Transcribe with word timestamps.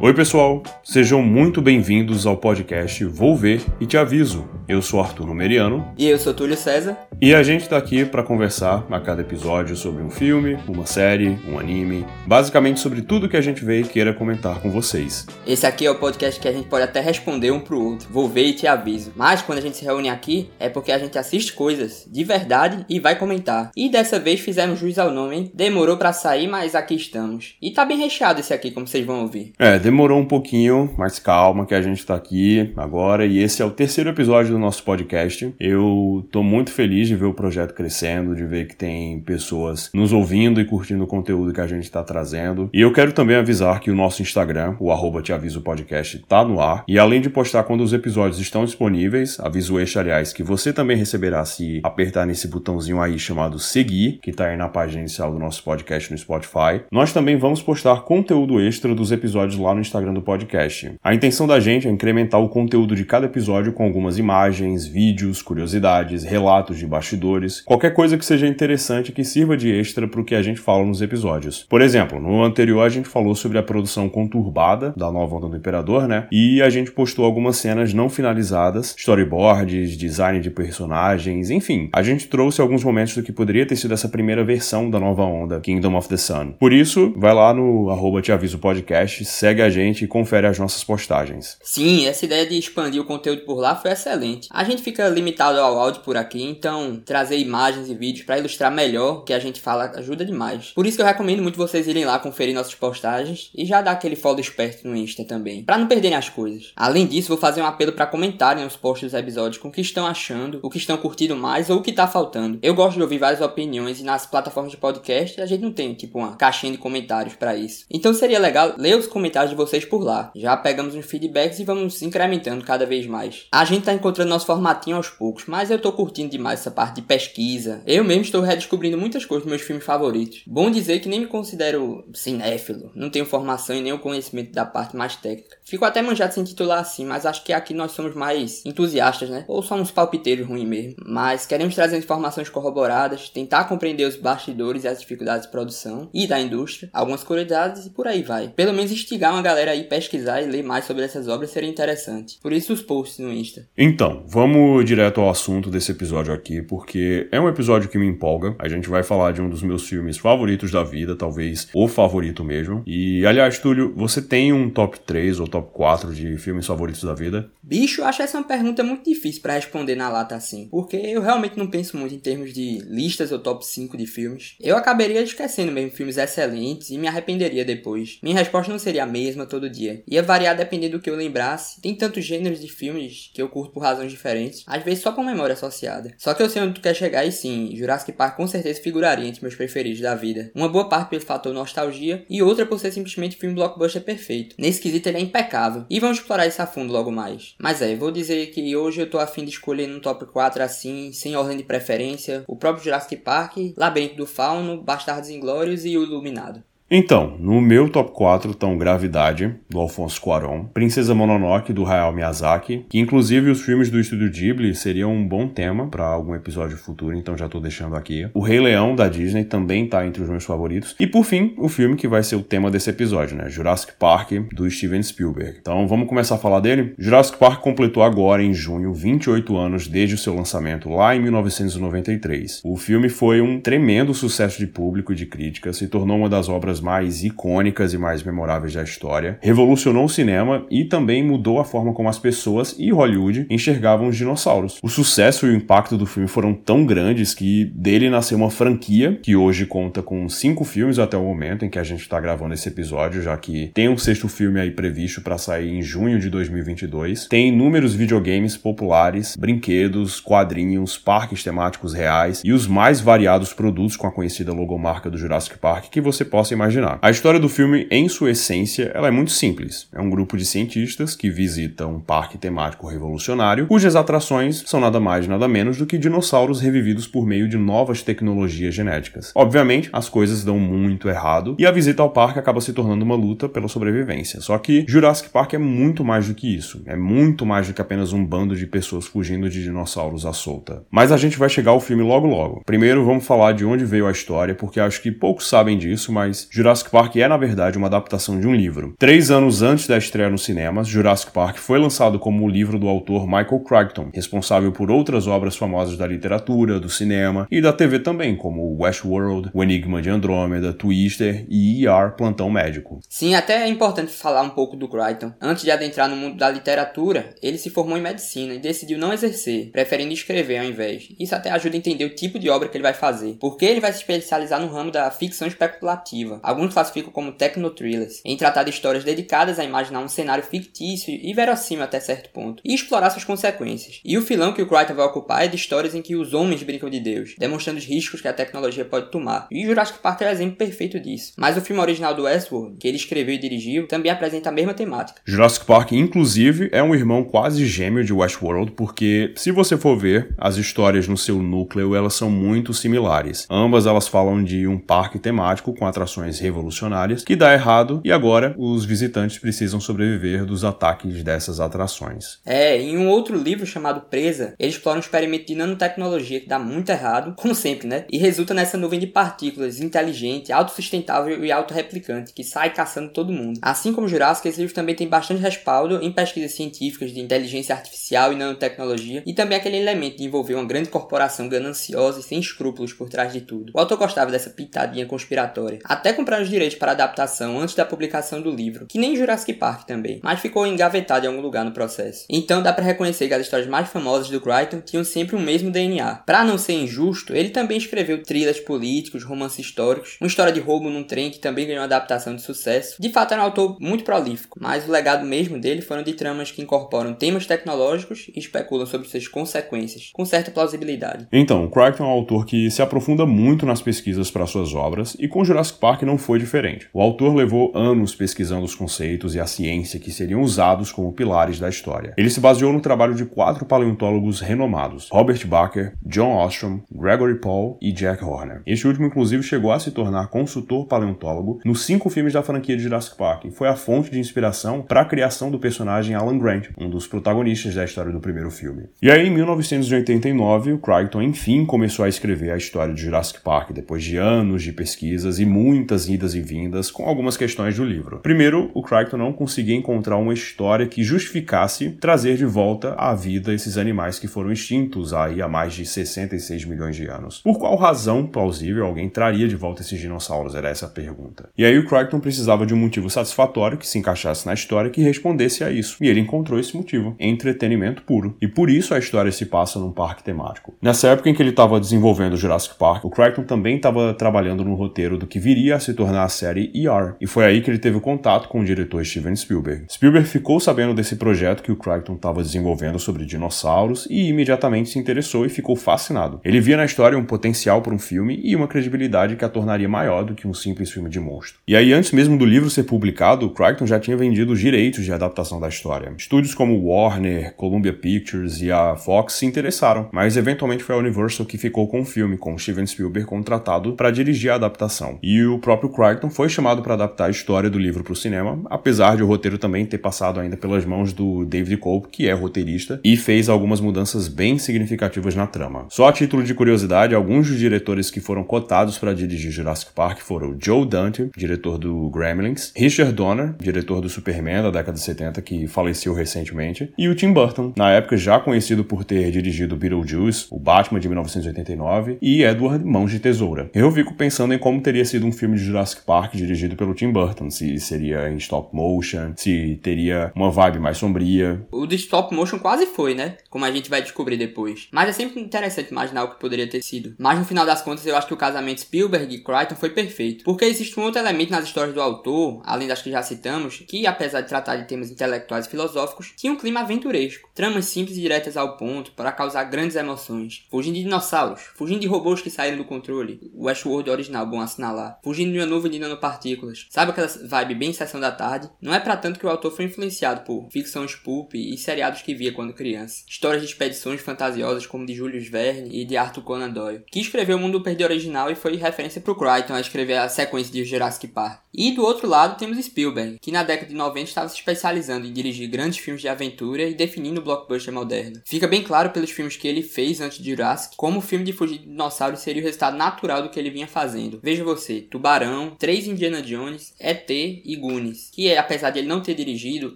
Oi, 0.00 0.14
pessoal, 0.14 0.62
sejam 0.84 1.20
muito 1.20 1.60
bem-vindos 1.60 2.24
ao 2.24 2.36
podcast 2.36 3.04
Vou 3.04 3.34
Ver 3.34 3.60
e 3.80 3.86
Te 3.86 3.96
Aviso. 3.96 4.48
Eu 4.68 4.80
sou 4.80 5.00
Arthur 5.00 5.26
Numeriano. 5.26 5.92
E 5.98 6.06
eu 6.06 6.16
sou 6.20 6.32
Túlio 6.32 6.56
César. 6.56 6.96
E 7.20 7.34
a 7.34 7.42
gente 7.42 7.62
está 7.62 7.76
aqui 7.76 8.04
para 8.04 8.22
conversar 8.22 8.86
a 8.88 9.00
cada 9.00 9.22
episódio 9.22 9.74
sobre 9.74 10.04
um 10.04 10.08
filme, 10.08 10.56
uma 10.68 10.86
série, 10.86 11.36
um 11.48 11.58
anime, 11.58 12.06
basicamente 12.24 12.78
sobre 12.78 13.02
tudo 13.02 13.28
que 13.28 13.36
a 13.36 13.40
gente 13.40 13.64
vê 13.64 13.80
e 13.80 13.84
queira 13.84 14.14
comentar 14.14 14.60
com 14.60 14.70
vocês. 14.70 15.26
Esse 15.44 15.66
aqui 15.66 15.84
é 15.84 15.90
o 15.90 15.98
podcast 15.98 16.38
que 16.38 16.46
a 16.46 16.52
gente 16.52 16.68
pode 16.68 16.84
até 16.84 17.00
responder 17.00 17.50
um 17.50 17.58
pro 17.58 17.82
outro. 17.82 18.08
Vou 18.08 18.28
ver 18.28 18.44
e 18.44 18.52
te 18.52 18.68
aviso. 18.68 19.12
Mas 19.16 19.42
quando 19.42 19.58
a 19.58 19.60
gente 19.60 19.76
se 19.76 19.84
reúne 19.84 20.08
aqui 20.08 20.48
é 20.60 20.68
porque 20.68 20.92
a 20.92 20.98
gente 20.98 21.18
assiste 21.18 21.54
coisas 21.54 22.06
de 22.08 22.22
verdade 22.22 22.86
e 22.88 23.00
vai 23.00 23.18
comentar. 23.18 23.72
E 23.76 23.88
dessa 23.88 24.20
vez 24.20 24.38
fizemos 24.38 24.78
juiz 24.78 24.96
ao 24.96 25.10
nome, 25.10 25.36
hein? 25.36 25.50
Demorou 25.52 25.96
para 25.96 26.12
sair, 26.12 26.46
mas 26.46 26.76
aqui 26.76 26.94
estamos. 26.94 27.56
E 27.60 27.72
tá 27.72 27.84
bem 27.84 27.98
recheado 27.98 28.38
esse 28.38 28.54
aqui, 28.54 28.70
como 28.70 28.86
vocês 28.86 29.04
vão 29.04 29.22
ouvir. 29.22 29.54
É, 29.58 29.76
demorou 29.76 30.20
um 30.20 30.24
pouquinho, 30.24 30.94
mas 30.96 31.18
calma 31.18 31.66
que 31.66 31.74
a 31.74 31.82
gente 31.82 32.06
tá 32.06 32.14
aqui 32.14 32.72
agora 32.76 33.26
e 33.26 33.40
esse 33.40 33.60
é 33.60 33.64
o 33.64 33.72
terceiro 33.72 34.10
episódio 34.10 34.52
do 34.52 34.58
nosso 34.58 34.84
podcast. 34.84 35.52
Eu 35.58 36.24
tô 36.30 36.44
muito 36.44 36.70
feliz 36.70 37.07
de 37.08 37.16
ver 37.16 37.26
o 37.26 37.34
projeto 37.34 37.74
crescendo, 37.74 38.34
de 38.34 38.44
ver 38.44 38.68
que 38.68 38.76
tem 38.76 39.20
pessoas 39.20 39.90
nos 39.92 40.12
ouvindo 40.12 40.60
e 40.60 40.64
curtindo 40.64 41.04
o 41.04 41.06
conteúdo 41.06 41.52
que 41.52 41.60
a 41.60 41.66
gente 41.66 41.90
tá 41.90 42.02
trazendo. 42.02 42.70
E 42.72 42.80
eu 42.80 42.92
quero 42.92 43.12
também 43.12 43.36
avisar 43.36 43.80
que 43.80 43.90
o 43.90 43.94
nosso 43.94 44.22
Instagram, 44.22 44.76
o 44.78 44.92
arroba 44.92 45.22
Te 45.22 45.32
Aviso 45.32 45.60
Podcast, 45.60 46.24
tá 46.28 46.44
no 46.44 46.60
ar. 46.60 46.84
E 46.86 46.98
além 46.98 47.20
de 47.20 47.30
postar 47.30 47.64
quando 47.64 47.82
os 47.82 47.92
episódios 47.92 48.40
estão 48.40 48.64
disponíveis, 48.64 49.38
aviso 49.40 49.80
este, 49.80 49.98
aliás, 49.98 50.32
que 50.32 50.42
você 50.42 50.72
também 50.72 50.96
receberá 50.96 51.44
se 51.44 51.80
apertar 51.82 52.26
nesse 52.26 52.48
botãozinho 52.48 53.00
aí 53.00 53.18
chamado 53.18 53.58
seguir, 53.58 54.18
que 54.22 54.32
tá 54.32 54.46
aí 54.46 54.56
na 54.56 54.68
página 54.68 55.00
inicial 55.00 55.32
do 55.32 55.38
nosso 55.38 55.62
podcast 55.64 56.10
no 56.10 56.18
Spotify. 56.18 56.82
Nós 56.90 57.12
também 57.12 57.36
vamos 57.36 57.62
postar 57.62 58.02
conteúdo 58.02 58.60
extra 58.60 58.94
dos 58.94 59.12
episódios 59.12 59.58
lá 59.58 59.74
no 59.74 59.80
Instagram 59.80 60.14
do 60.14 60.22
podcast. 60.22 60.94
A 61.02 61.14
intenção 61.14 61.46
da 61.46 61.60
gente 61.60 61.88
é 61.88 61.90
incrementar 61.90 62.40
o 62.40 62.48
conteúdo 62.48 62.94
de 62.94 63.04
cada 63.04 63.26
episódio 63.26 63.72
com 63.72 63.84
algumas 63.84 64.18
imagens, 64.18 64.86
vídeos, 64.86 65.42
curiosidades, 65.42 66.24
relatos 66.24 66.78
de 66.78 66.86
bastidores, 66.98 67.62
qualquer 67.62 67.94
coisa 67.94 68.18
que 68.18 68.24
seja 68.24 68.46
interessante 68.46 69.12
que 69.12 69.24
sirva 69.24 69.56
de 69.56 69.70
extra 69.70 70.08
para 70.08 70.20
o 70.20 70.24
que 70.24 70.34
a 70.34 70.42
gente 70.42 70.58
fala 70.60 70.84
nos 70.84 71.00
episódios. 71.00 71.64
Por 71.68 71.80
exemplo, 71.80 72.20
no 72.20 72.42
anterior 72.42 72.82
a 72.82 72.88
gente 72.88 73.08
falou 73.08 73.34
sobre 73.34 73.56
a 73.56 73.62
produção 73.62 74.08
conturbada 74.08 74.92
da 74.96 75.10
nova 75.10 75.36
onda 75.36 75.48
do 75.48 75.56
Imperador, 75.56 76.08
né? 76.08 76.26
E 76.32 76.60
a 76.60 76.68
gente 76.68 76.90
postou 76.90 77.24
algumas 77.24 77.56
cenas 77.56 77.94
não 77.94 78.08
finalizadas, 78.08 78.94
storyboards, 78.98 79.96
design 79.96 80.40
de 80.40 80.50
personagens, 80.50 81.50
enfim. 81.50 81.88
A 81.92 82.02
gente 82.02 82.26
trouxe 82.26 82.60
alguns 82.60 82.82
momentos 82.82 83.14
do 83.14 83.22
que 83.22 83.32
poderia 83.32 83.66
ter 83.66 83.76
sido 83.76 83.94
essa 83.94 84.08
primeira 84.08 84.44
versão 84.44 84.90
da 84.90 84.98
nova 84.98 85.22
onda, 85.22 85.60
Kingdom 85.60 85.96
of 85.96 86.08
the 86.08 86.16
Sun. 86.16 86.52
Por 86.58 86.72
isso, 86.72 87.12
vai 87.16 87.32
lá 87.32 87.54
no 87.54 87.90
arroba 87.90 88.20
Te 88.20 88.32
Aviso 88.32 88.58
Podcast, 88.58 89.24
segue 89.24 89.62
a 89.62 89.70
gente 89.70 90.04
e 90.04 90.08
confere 90.08 90.46
as 90.46 90.58
nossas 90.58 90.82
postagens. 90.82 91.56
Sim, 91.62 92.06
essa 92.06 92.24
ideia 92.24 92.46
de 92.46 92.58
expandir 92.58 93.00
o 93.00 93.04
conteúdo 93.04 93.42
por 93.42 93.60
lá 93.60 93.76
foi 93.76 93.92
excelente. 93.92 94.48
A 94.50 94.64
gente 94.64 94.82
fica 94.82 95.08
limitado 95.08 95.58
ao 95.60 95.78
áudio 95.78 96.02
por 96.02 96.16
aqui, 96.16 96.42
então 96.42 96.87
trazer 96.96 97.38
imagens 97.38 97.88
e 97.88 97.94
vídeos 97.94 98.24
para 98.24 98.38
ilustrar 98.38 98.70
melhor 98.70 99.18
o 99.18 99.22
que 99.22 99.32
a 99.32 99.38
gente 99.38 99.60
fala 99.60 99.92
ajuda 99.96 100.24
demais. 100.24 100.72
Por 100.74 100.86
isso 100.86 100.96
que 100.96 101.02
eu 101.02 101.06
recomendo 101.06 101.42
muito 101.42 101.58
vocês 101.58 101.86
irem 101.86 102.04
lá 102.04 102.18
conferir 102.18 102.54
nossas 102.54 102.74
postagens 102.74 103.50
e 103.54 103.64
já 103.64 103.80
dar 103.80 103.92
aquele 103.92 104.16
follow 104.16 104.40
esperto 104.40 104.86
no 104.86 104.96
Insta 104.96 105.24
também, 105.24 105.64
para 105.64 105.78
não 105.78 105.86
perderem 105.86 106.16
as 106.16 106.28
coisas. 106.28 106.72
Além 106.76 107.06
disso, 107.06 107.28
vou 107.28 107.38
fazer 107.38 107.62
um 107.62 107.66
apelo 107.66 107.92
para 107.92 108.06
comentarem 108.06 108.64
os 108.64 108.76
posts 108.76 109.10
dos 109.10 109.18
episódios 109.18 109.58
com 109.58 109.68
o 109.68 109.72
que 109.72 109.80
estão 109.80 110.06
achando, 110.06 110.60
o 110.62 110.70
que 110.70 110.78
estão 110.78 110.96
curtindo 110.96 111.36
mais 111.36 111.70
ou 111.70 111.78
o 111.78 111.82
que 111.82 111.92
tá 111.92 112.06
faltando. 112.06 112.58
Eu 112.62 112.74
gosto 112.74 112.96
de 112.96 113.02
ouvir 113.02 113.18
várias 113.18 113.40
opiniões 113.40 114.00
e 114.00 114.04
nas 114.04 114.26
plataformas 114.26 114.70
de 114.70 114.76
podcast 114.76 115.40
a 115.40 115.46
gente 115.46 115.62
não 115.62 115.72
tem 115.72 115.94
tipo 115.94 116.18
uma 116.18 116.36
caixinha 116.36 116.72
de 116.72 116.78
comentários 116.78 117.34
para 117.34 117.56
isso. 117.56 117.84
Então 117.90 118.12
seria 118.14 118.38
legal 118.38 118.74
ler 118.78 118.96
os 118.96 119.06
comentários 119.06 119.50
de 119.50 119.56
vocês 119.56 119.84
por 119.84 120.02
lá. 120.02 120.30
Já 120.34 120.56
pegamos 120.56 120.94
uns 120.94 121.06
feedbacks 121.06 121.58
e 121.58 121.64
vamos 121.64 122.00
incrementando 122.02 122.64
cada 122.64 122.86
vez 122.86 123.06
mais. 123.06 123.46
A 123.52 123.64
gente 123.64 123.84
tá 123.84 123.92
encontrando 123.92 124.30
nosso 124.30 124.46
formatinho 124.46 124.96
aos 124.96 125.10
poucos, 125.10 125.44
mas 125.46 125.70
eu 125.70 125.78
tô 125.78 125.92
curtindo 125.92 126.30
demais 126.30 126.60
essa 126.60 126.70
parte 126.78 126.94
de 126.94 127.02
pesquisa. 127.02 127.82
Eu 127.84 128.04
mesmo 128.04 128.22
estou 128.22 128.40
redescobrindo 128.40 128.96
muitas 128.96 129.24
coisas 129.24 129.42
dos 129.42 129.50
meus 129.50 129.62
filmes 129.62 129.84
favoritos. 129.84 130.44
Bom 130.46 130.70
dizer 130.70 131.00
que 131.00 131.08
nem 131.08 131.18
me 131.18 131.26
considero 131.26 132.04
cinéfilo, 132.14 132.92
não 132.94 133.10
tenho 133.10 133.26
formação 133.26 133.74
e 133.74 133.80
nem 133.80 133.92
o 133.92 133.98
conhecimento 133.98 134.52
da 134.52 134.64
parte 134.64 134.96
mais 134.96 135.16
técnica. 135.16 135.56
Fico 135.64 135.84
até 135.84 136.00
manjado 136.00 136.34
sem 136.34 136.44
titular 136.44 136.78
assim, 136.78 137.04
mas 137.04 137.26
acho 137.26 137.42
que 137.42 137.52
aqui 137.52 137.74
nós 137.74 137.90
somos 137.90 138.14
mais 138.14 138.64
entusiastas, 138.64 139.28
né? 139.28 139.44
Ou 139.48 139.60
somos 139.60 139.90
palpiteiros 139.90 140.46
ruins 140.46 140.68
mesmo. 140.68 140.94
Mas 141.04 141.46
queremos 141.46 141.74
trazer 141.74 141.98
informações 141.98 142.48
corroboradas, 142.48 143.28
tentar 143.28 143.64
compreender 143.64 144.04
os 144.04 144.14
bastidores 144.14 144.84
e 144.84 144.88
as 144.88 145.00
dificuldades 145.00 145.46
de 145.46 145.50
produção 145.50 146.08
e 146.14 146.28
da 146.28 146.40
indústria, 146.40 146.88
algumas 146.92 147.24
curiosidades 147.24 147.86
e 147.86 147.90
por 147.90 148.06
aí 148.06 148.22
vai. 148.22 148.50
Pelo 148.50 148.72
menos 148.72 148.92
instigar 148.92 149.32
uma 149.32 149.42
galera 149.42 149.72
aí 149.72 149.82
pesquisar 149.82 150.42
e 150.42 150.46
ler 150.46 150.62
mais 150.62 150.84
sobre 150.84 151.02
essas 151.02 151.26
obras 151.26 151.50
seria 151.50 151.68
interessante. 151.68 152.38
Por 152.40 152.52
isso 152.52 152.72
os 152.72 152.82
posts 152.82 153.18
no 153.18 153.32
Insta. 153.32 153.66
Então, 153.76 154.22
vamos 154.28 154.84
direto 154.84 155.20
ao 155.20 155.28
assunto 155.28 155.70
desse 155.70 155.90
episódio 155.90 156.32
aqui, 156.32 156.57
porque 156.62 157.28
é 157.30 157.40
um 157.40 157.48
episódio 157.48 157.88
que 157.88 157.98
me 157.98 158.06
empolga. 158.06 158.54
A 158.58 158.68
gente 158.68 158.88
vai 158.88 159.02
falar 159.02 159.32
de 159.32 159.40
um 159.40 159.48
dos 159.48 159.62
meus 159.62 159.88
filmes 159.88 160.18
favoritos 160.18 160.70
da 160.70 160.82
vida, 160.82 161.16
talvez 161.16 161.68
o 161.74 161.88
favorito 161.88 162.44
mesmo. 162.44 162.82
E, 162.86 163.24
aliás, 163.26 163.58
Túlio, 163.58 163.92
você 163.96 164.22
tem 164.22 164.52
um 164.52 164.70
top 164.70 165.00
3 165.00 165.40
ou 165.40 165.48
top 165.48 165.70
4 165.72 166.14
de 166.14 166.36
filmes 166.38 166.66
favoritos 166.66 167.02
da 167.02 167.14
vida? 167.14 167.50
Bicho, 167.62 168.02
acho 168.02 168.22
essa 168.22 168.38
uma 168.38 168.46
pergunta 168.46 168.82
muito 168.82 169.04
difícil 169.04 169.42
para 169.42 169.54
responder 169.54 169.94
na 169.94 170.08
lata 170.08 170.34
assim, 170.34 170.68
porque 170.70 170.96
eu 170.96 171.20
realmente 171.20 171.58
não 171.58 171.66
penso 171.66 171.96
muito 171.96 172.14
em 172.14 172.18
termos 172.18 172.54
de 172.54 172.78
listas 172.86 173.30
ou 173.30 173.38
top 173.38 173.66
5 173.66 173.96
de 173.96 174.06
filmes. 174.06 174.54
Eu 174.60 174.76
acabaria 174.76 175.20
esquecendo 175.20 175.70
mesmo 175.70 175.90
filmes 175.90 176.16
excelentes 176.16 176.90
e 176.90 176.96
me 176.96 177.06
arrependeria 177.06 177.64
depois. 177.64 178.18
Minha 178.22 178.36
resposta 178.36 178.72
não 178.72 178.78
seria 178.78 179.02
a 179.02 179.06
mesma 179.06 179.44
todo 179.44 179.68
dia. 179.68 180.02
Ia 180.08 180.22
variar 180.22 180.56
dependendo 180.56 180.98
do 180.98 181.02
que 181.02 181.10
eu 181.10 181.16
lembrasse. 181.16 181.80
Tem 181.80 181.94
tantos 181.94 182.24
gêneros 182.24 182.60
de 182.60 182.68
filmes 182.68 183.30
que 183.34 183.42
eu 183.42 183.48
curto 183.48 183.72
por 183.72 183.82
razões 183.82 184.10
diferentes, 184.10 184.64
às 184.66 184.82
vezes 184.82 185.02
só 185.02 185.12
com 185.12 185.22
memória 185.22 185.52
associada. 185.52 186.14
Só 186.16 186.32
que 186.34 186.42
eu 186.42 186.47
sei 186.48 186.62
onde 186.62 186.74
tu 186.74 186.80
quer 186.80 186.94
chegar 186.94 187.24
e 187.24 187.32
sim, 187.32 187.74
Jurassic 187.74 188.12
Park 188.12 188.36
com 188.36 188.46
certeza 188.46 188.80
figuraria 188.80 189.28
entre 189.28 189.42
meus 189.42 189.54
preferidos 189.54 190.00
da 190.00 190.14
vida. 190.14 190.50
Uma 190.54 190.68
boa 190.68 190.88
parte 190.88 191.10
pelo 191.10 191.22
fator 191.22 191.52
nostalgia 191.52 192.24
e 192.28 192.42
outra 192.42 192.66
por 192.66 192.78
ser 192.78 192.92
simplesmente 192.92 193.36
filme 193.36 193.54
blockbuster 193.54 194.02
perfeito. 194.02 194.54
Nesse 194.58 194.80
quesito 194.80 195.08
ele 195.08 195.18
é 195.18 195.20
impecável. 195.20 195.84
E 195.88 196.00
vamos 196.00 196.18
explorar 196.18 196.46
isso 196.46 196.62
a 196.62 196.66
fundo 196.66 196.92
logo 196.92 197.10
mais. 197.10 197.54
Mas 197.58 197.82
é, 197.82 197.94
vou 197.94 198.10
dizer 198.10 198.46
que 198.46 198.76
hoje 198.76 199.00
eu 199.00 199.10
tô 199.10 199.18
afim 199.18 199.44
de 199.44 199.50
escolher 199.50 199.86
no 199.86 200.00
top 200.00 200.26
4 200.26 200.62
assim, 200.62 201.12
sem 201.12 201.36
ordem 201.36 201.56
de 201.56 201.64
preferência, 201.64 202.44
o 202.46 202.56
próprio 202.56 202.84
Jurassic 202.84 203.16
Park, 203.16 203.56
Labirinto 203.76 204.16
do 204.16 204.26
Fauno, 204.26 204.82
Bastardos 204.82 205.30
Inglórios 205.30 205.84
e 205.84 205.96
o 205.96 206.02
Iluminado. 206.02 206.62
Então, 206.90 207.36
no 207.38 207.60
meu 207.60 207.90
top 207.90 208.12
4 208.12 208.52
estão 208.52 208.78
Gravidade, 208.78 209.54
do 209.68 209.78
Alfonso 209.78 210.18
Cuarón, 210.22 210.64
Princesa 210.72 211.14
Mononoke, 211.14 211.70
do 211.70 211.84
Hayao 211.84 212.14
Miyazaki, 212.14 212.86
que 212.88 212.98
inclusive 212.98 213.50
os 213.50 213.60
filmes 213.60 213.90
do 213.90 214.00
estúdio 214.00 214.30
Ghibli 214.30 214.74
seriam 214.74 215.12
um 215.12 215.28
bom 215.28 215.46
tema 215.46 215.86
para 215.88 216.06
algum 216.06 216.34
episódio 216.34 216.78
futuro, 216.78 217.14
então 217.14 217.36
já 217.36 217.46
tô 217.46 217.60
deixando 217.60 217.94
aqui. 217.94 218.30
O 218.32 218.40
Rei 218.40 218.58
Leão, 218.58 218.96
da 218.96 219.06
Disney, 219.06 219.44
também 219.44 219.86
tá 219.86 220.06
entre 220.06 220.22
os 220.22 220.30
meus 220.30 220.46
favoritos. 220.46 220.96
E 220.98 221.06
por 221.06 221.24
fim, 221.24 221.52
o 221.58 221.68
filme 221.68 221.94
que 221.94 222.08
vai 222.08 222.22
ser 222.22 222.36
o 222.36 222.42
tema 222.42 222.70
desse 222.70 222.88
episódio, 222.88 223.36
né? 223.36 223.50
Jurassic 223.50 223.92
Park, 223.98 224.32
do 224.54 224.70
Steven 224.70 225.02
Spielberg. 225.02 225.58
Então 225.60 225.86
vamos 225.86 226.08
começar 226.08 226.36
a 226.36 226.38
falar 226.38 226.60
dele? 226.60 226.94
Jurassic 226.98 227.36
Park 227.36 227.60
completou 227.60 228.02
agora, 228.02 228.42
em 228.42 228.54
junho, 228.54 228.94
28 228.94 229.54
anos 229.58 229.86
desde 229.86 230.14
o 230.14 230.18
seu 230.18 230.34
lançamento, 230.34 230.88
lá 230.88 231.14
em 231.14 231.20
1993. 231.20 232.62
O 232.64 232.78
filme 232.78 233.10
foi 233.10 233.42
um 233.42 233.60
tremendo 233.60 234.14
sucesso 234.14 234.58
de 234.58 234.66
público 234.66 235.12
e 235.12 235.16
de 235.16 235.26
crítica, 235.26 235.70
se 235.74 235.86
tornou 235.86 236.16
uma 236.16 236.30
das 236.30 236.48
obras 236.48 236.77
mais 236.80 237.24
icônicas 237.24 237.92
e 237.92 237.98
mais 237.98 238.22
memoráveis 238.22 238.74
da 238.74 238.82
história, 238.82 239.38
revolucionou 239.40 240.04
o 240.04 240.08
cinema 240.08 240.66
e 240.70 240.84
também 240.84 241.22
mudou 241.24 241.58
a 241.58 241.64
forma 241.64 241.92
como 241.92 242.08
as 242.08 242.18
pessoas 242.18 242.74
e 242.78 242.90
Hollywood 242.90 243.46
enxergavam 243.50 244.08
os 244.08 244.16
dinossauros. 244.16 244.78
O 244.82 244.88
sucesso 244.88 245.46
e 245.46 245.50
o 245.50 245.54
impacto 245.54 245.96
do 245.96 246.06
filme 246.06 246.28
foram 246.28 246.54
tão 246.54 246.84
grandes 246.86 247.34
que 247.34 247.64
dele 247.74 248.08
nasceu 248.08 248.38
uma 248.38 248.50
franquia 248.50 249.18
que 249.22 249.36
hoje 249.36 249.66
conta 249.66 250.02
com 250.02 250.28
cinco 250.28 250.64
filmes 250.64 250.98
até 250.98 251.16
o 251.16 251.22
momento 251.22 251.64
em 251.64 251.70
que 251.70 251.78
a 251.78 251.84
gente 251.84 252.02
está 252.02 252.20
gravando 252.20 252.54
esse 252.54 252.68
episódio, 252.68 253.22
já 253.22 253.36
que 253.36 253.70
tem 253.74 253.88
um 253.88 253.96
sexto 253.98 254.28
filme 254.28 254.60
aí 254.60 254.70
previsto 254.70 255.20
para 255.20 255.38
sair 255.38 255.70
em 255.70 255.82
junho 255.82 256.18
de 256.18 256.30
2022. 256.30 257.26
Tem 257.26 257.48
inúmeros 257.48 257.94
videogames 257.94 258.56
populares, 258.56 259.36
brinquedos, 259.36 260.20
quadrinhos, 260.20 260.96
parques 260.96 261.42
temáticos 261.42 261.92
reais 261.92 262.42
e 262.44 262.52
os 262.52 262.66
mais 262.66 263.00
variados 263.00 263.52
produtos 263.52 263.96
com 263.96 264.06
a 264.06 264.12
conhecida 264.12 264.52
logomarca 264.52 265.10
do 265.10 265.18
Jurassic 265.18 265.58
Park 265.58 265.86
que 265.90 266.00
você 266.00 266.24
possa 266.24 266.54
imaginar. 266.54 266.67
A 267.00 267.10
história 267.10 267.38
do 267.38 267.48
filme, 267.48 267.86
em 267.90 268.08
sua 268.08 268.30
essência, 268.30 268.90
ela 268.94 269.08
é 269.08 269.10
muito 269.10 269.30
simples. 269.30 269.88
É 269.92 270.00
um 270.00 270.10
grupo 270.10 270.36
de 270.36 270.44
cientistas 270.44 271.14
que 271.14 271.30
visita 271.30 271.86
um 271.86 272.00
parque 272.00 272.36
temático 272.36 272.86
revolucionário, 272.86 273.66
cujas 273.66 273.96
atrações 273.96 274.64
são 274.66 274.80
nada 274.80 274.98
mais 274.98 275.28
nada 275.28 275.46
menos 275.46 275.78
do 275.78 275.86
que 275.86 275.98
dinossauros 275.98 276.60
revividos 276.60 277.06
por 277.06 277.26
meio 277.26 277.48
de 277.48 277.56
novas 277.56 278.02
tecnologias 278.02 278.74
genéticas. 278.74 279.32
Obviamente, 279.34 279.88
as 279.92 280.08
coisas 280.08 280.44
dão 280.44 280.58
muito 280.58 281.08
errado 281.08 281.54
e 281.58 281.66
a 281.66 281.70
visita 281.70 282.02
ao 282.02 282.10
parque 282.10 282.38
acaba 282.38 282.60
se 282.60 282.72
tornando 282.72 283.04
uma 283.04 283.14
luta 283.14 283.48
pela 283.48 283.68
sobrevivência. 283.68 284.40
Só 284.40 284.56
que 284.58 284.84
Jurassic 284.88 285.30
Park 285.30 285.54
é 285.54 285.58
muito 285.58 286.04
mais 286.04 286.28
do 286.28 286.34
que 286.34 286.54
isso. 286.54 286.82
É 286.86 286.96
muito 286.96 287.44
mais 287.44 287.66
do 287.66 287.74
que 287.74 287.80
apenas 287.80 288.12
um 288.12 288.24
bando 288.24 288.56
de 288.56 288.66
pessoas 288.66 289.06
fugindo 289.06 289.48
de 289.48 289.62
dinossauros 289.62 290.26
à 290.26 290.32
solta. 290.32 290.82
Mas 290.90 291.12
a 291.12 291.16
gente 291.16 291.38
vai 291.38 291.48
chegar 291.48 291.72
ao 291.72 291.80
filme 291.80 292.02
logo 292.02 292.26
logo. 292.26 292.62
Primeiro, 292.64 293.04
vamos 293.04 293.26
falar 293.26 293.52
de 293.52 293.64
onde 293.64 293.84
veio 293.84 294.06
a 294.06 294.12
história, 294.12 294.54
porque 294.54 294.80
acho 294.80 295.02
que 295.02 295.10
poucos 295.10 295.48
sabem 295.48 295.76
disso, 295.78 296.12
mas 296.12 296.48
Jurassic 296.58 296.90
Park 296.90 297.14
é, 297.14 297.28
na 297.28 297.36
verdade, 297.36 297.78
uma 297.78 297.86
adaptação 297.86 298.40
de 298.40 298.44
um 298.44 298.52
livro. 298.52 298.92
Três 298.98 299.30
anos 299.30 299.62
antes 299.62 299.86
da 299.86 299.96
estreia 299.96 300.28
nos 300.28 300.42
cinemas, 300.42 300.88
Jurassic 300.88 301.30
Park 301.30 301.56
foi 301.56 301.78
lançado 301.78 302.18
como 302.18 302.44
o 302.44 302.48
livro 302.48 302.80
do 302.80 302.88
autor 302.88 303.26
Michael 303.26 303.60
Crichton, 303.60 304.10
responsável 304.12 304.72
por 304.72 304.90
outras 304.90 305.28
obras 305.28 305.56
famosas 305.56 305.96
da 305.96 306.04
literatura, 306.04 306.80
do 306.80 306.90
cinema 306.90 307.46
e 307.48 307.60
da 307.60 307.72
TV 307.72 308.00
também, 308.00 308.34
como 308.34 308.76
Westworld, 308.82 309.50
O 309.54 309.62
Enigma 309.62 310.02
de 310.02 310.10
Andrômeda, 310.10 310.72
Twister 310.72 311.46
e 311.48 311.86
ER 311.86 312.16
Plantão 312.16 312.50
Médico. 312.50 312.98
Sim, 313.08 313.36
até 313.36 313.62
é 313.62 313.68
importante 313.68 314.10
falar 314.10 314.42
um 314.42 314.50
pouco 314.50 314.74
do 314.74 314.88
Crichton. 314.88 315.32
Antes 315.40 315.62
de 315.62 315.70
adentrar 315.70 316.08
no 316.08 316.16
mundo 316.16 316.38
da 316.38 316.50
literatura, 316.50 317.36
ele 317.40 317.56
se 317.56 317.70
formou 317.70 317.96
em 317.96 318.02
medicina 318.02 318.52
e 318.54 318.58
decidiu 318.58 318.98
não 318.98 319.12
exercer, 319.12 319.70
preferindo 319.70 320.12
escrever 320.12 320.58
ao 320.58 320.64
invés. 320.64 321.08
Isso 321.20 321.36
até 321.36 321.52
ajuda 321.52 321.76
a 321.76 321.78
entender 321.78 322.04
o 322.04 322.16
tipo 322.16 322.36
de 322.36 322.50
obra 322.50 322.68
que 322.68 322.76
ele 322.76 322.82
vai 322.82 322.94
fazer, 322.94 323.36
porque 323.38 323.64
ele 323.64 323.78
vai 323.78 323.92
se 323.92 323.98
especializar 323.98 324.60
no 324.60 324.66
ramo 324.66 324.90
da 324.90 325.08
ficção 325.12 325.46
especulativa. 325.46 326.40
Alguns 326.48 326.72
classificam 326.72 327.12
como 327.12 327.32
techno-thrillers, 327.32 328.22
em 328.24 328.34
tratar 328.34 328.62
de 328.62 328.70
histórias 328.70 329.04
dedicadas 329.04 329.58
a 329.58 329.64
imaginar 329.64 330.00
um 330.00 330.08
cenário 330.08 330.42
fictício 330.42 331.12
e 331.12 331.34
verossímil 331.34 331.84
até 331.84 332.00
certo 332.00 332.30
ponto, 332.30 332.62
e 332.64 332.74
explorar 332.74 333.10
suas 333.10 333.22
consequências. 333.22 334.00
E 334.02 334.16
o 334.16 334.22
filão 334.22 334.54
que 334.54 334.62
o 334.62 334.66
Crichton 334.66 334.94
vai 334.94 335.04
ocupar 335.04 335.44
é 335.44 335.46
de 335.46 335.56
histórias 335.56 335.94
em 335.94 336.00
que 336.00 336.16
os 336.16 336.32
homens 336.32 336.62
brincam 336.62 336.88
de 336.88 337.00
Deus, 337.00 337.34
demonstrando 337.38 337.78
os 337.78 337.84
riscos 337.84 338.22
que 338.22 338.28
a 338.28 338.32
tecnologia 338.32 338.82
pode 338.82 339.10
tomar. 339.10 339.46
E 339.50 339.66
Jurassic 339.66 339.98
Park 339.98 340.22
é 340.22 340.28
o 340.28 340.30
exemplo 340.30 340.56
perfeito 340.56 340.98
disso. 340.98 341.34
Mas 341.36 341.54
o 341.58 341.60
filme 341.60 341.82
original 341.82 342.14
do 342.14 342.22
Westworld, 342.22 342.78
que 342.78 342.88
ele 342.88 342.96
escreveu 342.96 343.34
e 343.34 343.38
dirigiu, 343.38 343.86
também 343.86 344.10
apresenta 344.10 344.48
a 344.48 344.52
mesma 344.52 344.72
temática. 344.72 345.20
Jurassic 345.26 345.66
Park, 345.66 345.92
inclusive, 345.92 346.70
é 346.72 346.82
um 346.82 346.94
irmão 346.94 347.24
quase 347.24 347.66
gêmeo 347.66 348.02
de 348.02 348.14
Westworld, 348.14 348.72
porque 348.72 349.34
se 349.36 349.50
você 349.50 349.76
for 349.76 349.98
ver, 349.98 350.34
as 350.38 350.56
histórias 350.56 351.06
no 351.06 351.18
seu 351.18 351.42
núcleo 351.42 351.94
elas 351.94 352.14
são 352.14 352.30
muito 352.30 352.72
similares. 352.72 353.46
Ambas 353.50 353.84
elas 353.84 354.08
falam 354.08 354.42
de 354.42 354.66
um 354.66 354.78
parque 354.78 355.18
temático 355.18 355.74
com 355.74 355.86
atrações 355.86 356.37
revolucionárias 356.40 357.24
que 357.24 357.36
dá 357.36 357.52
errado 357.52 358.00
e 358.04 358.12
agora 358.12 358.54
os 358.58 358.84
visitantes 358.84 359.38
precisam 359.38 359.80
sobreviver 359.80 360.44
dos 360.44 360.64
ataques 360.64 361.22
dessas 361.22 361.60
atrações. 361.60 362.38
É, 362.44 362.80
em 362.80 362.96
um 362.96 363.08
outro 363.08 363.36
livro 363.36 363.66
chamado 363.66 364.02
Presa, 364.02 364.54
ele 364.58 364.70
explora 364.70 364.98
um 364.98 365.00
experimento 365.00 365.46
de 365.46 365.54
nanotecnologia 365.54 366.40
que 366.40 366.48
dá 366.48 366.58
muito 366.58 366.90
errado, 366.90 367.34
como 367.36 367.54
sempre, 367.54 367.86
né? 367.86 368.04
E 368.10 368.18
resulta 368.18 368.54
nessa 368.54 368.76
nuvem 368.76 368.98
de 368.98 369.06
partículas 369.06 369.80
inteligente, 369.80 370.52
autossustentável 370.52 371.44
e 371.44 371.52
autorreplicante 371.52 372.32
que 372.32 372.44
sai 372.44 372.72
caçando 372.72 373.12
todo 373.12 373.32
mundo. 373.32 373.58
Assim 373.62 373.92
como 373.92 374.08
Jurassic, 374.08 374.48
esse 374.48 374.60
livro 374.60 374.74
também 374.74 374.94
tem 374.94 375.08
bastante 375.08 375.40
respaldo 375.40 376.02
em 376.02 376.12
pesquisas 376.12 376.52
científicas 376.52 377.12
de 377.12 377.20
inteligência 377.20 377.74
artificial 377.74 378.32
e 378.32 378.36
nanotecnologia 378.36 379.22
e 379.26 379.32
também 379.32 379.58
aquele 379.58 379.76
elemento 379.76 380.18
de 380.18 380.24
envolver 380.24 380.54
uma 380.54 380.64
grande 380.64 380.88
corporação 380.88 381.48
gananciosa 381.48 382.20
e 382.20 382.22
sem 382.22 382.38
escrúpulos 382.38 382.92
por 382.92 383.08
trás 383.08 383.32
de 383.32 383.40
tudo. 383.40 383.72
O 383.74 383.80
autor 383.80 383.98
gostava 383.98 384.30
dessa 384.30 384.50
pitadinha 384.50 385.06
conspiratória. 385.06 385.78
Até 385.84 386.12
comprar 386.18 386.42
os 386.42 386.48
direitos 386.48 386.76
para 386.76 386.90
adaptação 386.90 387.60
antes 387.60 387.76
da 387.76 387.84
publicação 387.84 388.42
do 388.42 388.50
livro, 388.50 388.86
que 388.86 388.98
nem 388.98 389.14
Jurassic 389.14 389.52
Park 389.52 389.86
também, 389.86 390.18
mas 390.20 390.40
ficou 390.40 390.66
engavetado 390.66 391.24
em 391.24 391.28
algum 391.28 391.40
lugar 391.40 391.64
no 391.64 391.70
processo. 391.70 392.26
Então 392.28 392.60
dá 392.60 392.72
para 392.72 392.84
reconhecer 392.84 393.28
que 393.28 393.34
as 393.34 393.42
histórias 393.42 393.68
mais 393.68 393.88
famosas 393.88 394.28
do 394.28 394.40
Crichton 394.40 394.80
tinham 394.80 395.04
sempre 395.04 395.36
o 395.36 395.40
mesmo 395.40 395.70
DNA. 395.70 396.22
Para 396.26 396.44
não 396.44 396.58
ser 396.58 396.72
injusto, 396.72 397.36
ele 397.36 397.50
também 397.50 397.78
escreveu 397.78 398.20
thrillers 398.20 398.58
políticos, 398.58 399.22
romances 399.22 399.60
históricos, 399.60 400.16
uma 400.20 400.26
história 400.26 400.52
de 400.52 400.58
roubo 400.58 400.90
num 400.90 401.04
trem 401.04 401.30
que 401.30 401.38
também 401.38 401.68
ganhou 401.68 401.84
adaptação 401.84 402.34
de 402.34 402.42
sucesso. 402.42 403.00
De 403.00 403.10
fato, 403.10 403.32
era 403.32 403.42
um 403.42 403.44
autor 403.44 403.76
muito 403.80 404.02
prolífico, 404.02 404.58
mas 404.60 404.88
o 404.88 404.90
legado 404.90 405.24
mesmo 405.24 405.60
dele 405.60 405.82
foram 405.82 406.02
de 406.02 406.14
tramas 406.14 406.50
que 406.50 406.60
incorporam 406.60 407.14
temas 407.14 407.46
tecnológicos 407.46 408.28
e 408.34 408.40
especulam 408.40 408.86
sobre 408.86 409.06
suas 409.06 409.28
consequências, 409.28 410.10
com 410.12 410.24
certa 410.24 410.50
plausibilidade. 410.50 411.28
Então, 411.30 411.70
Crichton 411.70 412.02
é 412.02 412.06
um 412.08 412.10
autor 412.10 412.44
que 412.44 412.68
se 412.72 412.82
aprofunda 412.82 413.24
muito 413.24 413.64
nas 413.64 413.80
pesquisas 413.80 414.32
para 414.32 414.46
suas 414.46 414.74
obras, 414.74 415.16
e 415.20 415.28
com 415.28 415.44
Jurassic 415.44 415.78
Park 415.78 416.02
não 416.08 416.16
foi 416.16 416.38
diferente. 416.38 416.88
O 416.92 417.02
autor 417.02 417.34
levou 417.34 417.70
anos 417.76 418.14
pesquisando 418.14 418.64
os 418.64 418.74
conceitos 418.74 419.34
e 419.34 419.40
a 419.40 419.46
ciência 419.46 420.00
que 420.00 420.10
seriam 420.10 420.40
usados 420.40 420.90
como 420.90 421.12
pilares 421.12 421.60
da 421.60 421.68
história. 421.68 422.14
Ele 422.16 422.30
se 422.30 422.40
baseou 422.40 422.72
no 422.72 422.80
trabalho 422.80 423.14
de 423.14 423.26
quatro 423.26 423.66
paleontólogos 423.66 424.40
renomados: 424.40 425.08
Robert 425.12 425.46
Bacher, 425.46 425.92
John 426.04 426.34
Ostrom, 426.38 426.80
Gregory 426.90 427.40
Paul 427.40 427.76
e 427.80 427.92
Jack 427.92 428.24
Horner. 428.24 428.62
Este 428.66 428.86
último, 428.86 429.06
inclusive, 429.06 429.42
chegou 429.42 429.70
a 429.70 429.78
se 429.78 429.90
tornar 429.90 430.28
consultor 430.28 430.86
paleontólogo 430.86 431.60
nos 431.64 431.84
cinco 431.84 432.08
filmes 432.08 432.32
da 432.32 432.42
franquia 432.42 432.76
de 432.76 432.82
Jurassic 432.82 433.16
Park 433.16 433.44
e 433.44 433.50
foi 433.50 433.68
a 433.68 433.76
fonte 433.76 434.10
de 434.10 434.18
inspiração 434.18 434.80
para 434.80 435.02
a 435.02 435.04
criação 435.04 435.50
do 435.50 435.58
personagem 435.58 436.14
Alan 436.14 436.38
Grant, 436.38 436.68
um 436.78 436.88
dos 436.88 437.06
protagonistas 437.06 437.74
da 437.74 437.84
história 437.84 438.10
do 438.10 438.20
primeiro 438.20 438.50
filme. 438.50 438.84
E 439.02 439.10
aí, 439.10 439.26
em 439.26 439.30
1989, 439.30 440.72
o 440.72 440.78
Crichton 440.78 441.20
enfim 441.20 441.66
começou 441.66 442.04
a 442.04 442.08
escrever 442.08 442.50
a 442.50 442.56
história 442.56 442.94
de 442.94 443.02
Jurassic 443.02 443.40
Park 443.42 443.72
depois 443.72 444.02
de 444.02 444.16
anos 444.16 444.62
de 444.62 444.72
pesquisas 444.72 445.38
e 445.38 445.44
muitas 445.44 445.97
idas 446.06 446.34
e 446.34 446.42
vindas 446.42 446.90
com 446.90 447.04
algumas 447.04 447.34
questões 447.34 447.76
do 447.76 447.84
livro. 447.84 448.18
Primeiro, 448.18 448.70
o 448.74 448.82
Crichton 448.82 449.16
não 449.16 449.32
conseguia 449.32 449.74
encontrar 449.74 450.18
uma 450.18 450.34
história 450.34 450.86
que 450.86 451.02
justificasse 451.02 451.92
trazer 451.92 452.36
de 452.36 452.44
volta 452.44 452.94
à 452.98 453.14
vida 453.14 453.54
esses 453.54 453.78
animais 453.78 454.18
que 454.18 454.28
foram 454.28 454.52
extintos 454.52 455.14
aí 455.14 455.40
há 455.40 455.48
mais 455.48 455.72
de 455.72 455.86
66 455.86 456.66
milhões 456.66 456.94
de 456.94 457.06
anos. 457.06 457.38
Por 457.38 457.58
qual 457.58 457.76
razão 457.76 458.26
plausível 458.26 458.84
alguém 458.84 459.08
traria 459.08 459.48
de 459.48 459.56
volta 459.56 459.80
esses 459.80 459.98
dinossauros? 459.98 460.54
Era 460.54 460.68
essa 460.68 460.86
a 460.86 460.90
pergunta. 460.90 461.48
E 461.56 461.64
aí 461.64 461.78
o 461.78 461.86
Crichton 461.86 462.20
precisava 462.20 462.66
de 462.66 462.74
um 462.74 462.76
motivo 462.76 463.08
satisfatório 463.08 463.78
que 463.78 463.86
se 463.86 463.98
encaixasse 463.98 464.46
na 464.46 464.54
história 464.54 464.90
que 464.90 465.00
respondesse 465.00 465.64
a 465.64 465.70
isso. 465.70 465.96
E 466.00 466.08
ele 466.08 466.20
encontrou 466.20 466.58
esse 466.58 466.76
motivo: 466.76 467.16
entretenimento 467.18 468.02
puro. 468.02 468.36
E 468.40 468.48
por 468.48 468.68
isso 468.68 468.94
a 468.94 468.98
história 468.98 469.32
se 469.32 469.46
passa 469.46 469.78
num 469.78 469.92
parque 469.92 470.22
temático. 470.22 470.74
Nessa 470.82 471.08
época 471.08 471.30
em 471.30 471.34
que 471.34 471.42
ele 471.42 471.50
estava 471.50 471.80
desenvolvendo 471.80 472.36
Jurassic 472.36 472.76
Park, 472.76 473.04
o 473.04 473.10
Crichton 473.10 473.44
também 473.44 473.76
estava 473.76 474.12
trabalhando 474.14 474.64
no 474.64 474.74
roteiro 474.74 475.16
do 475.16 475.26
que 475.26 475.38
viria 475.38 475.76
a 475.76 475.80
se 475.88 475.94
tornar 475.94 476.24
a 476.24 476.28
série 476.28 476.70
ER. 476.74 477.14
E 477.20 477.26
foi 477.26 477.46
aí 477.46 477.60
que 477.62 477.70
ele 477.70 477.78
teve 477.78 477.98
contato 478.00 478.48
com 478.48 478.60
o 478.60 478.64
diretor 478.64 479.04
Steven 479.04 479.34
Spielberg. 479.34 479.86
Spielberg 479.90 480.28
ficou 480.28 480.60
sabendo 480.60 480.94
desse 480.94 481.16
projeto 481.16 481.62
que 481.62 481.72
o 481.72 481.76
Crichton 481.76 482.14
estava 482.14 482.42
desenvolvendo 482.42 482.98
sobre 482.98 483.24
dinossauros 483.24 484.06
e 484.10 484.28
imediatamente 484.28 484.90
se 484.90 484.98
interessou 484.98 485.46
e 485.46 485.48
ficou 485.48 485.76
fascinado. 485.76 486.40
Ele 486.44 486.60
via 486.60 486.76
na 486.76 486.84
história 486.84 487.18
um 487.18 487.24
potencial 487.24 487.80
para 487.80 487.94
um 487.94 487.98
filme 487.98 488.38
e 488.42 488.54
uma 488.54 488.68
credibilidade 488.68 489.36
que 489.36 489.44
a 489.44 489.48
tornaria 489.48 489.88
maior 489.88 490.24
do 490.24 490.34
que 490.34 490.46
um 490.46 490.52
simples 490.52 490.90
filme 490.90 491.08
de 491.08 491.18
monstro. 491.18 491.58
E 491.66 491.74
aí, 491.74 491.92
antes 491.92 492.12
mesmo 492.12 492.36
do 492.36 492.44
livro 492.44 492.68
ser 492.68 492.84
publicado, 492.84 493.46
o 493.46 493.50
Crichton 493.50 493.86
já 493.86 493.98
tinha 493.98 494.16
vendido 494.16 494.52
os 494.52 494.60
direitos 494.60 495.04
de 495.04 495.12
adaptação 495.12 495.58
da 495.58 495.68
história. 495.68 496.12
Estúdios 496.16 496.54
como 496.54 496.78
Warner, 496.86 497.54
Columbia 497.54 497.92
Pictures 497.92 498.60
e 498.60 498.70
a 498.70 498.96
Fox 498.96 499.34
se 499.34 499.46
interessaram, 499.46 500.08
mas 500.12 500.36
eventualmente 500.36 500.84
foi 500.84 500.94
a 500.94 500.98
Universal 500.98 501.46
que 501.46 501.56
ficou 501.56 501.88
com 501.88 502.00
o 502.00 502.04
filme, 502.04 502.36
com 502.36 502.58
Steven 502.58 502.86
Spielberg 502.86 503.26
contratado 503.26 503.94
para 503.94 504.10
dirigir 504.10 504.50
a 504.50 504.56
adaptação. 504.56 505.18
E 505.22 505.44
o 505.44 505.58
próprio 505.58 505.77
Crichton 505.86 506.30
foi 506.30 506.48
chamado 506.48 506.80
para 506.80 506.94
adaptar 506.94 507.26
a 507.26 507.30
história 507.30 507.68
do 507.68 507.78
livro 507.78 508.02
para 508.02 508.14
o 508.14 508.16
cinema, 508.16 508.58
apesar 508.70 509.16
de 509.16 509.22
o 509.22 509.26
roteiro 509.26 509.58
também 509.58 509.84
ter 509.84 509.98
passado 509.98 510.40
ainda 510.40 510.56
pelas 510.56 510.86
mãos 510.86 511.12
do 511.12 511.44
David 511.44 511.76
Cope, 511.76 512.08
que 512.10 512.26
é 512.26 512.32
roteirista, 512.32 512.98
e 513.04 513.18
fez 513.18 513.50
algumas 513.50 513.80
mudanças 513.80 514.28
bem 514.28 514.58
significativas 514.58 515.34
na 515.34 515.46
trama. 515.46 515.86
Só 515.90 516.08
a 516.08 516.12
título 516.12 516.42
de 516.42 516.54
curiosidade, 516.54 517.14
alguns 517.14 517.48
dos 517.48 517.58
diretores 517.58 518.10
que 518.10 518.20
foram 518.20 518.42
cotados 518.42 518.96
para 518.96 519.14
dirigir 519.14 519.50
Jurassic 519.50 519.92
Park 519.92 520.20
foram 520.20 520.56
Joe 520.58 520.86
Dante, 520.86 521.28
diretor 521.36 521.76
do 521.76 522.08
Gremlins, 522.08 522.72
Richard 522.74 523.12
Donner, 523.12 523.54
diretor 523.60 524.00
do 524.00 524.08
Superman 524.08 524.62
da 524.62 524.70
década 524.70 524.94
de 524.94 525.00
70, 525.00 525.42
que 525.42 525.66
faleceu 525.66 526.14
recentemente, 526.14 526.92
e 526.96 527.08
o 527.08 527.14
Tim 527.14 527.32
Burton, 527.32 527.72
na 527.76 527.90
época 527.90 528.16
já 528.16 528.40
conhecido 528.40 528.84
por 528.84 529.04
ter 529.04 529.30
dirigido 529.30 529.76
Beetlejuice, 529.76 530.46
o 530.50 530.58
Batman 530.58 531.00
de 531.00 531.08
1989, 531.08 532.18
e 532.22 532.42
Edward 532.42 532.84
Mãos 532.84 533.10
de 533.10 533.18
Tesoura. 533.18 533.70
Eu 533.74 533.90
fico 533.90 534.14
pensando 534.14 534.54
em 534.54 534.58
como 534.58 534.80
teria 534.80 535.04
sido 535.04 535.26
um 535.26 535.32
filme 535.32 535.56
de 535.56 535.64
Jurassic 535.68 536.02
Park 536.02 536.34
dirigido 536.34 536.76
pelo 536.76 536.94
Tim 536.94 537.12
Burton, 537.12 537.50
se 537.50 537.78
seria 537.78 538.28
em 538.30 538.36
stop 538.36 538.74
motion, 538.74 539.32
se 539.36 539.78
teria 539.82 540.32
uma 540.34 540.50
vibe 540.50 540.78
mais 540.78 540.96
sombria. 540.98 541.66
O 541.70 541.86
de 541.86 541.96
stop 541.96 542.34
motion 542.34 542.58
quase 542.58 542.86
foi, 542.86 543.14
né? 543.14 543.36
Como 543.50 543.64
a 543.64 543.70
gente 543.70 543.90
vai 543.90 544.02
descobrir 544.02 544.36
depois. 544.36 544.88
Mas 544.90 545.10
é 545.10 545.12
sempre 545.12 545.40
interessante 545.40 545.90
imaginar 545.90 546.24
o 546.24 546.30
que 546.30 546.40
poderia 546.40 546.68
ter 546.68 546.82
sido. 546.82 547.14
Mas 547.18 547.38
no 547.38 547.44
final 547.44 547.66
das 547.66 547.82
contas, 547.82 548.06
eu 548.06 548.16
acho 548.16 548.26
que 548.26 548.34
o 548.34 548.38
casamento 548.38 548.80
Spielberg 548.80 549.34
e 549.34 549.42
Crichton 549.42 549.76
foi 549.76 549.90
perfeito. 549.90 550.44
Porque 550.44 550.64
existe 550.64 550.98
um 550.98 551.04
outro 551.04 551.20
elemento 551.20 551.50
nas 551.50 551.64
histórias 551.64 551.94
do 551.94 552.00
autor, 552.00 552.62
além 552.64 552.88
das 552.88 553.02
que 553.02 553.10
já 553.10 553.22
citamos, 553.22 553.84
que 553.86 554.06
apesar 554.06 554.40
de 554.40 554.48
tratar 554.48 554.76
de 554.76 554.88
temas 554.88 555.10
intelectuais 555.10 555.66
e 555.66 555.70
filosóficos, 555.70 556.32
tinha 556.36 556.52
um 556.52 556.56
clima 556.56 556.80
aventuresco. 556.80 557.48
Tramas 557.54 557.86
simples 557.86 558.16
e 558.16 558.20
diretas 558.20 558.56
ao 558.56 558.76
ponto 558.76 559.12
para 559.12 559.32
causar 559.32 559.64
grandes 559.64 559.96
emoções. 559.96 560.66
Fugindo 560.70 560.94
de 560.94 561.02
dinossauros, 561.02 561.62
fugindo 561.74 562.00
de 562.00 562.06
robôs 562.06 562.40
que 562.40 562.50
saíram 562.50 562.78
do 562.78 562.84
controle. 562.84 563.50
O 563.54 563.66
Westworld 563.66 564.10
original, 564.10 564.46
bom 564.46 564.60
assinalar. 564.60 565.18
Fugindo 565.22 565.52
de 565.52 565.57
uma 565.58 565.66
nuvem 565.66 565.90
de 565.90 565.98
nanopartículas. 565.98 566.86
Sabe 566.90 567.10
aquela 567.10 567.26
vibe 567.26 567.74
bem 567.74 567.92
sessão 567.92 568.20
da 568.20 568.30
tarde? 568.30 568.70
Não 568.80 568.94
é 568.94 569.00
para 569.00 569.16
tanto 569.16 569.38
que 569.38 569.46
o 569.46 569.50
autor 569.50 569.72
foi 569.72 569.84
influenciado 569.84 570.42
por 570.42 570.68
ficção 570.70 571.06
pulp 571.24 571.54
e 571.54 571.76
seriados 571.78 572.22
que 572.22 572.34
via 572.34 572.52
quando 572.52 572.72
criança. 572.72 573.24
Histórias 573.26 573.62
de 573.62 573.68
expedições 573.68 574.20
fantasiosas 574.20 574.86
como 574.86 575.06
de 575.06 575.14
Julius 575.14 575.48
Verne 575.48 575.90
e 575.92 576.04
de 576.04 576.16
Arthur 576.16 576.42
Conan 576.42 576.70
Doyle. 576.70 577.04
Que 577.10 577.20
escreveu 577.20 577.56
O 577.56 577.60
Mundo 577.60 577.82
Perdido 577.82 578.04
original 578.04 578.50
e 578.50 578.54
foi 578.54 578.76
referência 578.76 579.20
pro 579.20 579.36
Crichton 579.36 579.74
a 579.74 579.80
escrever 579.80 580.18
a 580.18 580.28
sequência 580.28 580.72
de 580.72 580.84
Jurassic 580.84 581.28
Park. 581.28 581.62
E 581.72 581.92
do 581.92 582.02
outro 582.02 582.28
lado 582.28 582.58
temos 582.58 582.84
Spielberg, 582.84 583.38
que 583.40 583.52
na 583.52 583.62
década 583.62 583.88
de 583.88 583.94
90 583.94 584.28
estava 584.28 584.48
se 584.48 584.56
especializando 584.56 585.26
em 585.26 585.32
dirigir 585.32 585.68
grandes 585.68 585.98
filmes 585.98 586.20
de 586.20 586.28
aventura 586.28 586.82
e 586.82 586.94
definindo 586.94 587.40
o 587.40 587.44
blockbuster 587.44 587.92
moderno. 587.92 588.42
Fica 588.44 588.66
bem 588.66 588.82
claro 588.82 589.10
pelos 589.10 589.30
filmes 589.30 589.56
que 589.56 589.68
ele 589.68 589.82
fez 589.82 590.20
antes 590.20 590.38
de 590.42 590.50
Jurassic 590.50 590.96
como 590.96 591.18
o 591.18 591.22
filme 591.22 591.44
de 591.44 591.52
fugir 591.52 591.78
de 591.78 591.86
dinossauros 591.86 592.40
seria 592.40 592.62
o 592.62 592.64
resultado 592.64 592.96
natural 592.96 593.42
do 593.42 593.48
que 593.48 593.58
ele 593.58 593.70
vinha 593.70 593.86
fazendo. 593.86 594.40
Veja 594.42 594.64
você, 594.64 595.00
Tubarão 595.00 595.47
Tubarão, 595.48 595.70
três 595.78 596.06
Indiana 596.06 596.42
Jones, 596.42 596.92
ET 597.00 597.28
e 597.30 597.76
Goonies, 597.76 598.30
que 598.32 598.54
apesar 598.54 598.90
de 598.90 598.98
ele 598.98 599.08
não 599.08 599.20
ter 599.20 599.34
dirigido, 599.34 599.94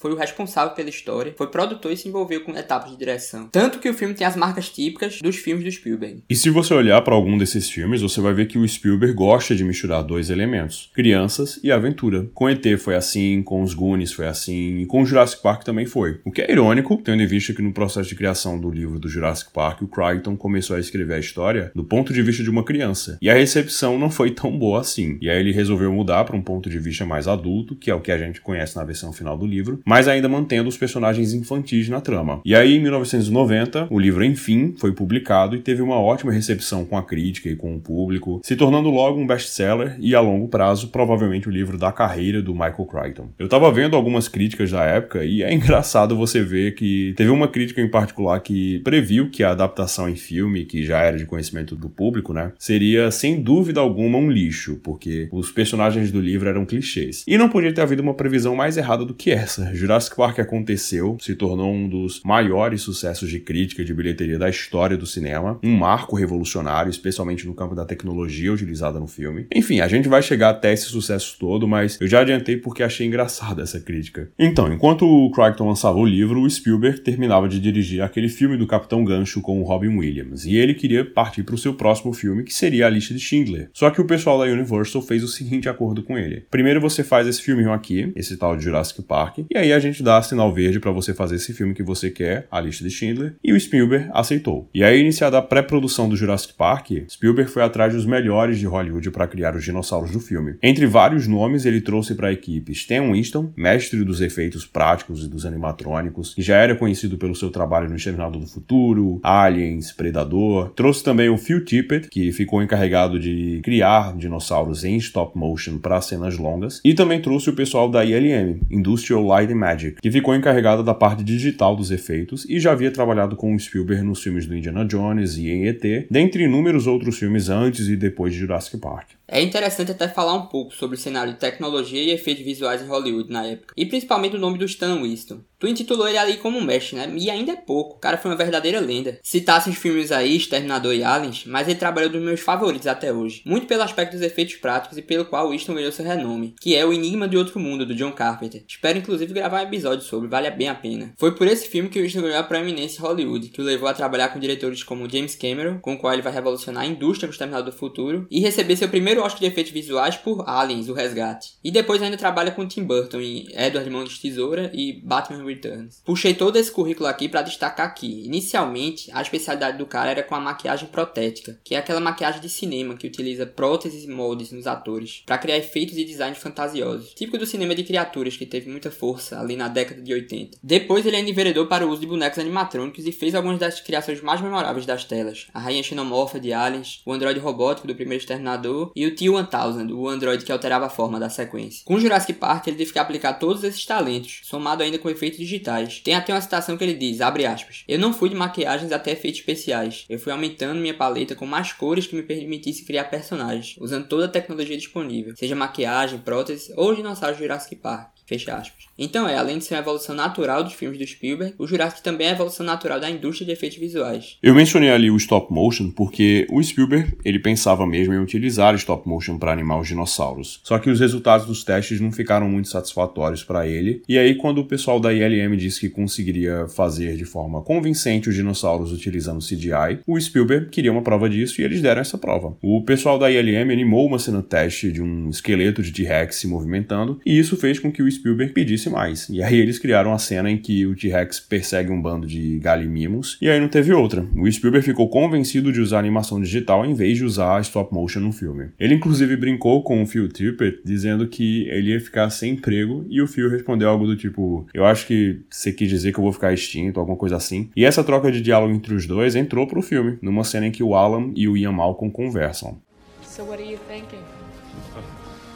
foi 0.00 0.12
o 0.12 0.16
responsável 0.16 0.75
pela 0.75 0.88
história, 0.88 1.35
foi 1.37 1.49
produtor 1.49 1.92
e 1.92 1.97
se 1.97 2.09
envolveu 2.09 2.42
com 2.42 2.56
etapas 2.56 2.90
de 2.90 2.97
direção. 2.97 3.49
Tanto 3.52 3.78
que 3.78 3.88
o 3.88 3.94
filme 3.94 4.14
tem 4.14 4.26
as 4.26 4.37
marcas 4.37 4.68
típicas 4.68 5.21
dos 5.21 5.37
filmes 5.37 5.64
do 5.64 5.71
Spielberg. 5.71 6.23
E 6.28 6.35
se 6.35 6.50
você 6.50 6.73
olhar 6.75 7.00
para 7.02 7.14
algum 7.14 7.37
desses 7.37 7.68
filmes, 7.68 8.00
você 8.00 8.21
vai 8.21 8.32
ver 8.32 8.47
que 8.47 8.59
o 8.59 8.66
Spielberg 8.66 9.14
gosta 9.14 9.54
de 9.54 9.64
misturar 9.64 10.02
dois 10.02 10.30
elementos: 10.30 10.90
crianças 10.94 11.61
e 11.62 11.71
aventura. 11.71 12.28
Com 12.35 12.49
ET 12.49 12.64
foi 12.78 12.97
assim, 12.97 13.42
com 13.42 13.62
os 13.62 13.75
Goonies 13.75 14.12
foi 14.12 14.26
assim, 14.26 14.78
e 14.78 14.87
com 14.87 15.04
Jurassic 15.04 15.42
Park 15.42 15.64
também 15.64 15.87
foi. 15.87 16.21
O 16.25 16.30
que 16.30 16.42
é 16.42 16.50
irônico, 16.50 17.00
tendo 17.04 17.23
em 17.23 17.26
vista 17.26 17.52
que 17.52 17.62
no 17.62 17.73
processo 17.73 18.09
de 18.09 18.14
criação 18.14 18.59
do 18.59 18.71
livro 18.71 18.99
do 18.99 19.09
Jurassic 19.09 19.52
Park, 19.52 19.82
o 19.82 19.88
Crichton 19.88 20.37
começou 20.37 20.76
a 20.76 20.80
escrever 20.80 21.14
a 21.14 21.18
história 21.18 21.71
do 21.75 21.85
ponto 21.85 22.12
de 22.12 22.23
vista 22.23 22.42
de 22.42 22.50
uma 22.50 22.64
criança. 22.64 23.18
E 23.21 23.28
a 23.28 23.35
recepção 23.35 23.99
não 23.99 24.11
foi 24.11 24.30
tão 24.30 24.56
boa 24.56 24.80
assim. 24.80 25.18
E 25.21 25.28
aí 25.28 25.41
ele 25.42 25.52
resolveu 25.52 25.92
mudar 25.92 26.25
para 26.25 26.37
um 26.37 26.42
ponto 26.42 26.70
de 26.70 26.78
vista 26.78 27.04
mais 27.04 27.28
adulto, 27.28 27.76
que 27.76 27.90
é 27.90 27.94
o 27.94 28.00
que 28.00 28.11
a 28.11 28.18
gente 28.18 28.40
conhece 28.40 28.76
na 28.76 28.84
versão 28.84 29.12
final 29.12 29.37
do 29.37 29.46
livro, 29.46 29.80
mas 29.84 30.08
ainda 30.08 30.28
mantendo 30.28 30.68
os 30.68 30.76
personagens 30.76 31.34
infantis 31.34 31.88
na 31.88 32.00
trama. 32.00 32.40
E 32.44 32.54
aí, 32.54 32.76
em 32.76 32.80
1990, 32.80 33.88
o 33.90 33.99
livro 33.99 34.25
enfim 34.25 34.75
foi 34.78 34.92
publicado 34.92 35.56
e 35.56 35.61
teve 35.61 35.82
uma 35.82 36.00
ótima 36.00 36.32
recepção 36.32 36.84
com 36.84 36.96
a 36.96 37.02
crítica 37.02 37.49
e 37.49 37.56
com 37.56 37.75
o 37.75 37.80
público, 37.80 38.40
se 38.42 38.56
tornando 38.56 38.90
logo 38.90 39.20
um 39.20 39.26
best-seller 39.26 39.96
e 39.99 40.14
a 40.14 40.20
longo 40.20 40.49
prazo 40.49 40.88
provavelmente 40.88 41.49
o 41.49 41.52
livro 41.52 41.76
da 41.76 41.92
carreira 41.92 42.40
do 42.40 42.52
Michael 42.52 42.87
Crichton. 42.87 43.28
Eu 43.38 43.49
tava 43.49 43.70
vendo 43.70 43.96
algumas 43.96 44.28
críticas 44.28 44.70
da 44.70 44.84
época 44.84 45.25
e 45.25 45.42
é 45.42 45.52
engraçado 45.52 46.16
você 46.16 46.42
ver 46.42 46.75
que 46.75 47.14
teve 47.16 47.30
uma 47.30 47.49
crítica 47.49 47.80
em 47.80 47.88
particular 47.88 48.40
que 48.40 48.80
previu 48.80 49.30
que 49.30 49.42
a 49.42 49.50
adaptação 49.50 50.08
em 50.08 50.16
filme, 50.16 50.64
que 50.64 50.84
já 50.84 50.99
era 51.00 51.18
de 51.18 51.26
conhecimento 51.26 51.75
do 51.75 51.88
público, 51.88 52.32
né, 52.32 52.52
seria 52.58 53.11
sem 53.11 53.40
dúvida 53.40 53.80
alguma 53.80 54.18
um 54.18 54.30
lixo, 54.30 54.80
porque 54.82 55.22
os 55.31 55.50
personagens 55.50 56.11
do 56.11 56.21
livro 56.21 56.49
eram 56.49 56.64
clichês. 56.64 57.25
E 57.26 57.37
não 57.37 57.49
podia 57.49 57.73
ter 57.73 57.81
havido 57.81 58.02
uma 58.02 58.14
previsão 58.14 58.57
mais 58.57 58.76
errada 58.76 59.05
do 59.05 59.14
que 59.14 59.31
essa. 59.31 59.75
Jurassic 59.75 60.17
Park 60.17 60.38
aconteceu, 60.38 61.17
se 61.21 61.35
tornou 61.35 61.73
um 61.73 61.88
dos 61.88 62.23
maiores 62.25 62.83
sucessos 62.83 63.29
de 63.29 63.41
crítica 63.41 63.85
de 63.85 63.95
bilheteria 63.95 64.38
da 64.38 64.49
história 64.49 64.97
do 64.97 65.07
cinema, 65.07 65.59
um 65.62 65.76
marco 65.76 66.17
revolucionário, 66.17 66.91
especialmente 66.91 67.47
no 67.47 67.55
campo 67.55 67.75
da 67.75 67.85
tecnologia 67.85 68.52
utilizada 68.52 68.99
no 68.99 69.07
filme. 69.07 69.47
Enfim, 69.55 69.81
a 69.81 69.88
gente 69.88 70.09
vai 70.09 70.23
chegar 70.23 70.50
até 70.50 70.73
esse 70.73 70.87
sucesso 70.87 71.37
todo, 71.38 71.67
mas 71.69 72.00
eu 72.00 72.07
já 72.07 72.21
adiantei 72.21 72.57
porque 72.57 72.83
achei 72.83 73.07
engraçada 73.07 73.62
essa 73.62 73.81
crítica. 73.81 74.31
Então, 74.38 74.73
enquanto 74.73 75.07
o 75.07 75.31
Crichton 75.31 75.69
lançava 75.69 75.99
o 75.99 76.07
livro, 76.07 76.41
o 76.41 76.50
Spielberg 76.50 77.00
terminava 77.00 77.49
de 77.49 77.61
dirigir 77.61 78.02
aquele 78.02 78.29
filme 78.29 78.57
do 78.57 78.67
Capitão 78.67 79.05
Gancho 79.05 79.41
com 79.41 79.61
o 79.61 79.64
Robin 79.64 79.97
Williams, 79.97 80.45
e 80.45 80.57
ele 80.57 80.75
queria 80.75 81.05
partir 81.05 81.43
para 81.43 81.55
o 81.55 81.59
seu 81.59 81.75
próximo 81.75 82.12
filme, 82.12 82.45
que 82.45 82.55
seria 82.55 82.87
A 82.87 82.91
Lista 82.91 83.14
de 83.14 83.21
Schindler. 83.21 83.71
Só 83.73 83.91
que 83.91 84.00
o 84.00 84.07
pessoal 84.07 84.38
da 84.38 84.45
Universal 84.45 85.02
fez 85.12 85.23
o 85.23 85.28
seguinte 85.28 85.69
acordo 85.69 86.02
com 86.02 86.19
ele. 86.19 86.47
Primeiro 86.50 86.81
você 86.81 87.04
faz 87.04 87.26
esse 87.26 87.42
filminho 87.42 87.71
aqui, 87.71 88.11
esse 88.16 88.37
tal 88.38 88.57
de 88.57 88.64
Jurassic 88.64 89.02
Park, 89.02 89.40
e 89.50 89.59
aí 89.59 89.71
a 89.71 89.78
gente 89.78 90.02
dá 90.02 90.23
sinal 90.23 90.50
verde 90.52 90.81
para 90.81 90.90
você 90.90 91.12
fazer 91.12 91.37
esse 91.37 91.52
filme 91.52 91.75
que 91.75 91.83
você 91.83 92.11
quer, 92.11 92.47
A 92.50 92.61
Lista 92.61 92.83
de 92.83 92.90
Schindler, 92.90 93.35
e 93.45 93.52
o 93.52 93.61
Spielberg 93.61 94.09
aceitou. 94.14 94.71
E 94.73 94.83
aí, 94.83 94.99
iniciada 94.99 95.37
a 95.37 95.42
pré-produção 95.42 96.09
do 96.09 96.16
Jurassic 96.16 96.54
Park, 96.54 96.92
Spielberg 97.11 97.50
foi 97.50 97.62
atrás 97.62 97.92
dos 97.92 98.07
melhores 98.07 98.59
de 98.59 98.64
Hollywood 98.66 99.11
para 99.11 99.26
criar 99.26 99.54
os 99.54 99.62
dinossauros 99.62 100.11
do 100.12 100.21
filme. 100.21 100.54
Entre 100.62 100.87
vários 100.87 101.26
nomes, 101.26 101.66
ele 101.66 101.83
trouxe 101.83 102.14
para 102.14 102.28
a 102.28 102.33
equipe 102.33 102.73
Stan 102.73 103.12
Winston, 103.12 103.52
mestre 103.54 104.02
dos 104.04 104.23
efeitos 104.23 104.64
práticos 104.64 105.25
e 105.25 105.28
dos 105.28 105.45
animatrônicos, 105.45 106.35
que 106.35 106.40
já 106.40 106.57
era 106.57 106.75
conhecido 106.75 107.19
pelo 107.19 107.35
seu 107.35 107.50
trabalho 107.50 107.90
no 107.90 107.97
Exterminador 107.97 108.40
do 108.40 108.47
Futuro, 108.47 109.21
Aliens, 109.23 109.92
Predador. 109.92 110.71
Trouxe 110.71 111.04
também 111.04 111.28
o 111.28 111.37
Phil 111.37 111.62
Tippett, 111.62 112.09
que 112.09 112.33
ficou 112.33 112.62
encarregado 112.62 113.21
de 113.21 113.61
criar 113.62 114.16
dinossauros 114.16 114.85
em 114.85 115.01
stop 115.02 115.37
motion 115.37 115.78
para 115.78 116.00
cenas 116.00 116.38
longas. 116.38 116.80
E 116.85 116.94
também 116.94 117.21
trouxe 117.21 117.50
o 117.50 117.54
pessoal 117.54 117.88
da 117.88 118.04
ILM, 118.04 118.61
Industrial 118.71 119.23
Light 119.23 119.52
and 119.52 119.56
Magic, 119.56 120.00
que 120.00 120.11
ficou 120.11 120.35
encarregado 120.35 120.82
da 120.82 120.94
parte 120.94 121.23
digital 121.23 121.76
dos 121.76 121.90
efeitos 121.90 122.44
e 122.49 122.59
já 122.59 122.73
havia 122.73 122.90
trabalhado 122.90 123.37
com 123.37 123.54
o 123.54 123.59
Spielberg 123.59 124.02
nos 124.02 124.23
filmes 124.23 124.47
do 124.47 124.56
Indiana 124.56 124.85
Jones 124.85 125.37
e 125.37 125.50
em 125.50 125.66
ET, 125.66 125.82
dentre 126.11 126.44
inúmeros 126.44 126.87
outros 126.87 127.18
filmes 127.18 127.49
antes 127.49 127.88
e 127.88 127.97
depois 127.97 128.32
de 128.32 128.40
Jurassic 128.40 128.78
Park. 128.78 129.11
É 129.28 129.40
interessante 129.40 129.90
até 129.90 130.09
falar 130.09 130.35
um 130.35 130.47
pouco 130.47 130.75
sobre 130.75 130.97
o 130.97 131.00
cenário 131.00 131.32
de 131.32 131.38
tecnologia 131.38 132.02
e 132.02 132.11
efeitos 132.11 132.44
visuais 132.44 132.82
em 132.82 132.87
Hollywood 132.87 133.32
na 133.32 133.47
época, 133.47 133.73
e 133.76 133.87
principalmente 133.87 134.37
o 134.37 134.38
nome 134.38 134.59
do 134.59 134.64
Stan 134.66 135.00
Winston. 135.00 135.40
Tu 135.62 135.69
intitulou 135.69 136.09
ele 136.09 136.19
ali 136.19 136.38
como 136.38 136.61
mestre, 136.61 136.97
né? 136.97 137.09
E 137.16 137.31
ainda 137.31 137.52
é 137.52 137.57
pouco. 137.57 137.95
O 137.95 138.00
cara 138.00 138.19
foi 138.19 138.33
uma 138.33 138.37
verdadeira 138.37 138.81
lenda. 138.81 139.21
Citasse 139.23 139.71
os 139.71 139.76
filmes 139.76 140.11
aí, 140.11 140.37
Exterminador 140.37 140.92
e 140.92 141.04
Aliens, 141.04 141.45
mas 141.47 141.69
ele 141.69 141.78
trabalhou 141.78 142.11
dos 142.11 142.21
meus 142.21 142.40
favoritos 142.40 142.88
até 142.88 143.12
hoje. 143.12 143.42
Muito 143.47 143.69
pelo 143.69 143.85
aspecto 143.85 144.14
dos 144.14 144.23
efeitos 144.23 144.57
práticos 144.57 144.99
e 144.99 145.02
pelo 145.02 145.25
qual 145.25 145.50
Winston 145.50 145.75
ganhou 145.75 145.92
seu 145.92 146.04
renome, 146.04 146.57
que 146.61 146.75
é 146.75 146.85
O 146.85 146.92
Enigma 146.92 147.28
de 147.28 147.37
Outro 147.37 147.61
Mundo, 147.61 147.87
do 147.87 147.95
John 147.95 148.11
Carpenter. 148.11 148.64
Espero 148.66 148.99
inclusive 148.99 149.33
gravar 149.33 149.61
um 149.61 149.69
episódio 149.69 150.04
sobre, 150.04 150.28
vale 150.28 150.50
bem 150.50 150.69
a 150.69 150.75
pena. 150.75 151.14
Foi 151.16 151.33
por 151.33 151.47
esse 151.47 151.69
filme 151.69 151.88
que 151.88 152.02
Winston 152.02 152.23
ganhou 152.23 152.40
a 152.40 152.42
proeminência 152.42 152.99
em 152.99 153.02
Hollywood, 153.02 153.50
que 153.50 153.61
o 153.61 153.64
levou 153.64 153.88
a 153.88 153.95
trabalhar 153.95 154.31
com 154.31 154.40
diretores 154.40 154.83
como 154.83 155.09
James 155.09 155.37
Cameron, 155.37 155.78
com 155.78 155.95
o 155.95 155.97
qual 155.97 156.12
ele 156.12 156.23
vai 156.23 156.33
revolucionar 156.33 156.83
a 156.83 156.87
indústria 156.88 157.28
do 157.28 157.33
Exterminador 157.35 157.71
do 157.71 157.78
Futuro, 157.78 158.26
e 158.28 158.40
receber 158.40 158.75
seu 158.75 158.88
primeiro 158.88 159.23
Oscar 159.23 159.38
de 159.38 159.47
efeitos 159.47 159.73
visuais 159.73 160.16
por 160.16 160.42
Aliens, 160.45 160.88
o 160.88 160.92
Resgate. 160.92 161.52
E 161.62 161.71
depois 161.71 162.02
ainda 162.02 162.16
trabalha 162.16 162.50
com 162.50 162.66
Tim 162.66 162.83
Burton 162.83 163.21
em 163.21 163.47
Edward 163.57 163.88
Mãos 163.88 164.11
de 164.11 164.21
Tesoura 164.21 164.69
e 164.75 165.00
Batman 165.04 165.51
Returns. 165.54 166.00
Puxei 166.04 166.35
todo 166.35 166.56
esse 166.56 166.71
currículo 166.71 167.09
aqui 167.09 167.28
para 167.28 167.42
destacar 167.42 167.87
aqui. 167.87 168.25
Inicialmente, 168.25 169.11
a 169.12 169.23
especialidade 169.23 169.78
do 169.78 169.87
cara 169.87 170.11
era 170.11 170.23
com 170.23 170.35
a 170.35 170.40
maquiagem 170.40 170.88
protética, 170.88 171.59
que 171.64 171.75
é 171.75 171.78
aquela 171.78 172.00
maquiagem 172.00 172.40
de 172.40 172.49
cinema 172.49 172.97
que 172.97 173.06
utiliza 173.06 173.47
próteses 173.47 174.04
e 174.04 174.09
moldes 174.09 174.52
nos 174.52 174.66
atores 174.66 175.23
para 175.26 175.38
criar 175.38 175.59
efeitos 175.59 175.97
e 175.97 176.04
designs 176.04 176.38
fantasiosos, 176.38 177.14
típico 177.14 177.38
do 177.38 177.47
cinema 177.47 177.75
de 177.75 177.85
criaturas 177.85 178.37
que 178.37 178.47
teve 178.47 178.71
muita 178.71 178.90
força 178.90 179.40
ali 179.40 179.56
na 179.56 179.68
década 179.68 180.00
de 180.00 180.12
80. 180.12 180.59
Depois 180.62 181.04
ele 181.06 181.16
ainda 181.16 181.30
enveredou 181.30 181.66
para 181.66 181.87
o 181.87 181.90
uso 181.90 182.00
de 182.00 182.06
bonecos 182.06 182.38
animatrônicos 182.38 183.06
e 183.06 183.12
fez 183.12 183.35
algumas 183.35 183.59
das 183.59 183.80
criações 183.80 184.21
mais 184.21 184.40
memoráveis 184.40 184.87
das 184.87 185.04
telas: 185.04 185.49
a 185.52 185.61
rainha 185.61 185.82
xenomorfa 185.82 186.40
de 186.40 186.52
Aliens, 186.52 187.00
o 187.04 187.12
androide 187.12 187.40
robótico 187.40 187.87
do 187.87 187.94
primeiro 187.94 188.23
Exterminador 188.23 188.92
e 188.94 189.06
o 189.06 189.14
T-1000, 189.14 189.94
o 189.94 190.09
androide 190.09 190.44
que 190.44 190.52
alterava 190.52 190.87
a 190.87 190.90
forma 190.90 191.18
da 191.18 191.28
sequência. 191.28 191.82
Com 191.85 191.99
Jurassic 191.99 192.35
Park 192.35 192.66
ele 192.66 192.76
teve 192.76 192.92
que 192.92 192.99
aplicar 192.99 193.35
todos 193.35 193.64
esses 193.64 193.85
talentos, 193.85 194.40
somado 194.44 194.82
ainda 194.82 194.99
com 194.99 195.11
efeitos 195.11 195.38
digitais. 195.42 196.00
Tem 196.00 196.14
até 196.14 196.32
uma 196.32 196.40
citação 196.40 196.76
que 196.76 196.84
ele 196.84 196.94
diz, 196.94 197.20
abre 197.20 197.46
aspas, 197.46 197.84
Eu 197.87 197.99
não 197.99 198.12
fui 198.12 198.28
de 198.28 198.34
maquiagens 198.34 198.92
até 198.92 199.12
efeitos 199.12 199.40
especiais. 199.40 200.04
Eu 200.08 200.18
fui 200.18 200.32
aumentando 200.32 200.80
minha 200.80 200.94
paleta 200.94 201.34
com 201.34 201.46
mais 201.46 201.72
cores 201.72 202.06
que 202.06 202.16
me 202.16 202.22
permitisse 202.22 202.84
criar 202.84 203.04
personagens, 203.04 203.76
usando 203.80 204.08
toda 204.08 204.26
a 204.26 204.28
tecnologia 204.28 204.76
disponível, 204.76 205.37
seja 205.37 205.54
maquiagem, 205.54 206.18
prótese 206.18 206.72
ou 206.76 206.94
dinossauros 206.94 207.38
Jurassic 207.38 207.76
Park. 207.76 208.12
Fecha 208.26 208.55
aspas. 208.55 208.83
Então 208.99 209.29
é, 209.29 209.37
além 209.37 209.59
de 209.59 209.64
ser 209.64 209.75
uma 209.75 209.81
evolução 209.81 210.14
natural 210.14 210.62
dos 210.62 210.75
filmes 210.75 210.99
do 210.99 211.07
Spielberg, 211.07 211.55
o 211.59 211.67
Jurassic 211.67 212.02
também 212.02 212.29
é 212.29 212.31
a 212.31 212.35
evolução 212.35 212.64
natural 212.64 213.00
da 213.00 213.11
indústria 213.11 213.47
de 213.47 213.52
efeitos 213.52 213.79
visuais. 213.79 214.38
Eu 214.43 214.55
mencionei 214.55 214.91
ali 214.91 215.11
o 215.11 215.17
stop 215.17 215.52
motion 215.52 215.91
porque 215.91 216.47
o 216.50 216.62
Spielberg, 216.62 217.14
ele 217.25 217.38
pensava 217.38 217.87
mesmo 217.87 218.14
em 218.14 218.19
utilizar 218.19 218.75
stop 218.76 219.09
motion 219.09 219.38
para 219.38 219.52
animar 219.52 219.81
os 219.81 219.88
dinossauros. 219.88 220.61
Só 220.62 220.79
que 220.79 220.91
os 220.91 221.00
resultados 221.00 221.47
dos 221.47 221.64
testes 221.64 222.00
não 222.00 222.12
ficaram 222.12 222.49
muito 222.49 222.69
satisfatórios 222.69 223.43
para 223.43 223.67
ele. 223.67 224.02
E 224.09 224.19
aí 224.19 224.35
quando 224.35 224.59
o 224.59 224.67
pessoal 224.67 225.00
da 225.00 225.12
ILM 225.12 225.57
disse 225.57 225.81
que 225.81 225.88
conseguiria 225.88 226.69
fazer 226.69 227.17
de 227.17 227.25
forma 227.25 227.62
convincente 227.62 228.29
os 228.29 228.35
dinossauros 228.35 228.93
utilizando 228.93 229.45
CGI, 229.45 230.00
o 230.07 230.21
Spielberg 230.21 230.69
queria 230.69 230.93
uma 230.93 231.02
prova 231.02 231.29
disso 231.29 231.61
e 231.61 231.64
eles 231.64 231.83
deram 231.83 232.00
essa 232.00 232.19
prova. 232.19 232.57
O 232.62 232.83
pessoal 232.83 233.19
da 233.19 233.31
ILM 233.31 233.73
animou 233.73 234.07
uma 234.07 234.19
cena 234.19 234.43
teste 234.43 234.93
de 234.93 235.02
um 235.02 235.29
esqueleto 235.29 235.83
de 235.83 235.93
T-Rex 235.93 236.37
se 236.37 236.47
movimentando 236.47 237.21
e 237.26 237.38
isso 237.38 237.57
fez 237.57 237.79
com 237.79 237.91
que 237.91 238.02
o 238.02 238.11
Spielberg 238.11 238.22
pedisse 238.52 238.88
mais. 238.91 239.29
E 239.29 239.43
aí 239.43 239.59
eles 239.59 239.79
criaram 239.79 240.12
a 240.12 240.19
cena 240.19 240.50
em 240.50 240.57
que 240.57 240.87
o 240.87 240.95
T-Rex 240.95 241.41
persegue 241.41 241.91
um 241.91 242.00
bando 242.00 242.26
de 242.26 242.59
galimimos, 242.59 243.38
e 243.41 243.49
aí 243.49 243.61
não 243.61 243.69
teve 243.69 243.93
outra. 243.93 244.26
O 244.37 244.50
Spielberg 244.50 244.85
ficou 244.85 245.09
convencido 245.09 245.73
de 245.73 245.81
usar 245.81 245.99
animação 245.99 246.41
digital 246.41 246.85
em 246.85 246.95
vez 246.95 247.19
de 247.19 247.25
usar 247.25 247.61
stop 247.62 247.93
motion 247.93 248.21
no 248.21 248.33
filme. 248.33 248.69
Ele 248.79 248.95
inclusive 248.95 249.37
brincou 249.37 249.83
com 249.83 250.02
o 250.02 250.07
Phil 250.07 250.29
Tippett, 250.29 250.81
dizendo 250.85 251.26
que 251.26 251.69
ele 251.69 251.91
ia 251.91 252.00
ficar 252.00 252.31
sem 252.31 252.52
emprego, 252.52 253.07
e 253.09 253.21
o 253.21 253.26
Phil 253.26 253.50
respondeu 253.50 253.88
algo 253.88 254.07
do 254.07 254.17
tipo: 254.17 254.67
Eu 254.73 254.85
acho 254.85 255.07
que 255.07 255.41
você 255.50 255.73
quis 255.73 255.88
dizer 255.88 256.12
que 256.12 256.19
eu 256.19 256.25
vou 256.25 256.33
ficar 256.33 256.52
extinto, 256.52 257.00
alguma 257.00 257.17
coisa 257.17 257.37
assim. 257.37 257.71
E 257.76 257.85
essa 257.85 258.05
troca 258.05 258.31
de 258.31 258.41
diálogo 258.41 258.75
entre 258.75 258.95
os 258.95 259.07
dois 259.07 259.35
entrou 259.35 259.67
pro 259.67 259.83
filme, 259.83 260.19
numa 260.23 260.45
cena 260.45 260.67
em 260.67 260.71
que 260.71 260.83
o 260.83 260.95
Alan 260.95 261.33
e 261.35 261.49
o 261.49 261.57
Ian 261.57 261.73
Malcolm 261.73 262.12
conversam. 262.12 262.79
So 263.23 263.45
what 263.45 263.62
are 263.62 263.71
you 263.71 263.79
thinking? 263.88 264.19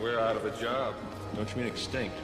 We're 0.00 0.18
out 0.18 0.36
of 0.36 0.44
a 0.44 0.50
job. 0.60 0.94
Don't 1.36 1.48
you 1.50 1.56
mean 1.56 1.66
extinct? 1.66 2.16